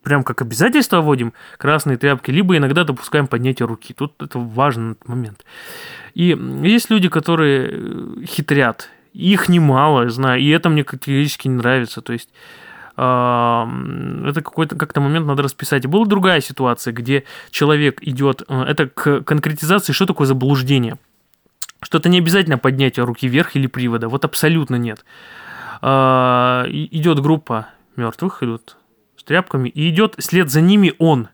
прям 0.04 0.22
как 0.22 0.40
обязательство 0.40 1.00
вводим 1.00 1.32
красные 1.58 1.96
тряпки, 1.96 2.30
либо 2.30 2.56
иногда 2.56 2.84
допускаем 2.84 3.26
поднятие 3.26 3.66
руки. 3.66 3.92
Тут 3.92 4.22
это 4.22 4.38
важный 4.38 4.94
момент. 5.04 5.44
И 6.14 6.38
есть 6.62 6.90
люди, 6.90 7.08
которые 7.08 7.68
э, 7.68 8.24
хитрят 8.24 8.88
их 9.16 9.48
немало, 9.48 10.08
знаю, 10.10 10.40
и 10.40 10.48
это 10.48 10.68
мне 10.68 10.84
категорически 10.84 11.48
не 11.48 11.56
нравится. 11.56 12.00
То 12.00 12.12
есть 12.12 12.28
это 12.98 14.40
какой-то 14.42 14.74
как-то 14.74 15.02
момент 15.02 15.26
надо 15.26 15.42
расписать. 15.42 15.84
И 15.84 15.86
была 15.86 16.06
другая 16.06 16.40
ситуация, 16.40 16.94
где 16.94 17.24
человек 17.50 18.02
идет, 18.02 18.42
э, 18.48 18.62
это 18.62 18.86
к 18.86 19.20
конкретизации, 19.20 19.92
что 19.92 20.06
такое 20.06 20.26
заблуждение. 20.26 20.96
Что 21.82 21.98
это 21.98 22.08
не 22.08 22.18
обязательно 22.18 22.56
поднятие 22.56 23.04
руки 23.04 23.28
вверх 23.28 23.54
или 23.54 23.66
привода, 23.66 24.08
вот 24.08 24.24
абсолютно 24.24 24.76
нет. 24.76 25.04
А, 25.82 26.64
идет 26.70 27.20
группа 27.20 27.68
мертвых, 27.96 28.42
идут 28.42 28.78
с 29.18 29.24
тряпками, 29.24 29.68
и 29.68 29.90
идет 29.90 30.14
след 30.18 30.50
за 30.50 30.62
ними 30.62 30.94
он. 30.98 31.28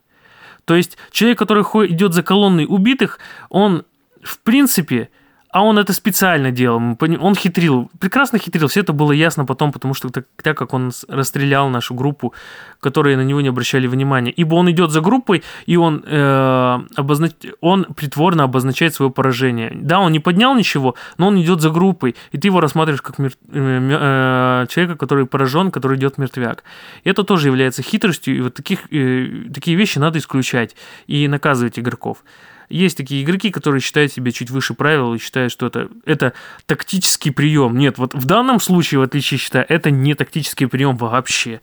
То 0.65 0.75
есть 0.75 0.99
человек, 1.13 1.39
который 1.39 1.63
идет 1.63 2.13
за 2.13 2.25
колонной 2.25 2.67
убитых, 2.69 3.21
он 3.51 3.85
в 4.23 4.39
принципе, 4.39 5.11
а 5.53 5.63
он 5.63 5.79
это 5.79 5.93
специально 5.93 6.51
делал, 6.51 6.97
он 6.99 7.35
хитрил, 7.35 7.91
прекрасно 8.01 8.39
хитрил, 8.39 8.69
все 8.69 8.81
это 8.81 8.95
было 8.95 9.13
ясно 9.13 9.45
потом, 9.45 9.71
потому 9.71 9.93
что 9.93 10.09
так, 10.09 10.25
так 10.43 10.57
как 10.57 10.73
он 10.73 10.93
расстрелял 11.09 11.69
нашу 11.69 11.95
группу, 11.95 12.33
которые 12.81 13.19
на 13.19 13.25
него 13.25 13.43
не 13.43 13.49
обращали 13.49 13.87
внимания, 13.87 14.31
ибо 14.31 14.55
он 14.55 14.71
идет 14.71 14.91
за 14.91 15.03
группой, 15.03 15.43
и 15.67 15.77
он, 15.77 16.03
э, 16.07 16.79
обознач... 16.97 17.33
он 17.61 17.85
притворно 17.85 18.45
обозначает 18.45 18.95
свое 18.95 19.11
поражение. 19.11 19.71
Да, 19.75 20.01
он 20.01 20.13
не 20.13 20.21
поднял 20.21 20.55
ничего, 20.55 20.95
но 21.19 21.29
он 21.29 21.39
идет 21.39 21.61
за 21.61 21.69
группой, 21.69 22.17
и 22.33 22.39
ты 22.39 22.49
его 22.49 22.61
рассматриваешь 22.61 23.03
как 23.03 23.19
мер... 23.19 23.33
э, 23.51 24.67
человека, 24.71 24.97
который 24.97 25.27
поражен, 25.27 25.71
который 25.71 25.99
идет 25.99 26.17
мертвяк. 26.17 26.65
И 27.05 27.11
это 27.11 27.25
тоже 27.25 27.49
является 27.49 27.83
хитростью, 27.83 28.37
и 28.37 28.41
вот 28.41 28.55
таких, 28.55 28.91
э, 28.91 29.51
такие 29.53 29.77
вещи 29.77 29.99
надо 29.99 30.19
исключать 30.19 30.77
и 31.07 31.29
наказывать 31.29 31.79
игроков. 31.79 32.25
Есть 32.73 32.97
такие 32.97 33.23
игроки, 33.23 33.51
которые 33.51 33.83
считают 33.83 34.13
себя 34.13 34.33
чуть 34.33 34.51
выше 34.51 34.73
правил 34.73 35.13
и 35.13 35.19
считают, 35.19 35.53
что 35.53 35.67
это, 35.67 35.91
это 36.07 36.33
тактический 36.65 37.31
прием. 37.31 37.77
Нет, 37.77 37.99
вот 37.99 38.15
в 38.15 38.25
данном 38.25 38.61
случае, 38.61 39.01
в 39.01 39.03
отличие 39.03 39.37
считаю, 39.37 39.67
это 39.69 39.91
не 39.91 40.15
тактический 40.15 40.67
прием 40.67 40.97
вообще. 40.97 41.61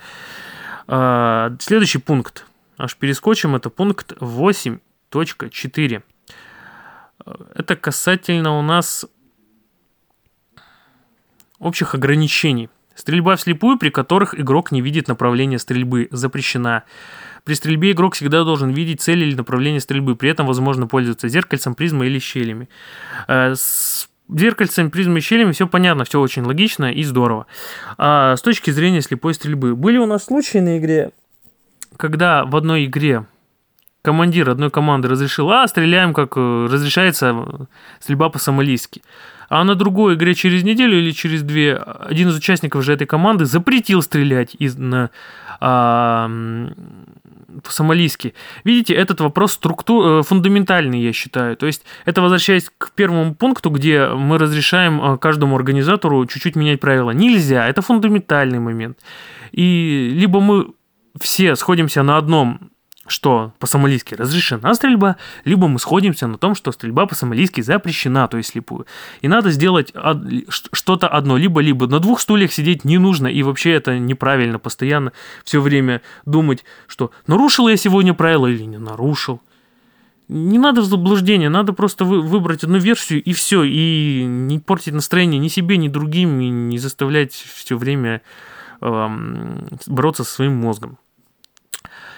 А, 0.88 1.55
следующий 1.60 1.97
пункт. 1.97 2.45
Аж 2.78 2.95
перескочим, 2.95 3.55
это 3.55 3.72
пункт 3.72 4.12
8.4. 4.20 6.03
Это 7.55 7.76
касательно 7.76 8.60
у 8.60 8.62
нас 8.62 9.07
общих 11.57 11.95
ограничений. 11.95 12.70
Стрельба 12.99 13.37
вслепую, 13.37 13.77
при 13.77 13.91
которых 13.91 14.37
игрок 14.37 14.73
не 14.73 14.81
видит 14.81 15.07
направление 15.07 15.57
стрельбы, 15.57 16.09
запрещена. 16.11 16.83
При 17.45 17.53
стрельбе 17.53 17.93
игрок 17.93 18.13
всегда 18.13 18.43
должен 18.43 18.71
видеть 18.71 18.99
цель 18.99 19.23
или 19.23 19.35
направление 19.35 19.79
стрельбы, 19.79 20.17
при 20.17 20.29
этом 20.29 20.45
возможно 20.45 20.85
пользоваться 20.85 21.29
зеркальцем, 21.29 21.75
призмой 21.75 22.07
или 22.07 22.19
щелями. 22.19 22.67
Э, 23.29 23.55
с 23.55 24.09
зеркальцем, 24.27 24.91
призмой 24.91 25.19
и 25.19 25.21
щелями 25.21 25.53
все 25.53 25.65
понятно, 25.65 26.03
все 26.03 26.19
очень 26.19 26.43
логично 26.43 26.91
и 26.91 27.03
здорово. 27.03 27.45
А 27.97 28.35
с 28.35 28.41
точки 28.41 28.69
зрения 28.69 29.01
слепой 29.01 29.33
стрельбы. 29.33 29.77
Были 29.77 29.97
у 29.97 30.05
нас 30.05 30.25
случаи 30.25 30.57
на 30.57 30.77
игре, 30.77 31.11
когда 31.95 32.43
в 32.43 32.53
одной 32.53 32.83
игре 32.83 33.27
командир 34.01 34.49
одной 34.49 34.71
команды 34.71 35.07
разрешил, 35.07 35.49
а, 35.51 35.65
стреляем, 35.69 36.13
как 36.13 36.33
э, 36.35 36.67
разрешается 36.69 37.67
стрельба 38.01 38.27
по-сомалийски. 38.27 39.01
А 39.49 39.63
на 39.63 39.75
другой 39.75 40.15
игре 40.15 40.35
через 40.35 40.63
неделю 40.63 40.99
или 40.99 41.11
через 41.11 41.43
две 41.43 41.75
один 41.75 42.29
из 42.29 42.37
участников 42.37 42.83
же 42.83 42.93
этой 42.93 43.07
команды 43.07 43.45
запретил 43.45 44.01
стрелять 44.01 44.55
из, 44.59 44.77
на, 44.77 45.09
а, 45.59 46.29
по-сомалийски. 47.63 48.33
Видите, 48.63 48.93
этот 48.93 49.21
вопрос 49.21 49.53
структур, 49.53 50.05
э, 50.05 50.23
фундаментальный, 50.23 51.01
я 51.01 51.13
считаю. 51.13 51.57
То 51.57 51.65
есть 51.65 51.83
это 52.05 52.21
возвращаясь 52.21 52.69
к 52.77 52.91
первому 52.91 53.33
пункту, 53.35 53.69
где 53.69 54.07
мы 54.07 54.37
разрешаем 54.37 55.01
э, 55.01 55.17
каждому 55.17 55.55
организатору 55.55 56.25
чуть-чуть 56.25 56.55
менять 56.55 56.79
правила. 56.79 57.11
Нельзя, 57.11 57.67
это 57.67 57.81
фундаментальный 57.81 58.59
момент. 58.59 58.99
И 59.51 60.11
либо 60.13 60.39
мы 60.39 60.73
все 61.19 61.55
сходимся 61.55 62.03
на 62.03 62.17
одном 62.17 62.71
что 63.10 63.53
по-сомалийски 63.60 64.16
разрешена 64.16 64.74
стрельба, 64.74 65.18
либо 65.45 65.68
мы 65.68 65.80
сходимся 65.80 66.28
на 66.28 66.38
том, 66.38 66.55
что 66.55 66.72
стрельба 66.72 67.05
по-сомалийски 67.05 67.62
запрещена, 67.62 68.28
то 68.28 68.38
есть 68.38 68.51
слепую. 68.51 68.86
И 69.22 69.28
надо 69.28 69.51
сделать 69.51 69.93
что-то 70.49 71.07
одно, 71.07 71.38
либо-либо. 71.38 71.88
На 71.88 71.99
двух 71.99 72.20
стульях 72.20 72.51
сидеть 72.53 72.86
не 72.86 72.97
нужно, 72.97 73.28
и 73.28 73.43
вообще 73.43 73.72
это 73.72 73.99
неправильно, 73.99 74.60
постоянно 74.60 75.12
все 75.43 75.62
время 75.62 76.01
думать, 76.26 76.64
что 76.88 77.12
нарушил 77.28 77.68
я 77.68 77.78
сегодня 77.78 78.14
правила 78.14 78.47
или 78.47 78.64
не 78.64 78.78
нарушил. 78.78 79.41
Не 80.28 80.60
надо 80.60 80.82
в 80.82 80.86
заблуждение, 80.86 81.49
надо 81.49 81.74
просто 81.74 82.05
вы, 82.05 82.22
выбрать 82.22 82.64
одну 82.64 82.78
версию 82.78 83.24
и 83.24 83.34
все, 83.34 83.64
и 83.64 84.24
не 84.26 84.60
портить 84.60 84.93
настроение 84.93 85.39
ни 85.39 85.47
себе, 85.47 85.78
ни 85.78 85.88
другим, 85.88 86.39
и 86.39 86.49
не 86.49 86.78
заставлять 86.78 87.34
все 87.34 87.76
время 87.76 88.22
эм, 88.82 89.68
бороться 89.88 90.24
со 90.24 90.32
своим 90.32 90.55
мозгом. 90.55 90.99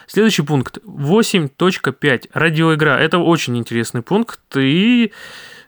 Следующий 0.07 0.43
пункт 0.43 0.77
8.5. 0.79 2.29
Радиоигра. 2.33 2.97
Это 2.97 3.19
очень 3.19 3.57
интересный 3.57 4.01
пункт, 4.01 4.41
и 4.55 5.11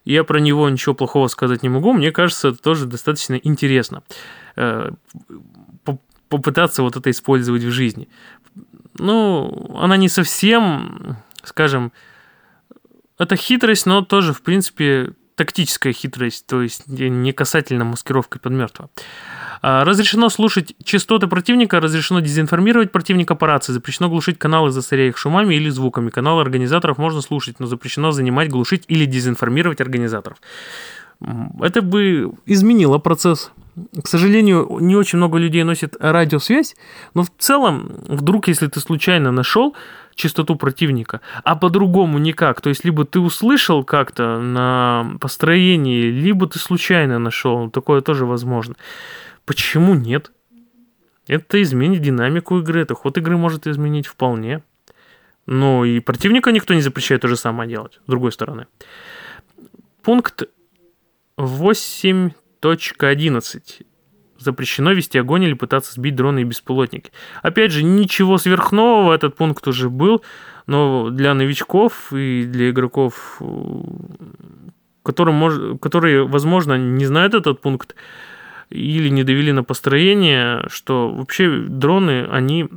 я 0.06 0.24
про 0.24 0.40
него 0.40 0.70
ничего 0.70 0.96
плохого 0.96 1.28
сказать 1.28 1.64
не 1.64 1.70
могу. 1.70 1.94
Мне 1.94 2.12
кажется, 2.12 2.50
это 2.50 2.62
тоже 2.62 2.86
достаточно 2.86 3.36
интересно 3.36 4.04
э, 4.56 4.92
попытаться 6.30 6.82
вот 6.82 6.96
это 6.96 7.10
использовать 7.10 7.64
в 7.64 7.72
жизни. 7.72 8.10
Ну, 8.98 9.76
она 9.78 9.98
не 9.98 10.10
совсем, 10.10 11.18
скажем, 11.44 11.92
это 13.18 13.36
хитрость, 13.36 13.86
но 13.86 14.02
тоже, 14.02 14.34
в 14.34 14.42
принципе, 14.42 15.14
тактическая 15.36 15.94
хитрость, 15.94 16.46
то 16.46 16.62
есть 16.62 16.88
не 16.88 17.32
касательно 17.34 17.86
маскировки 17.86 18.38
под 18.38 18.54
мертвого. 18.54 18.90
А, 19.66 19.86
разрешено 19.86 20.28
слушать 20.28 20.76
частоты 20.84 21.28
противника, 21.28 21.80
разрешено 21.80 22.20
дезинформировать 22.20 22.92
противника 22.92 23.34
по 23.34 23.48
рации, 23.48 23.72
запрещено 23.72 24.10
глушить 24.10 24.38
каналы, 24.38 24.72
засоряя 24.72 25.08
их 25.08 25.18
шумами 25.18 25.56
или 25.56 25.70
звуками. 25.70 26.10
Каналы 26.10 26.42
организаторов 26.42 26.98
можно 26.98 27.22
слушать, 27.22 27.62
но 27.62 27.66
запрещено 27.66 28.12
занимать, 28.12 28.50
глушить 28.50 28.84
или 28.90 29.06
дезинформировать 29.06 29.80
организаторов. 29.80 30.38
Это 31.62 31.82
бы 31.82 32.34
изменило 32.46 32.98
процесс. 32.98 33.52
К 34.04 34.06
сожалению, 34.06 34.68
не 34.82 34.98
очень 34.98 35.18
много 35.18 35.38
людей 35.38 35.64
носит 35.64 35.96
радиосвязь, 35.98 36.76
но 37.14 37.24
в 37.24 37.32
целом, 37.38 37.90
вдруг, 38.10 38.50
если 38.50 38.68
ты 38.68 38.82
случайно 38.82 39.32
нашел 39.32 39.76
частоту 40.14 40.58
противника, 40.58 41.22
а 41.46 41.56
по-другому 41.56 42.20
никак, 42.20 42.60
то 42.60 42.68
есть 42.68 42.84
либо 42.84 43.06
ты 43.06 43.22
услышал 43.22 43.86
как-то 43.86 44.40
на 44.40 45.16
построении, 45.22 46.04
либо 46.04 46.48
ты 46.48 46.60
случайно 46.60 47.18
нашел, 47.18 47.70
такое 47.70 48.02
тоже 48.02 48.26
возможно. 48.26 48.76
Почему 49.46 49.96
нет? 49.96 50.32
Это 51.28 51.62
изменит 51.62 52.02
динамику 52.02 52.60
игры, 52.60 52.82
это 52.82 52.96
ход 52.96 53.18
игры 53.18 53.38
может 53.38 53.68
изменить 53.68 54.08
вполне. 54.08 54.62
Но 55.46 55.86
и 55.86 56.00
противника 56.00 56.52
никто 56.52 56.74
не 56.74 56.82
запрещает 56.82 57.22
то 57.22 57.28
же 57.28 57.36
самое 57.36 57.70
делать, 57.70 58.00
с 58.06 58.10
другой 58.10 58.32
стороны. 58.32 58.66
Пункт 60.02 60.44
8.11. 61.38 63.86
Запрещено 64.38 64.92
вести 64.92 65.18
огонь 65.18 65.44
или 65.44 65.54
пытаться 65.54 65.94
сбить 65.94 66.16
дроны 66.16 66.42
и 66.42 66.46
беспилотники. 66.46 67.12
Опять 67.42 67.72
же, 67.72 67.84
ничего 67.84 68.38
сверхнового, 68.38 69.14
этот 69.14 69.36
пункт 69.36 69.68
уже 69.68 69.90
был, 69.90 70.24
но 70.66 71.10
для 71.10 71.34
новичков 71.34 72.14
и 72.14 72.46
для 72.46 72.70
игроков, 72.70 73.42
которым 75.04 75.78
которые, 75.80 76.26
возможно, 76.28 76.78
не 76.78 77.06
знают 77.06 77.34
этот 77.34 77.62
пункт, 77.62 77.96
или 78.74 79.10
не 79.10 79.24
довели 79.24 79.52
на 79.52 79.64
построение, 79.64 80.66
что 80.68 81.10
вообще 81.10 81.50
дроны, 81.68 82.28
они... 82.30 82.70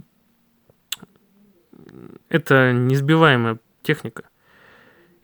Это 2.29 2.73
несбиваемая 2.73 3.59
техника, 3.83 4.25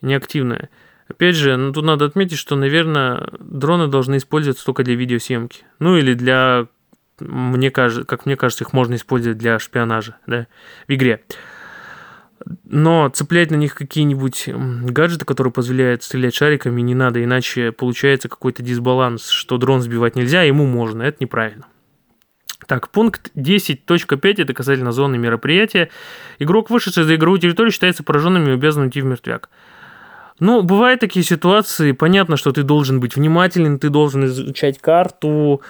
неактивная. 0.01 0.71
Опять 1.09 1.37
же, 1.37 1.57
ну, 1.57 1.73
тут 1.73 1.85
надо 1.85 2.07
отметить, 2.07 2.39
что, 2.39 2.57
наверное, 2.57 3.29
дроны 3.39 3.89
должны 3.89 4.17
использоваться 4.17 4.65
только 4.65 4.83
для 4.83 4.95
видеосъемки. 4.95 5.65
Ну 5.79 5.97
или 5.97 6.15
для, 6.15 6.69
мне 7.19 7.71
кажется, 7.71 8.07
как 8.07 8.25
мне 8.25 8.37
кажется, 8.37 8.65
их 8.65 8.73
можно 8.73 8.95
использовать 8.95 9.39
для 9.39 9.59
шпионажа 9.59 10.17
да, 10.27 10.47
в 10.89 10.95
игре 10.95 11.23
но 12.65 13.09
цеплять 13.09 13.51
на 13.51 13.57
них 13.57 13.75
какие-нибудь 13.75 14.49
гаджеты, 14.49 15.25
которые 15.25 15.53
позволяют 15.53 16.03
стрелять 16.03 16.35
шариками, 16.35 16.81
не 16.81 16.95
надо, 16.95 17.23
иначе 17.23 17.73
получается 17.73 18.29
какой-то 18.29 18.63
дисбаланс, 18.63 19.29
что 19.29 19.59
дрон 19.59 19.81
сбивать 19.81 20.17
нельзя, 20.17 20.41
а 20.41 20.45
ему 20.45 20.67
можно, 20.67 21.03
это 21.03 21.19
неправильно. 21.21 21.67
Так, 22.67 22.91
пункт 22.91 23.31
10.5 23.35 24.43
это 24.43 24.55
касательно 24.55 24.93
зоны 24.93 25.19
мероприятия. 25.19 25.91
Игрок, 26.39 26.71
вышедший 26.71 27.05
за 27.05 27.17
игровую 27.17 27.41
территорию, 27.41 27.73
считается 27.73 28.03
пораженным 28.03 28.49
и 28.49 28.53
обязан 28.53 28.85
уйти 28.85 29.01
в 29.01 29.05
мертвяк. 29.05 29.51
Ну, 30.39 30.63
бывают 30.63 31.01
такие 31.01 31.25
ситуации, 31.25 31.93
понятно, 31.93 32.37
что 32.37 32.53
ты 32.53 32.63
должен 32.63 33.01
быть 33.01 33.17
внимателен, 33.17 33.79
ты 33.79 33.91
должен 33.91 34.25
изучать 34.25 34.79
карту, 34.81 35.63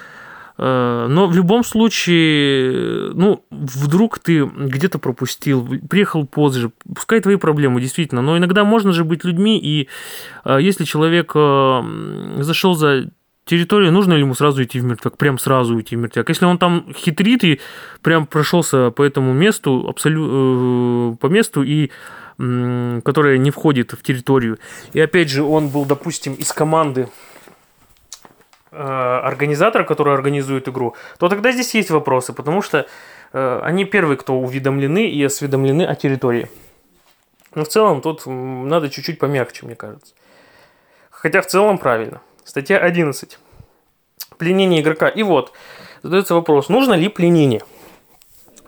но 0.57 1.27
в 1.27 1.35
любом 1.35 1.63
случае, 1.63 3.11
ну, 3.13 3.43
вдруг 3.49 4.19
ты 4.19 4.45
где-то 4.45 4.99
пропустил, 4.99 5.67
приехал 5.89 6.27
позже, 6.27 6.71
пускай 6.93 7.21
твои 7.21 7.37
проблемы, 7.37 7.81
действительно. 7.81 8.21
Но 8.21 8.37
иногда 8.37 8.63
можно 8.63 8.93
же 8.93 9.03
быть 9.03 9.23
людьми, 9.23 9.59
и 9.59 9.89
э, 10.45 10.59
если 10.61 10.83
человек 10.83 11.31
э, 11.33 12.37
зашел 12.41 12.75
за 12.75 13.09
территорию, 13.45 13.91
нужно 13.91 14.13
ли 14.13 14.19
ему 14.19 14.35
сразу 14.35 14.63
идти 14.63 14.79
в 14.79 14.83
мертвяк, 14.83 15.17
прям 15.17 15.39
сразу 15.39 15.79
идти 15.79 15.95
в 15.95 15.99
мертвяк. 15.99 16.29
Если 16.29 16.45
он 16.45 16.57
там 16.59 16.85
хитрит 16.95 17.43
и 17.43 17.59
прям 18.01 18.27
прошелся 18.27 18.91
по 18.91 19.01
этому 19.01 19.33
месту, 19.33 19.85
абсолютно 19.89 21.17
по 21.17 21.27
месту 21.27 21.63
и 21.63 21.89
которое 22.37 23.37
не 23.37 23.51
входит 23.51 23.93
в 23.93 24.01
территорию. 24.01 24.57
И 24.93 24.99
опять 24.99 25.29
же, 25.29 25.43
он 25.43 25.69
был, 25.69 25.85
допустим, 25.85 26.33
из 26.33 26.51
команды 26.51 27.07
Э, 27.07 27.32
организатора, 28.75 29.83
который 29.83 30.13
организует 30.13 30.67
игру, 30.67 30.95
то 31.19 31.29
тогда 31.29 31.51
здесь 31.51 31.73
есть 31.75 31.91
вопросы, 31.91 32.33
потому 32.33 32.61
что 32.61 32.87
э, 33.31 33.59
они 33.63 33.85
первые, 33.85 34.17
кто 34.17 34.39
уведомлены 34.39 35.07
и 35.07 35.23
осведомлены 35.23 35.83
о 35.83 35.95
территории. 35.95 36.49
Но 37.55 37.63
в 37.63 37.67
целом 37.67 38.01
тут 38.01 38.23
надо 38.25 38.89
чуть-чуть 38.89 39.19
помягче, 39.19 39.65
мне 39.65 39.75
кажется. 39.75 40.13
Хотя 41.11 41.41
в 41.41 41.45
целом 41.45 41.77
правильно. 41.77 42.21
Статья 42.43 42.79
11. 42.79 43.37
Пленение 44.37 44.81
игрока. 44.81 45.07
И 45.07 45.23
вот, 45.23 45.53
задается 46.01 46.33
вопрос, 46.33 46.69
нужно 46.69 46.93
ли 46.95 47.07
пленение? 47.09 47.61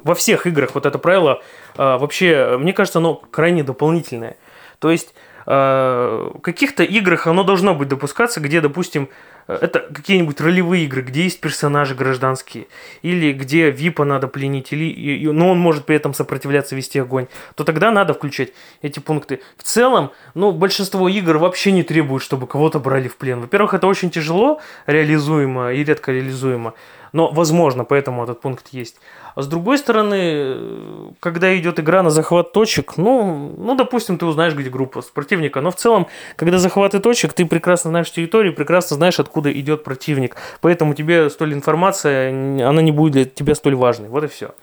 Во 0.04 0.14
всех 0.14 0.46
играх 0.46 0.76
вот 0.76 0.86
это 0.86 1.00
правило 1.00 1.42
а, 1.76 1.98
вообще, 1.98 2.58
мне 2.60 2.74
кажется, 2.74 3.00
оно 3.00 3.16
крайне 3.16 3.64
дополнительное. 3.64 4.38
То 4.80 4.92
есть 4.92 5.16
в 5.48 6.40
каких-то 6.42 6.84
играх 6.84 7.28
оно 7.28 7.44
должно 7.44 7.76
быть 7.76 7.88
допускаться, 7.88 8.40
где, 8.40 8.62
допустим, 8.62 9.10
это 9.48 9.80
какие-нибудь 9.80 10.42
ролевые 10.42 10.86
игры, 10.86 11.02
где 11.02 11.24
есть 11.24 11.40
персонажи 11.40 11.96
гражданские, 11.96 12.68
или 13.02 13.32
где 13.32 13.70
ВИПа 13.70 14.04
надо 14.04 14.28
пленить, 14.28 14.72
или, 14.72 15.28
но 15.28 15.52
он 15.52 15.60
может 15.60 15.86
при 15.86 15.96
этом 15.96 16.14
сопротивляться, 16.14 16.76
вести 16.76 17.00
огонь, 17.00 17.28
то 17.56 17.64
тогда 17.64 17.92
надо 17.92 18.14
включать 18.14 18.54
эти 18.82 19.00
пункты. 19.00 19.42
В 19.58 19.64
целом, 19.64 20.12
ну, 20.34 20.52
большинство 20.52 21.08
игр 21.08 21.38
вообще 21.38 21.72
не 21.72 21.84
требуют, 21.84 22.24
чтобы 22.24 22.48
кого-то 22.48 22.80
брали 22.80 23.08
в 23.08 23.18
плен. 23.18 23.42
Во-первых, 23.42 23.74
это 23.74 23.88
очень 23.88 24.10
тяжело 24.10 24.60
реализуемо 24.88 25.74
и 25.74 25.84
редко 25.84 26.12
реализуемо, 26.12 26.74
но 27.16 27.32
возможно, 27.32 27.86
поэтому 27.86 28.26
этот 28.26 28.42
пункт 28.42 28.68
есть. 28.74 28.98
А 29.36 29.42
с 29.42 29.48
другой 29.48 29.78
стороны, 29.78 31.14
когда 31.22 31.58
идет 31.58 31.80
игра 31.80 32.04
на 32.04 32.10
захват 32.10 32.52
точек, 32.52 32.98
ну, 32.98 33.56
ну, 33.58 33.74
допустим, 33.76 34.18
ты 34.18 34.26
узнаешь, 34.26 34.54
где 34.54 34.70
группа 34.70 35.02
противника, 35.14 35.62
но 35.62 35.72
в 35.72 35.78
целом, 35.78 36.08
когда 36.36 36.58
захваты 36.58 37.00
точек, 37.00 37.32
ты 37.32 37.46
прекрасно 37.46 37.90
знаешь 37.90 38.12
территорию, 38.12 38.54
прекрасно 38.54 38.98
знаешь, 38.98 39.18
откуда 39.18 39.50
идет 39.50 39.86
противник. 39.86 40.36
Поэтому 40.60 40.94
тебе 40.94 41.30
столь 41.30 41.54
информация, 41.54 42.32
она 42.68 42.82
не 42.82 42.92
будет 42.92 43.14
для 43.14 43.24
тебя 43.24 43.56
столь 43.56 43.76
важной. 43.76 44.10
Вот 44.10 44.26
и 44.26 44.28
все. 44.28 44.54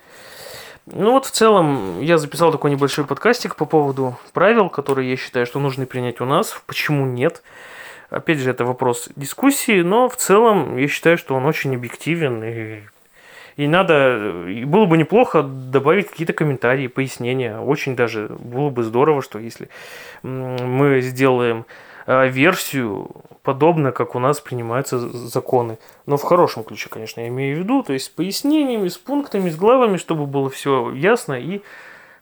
Ну 0.85 1.13
вот 1.13 1.25
в 1.25 1.31
целом 1.31 2.03
я 2.03 2.19
записал 2.19 2.53
такой 2.53 2.71
небольшой 2.71 3.07
подкастик 3.07 3.57
по 3.57 3.65
поводу 3.65 4.19
правил, 4.35 4.69
которые 4.69 5.09
я 5.09 5.17
считаю, 5.17 5.47
что 5.47 5.59
нужно 5.59 5.87
принять 5.87 6.21
у 6.21 6.27
нас. 6.27 6.61
Почему 6.67 7.07
нет? 7.07 7.43
Опять 8.13 8.39
же, 8.39 8.51
это 8.51 8.67
вопрос 8.67 9.09
дискуссии, 9.17 9.81
но 9.81 10.09
в 10.09 10.17
целом 10.17 10.77
я 10.77 10.87
считаю, 10.87 11.17
что 11.17 11.35
он 11.35 11.47
очень 11.47 11.75
объективен 11.75 12.45
и 12.45 12.83
и 13.57 13.67
надо, 13.67 14.49
и 14.49 14.65
было 14.65 14.87
бы 14.87 14.97
неплохо 14.97 15.43
добавить 15.43 16.09
какие-то 16.09 16.33
комментарии, 16.33 16.87
пояснения. 16.87 17.59
Очень 17.59 17.95
даже 17.95 18.29
было 18.29 18.71
бы 18.71 18.83
здорово, 18.83 19.21
что 19.21 19.39
если 19.39 19.69
мы 20.23 21.03
сделаем 21.03 21.67
э, 22.07 22.29
версию 22.29 23.11
подобно, 23.43 23.93
как 23.93 24.15
у 24.15 24.19
нас 24.19 24.41
принимаются 24.41 24.99
законы. 24.99 25.79
Но 26.07 26.17
в 26.17 26.23
хорошем 26.23 26.65
ключе, 26.65 26.89
конечно, 26.89 27.21
я 27.21 27.29
имею 27.29 27.57
в 27.57 27.59
виду, 27.59 27.83
то 27.83 27.93
есть 27.93 28.07
с 28.07 28.09
пояснениями, 28.09 28.89
с 28.89 28.97
пунктами, 28.97 29.51
с 29.51 29.57
главами, 29.57 29.99
чтобы 29.99 30.27
было 30.27 30.49
все 30.49 30.91
ясно 30.95 31.35
и 31.35 31.61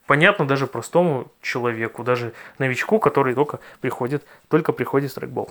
понятно 0.06 0.48
даже 0.48 0.66
простому 0.66 1.28
человеку, 1.42 2.02
даже 2.02 2.32
новичку, 2.58 2.98
который 2.98 3.34
только 3.34 3.60
приходит, 3.80 4.24
только 4.48 4.72
приходит 4.72 5.10
в 5.10 5.12
страйкбол. 5.12 5.50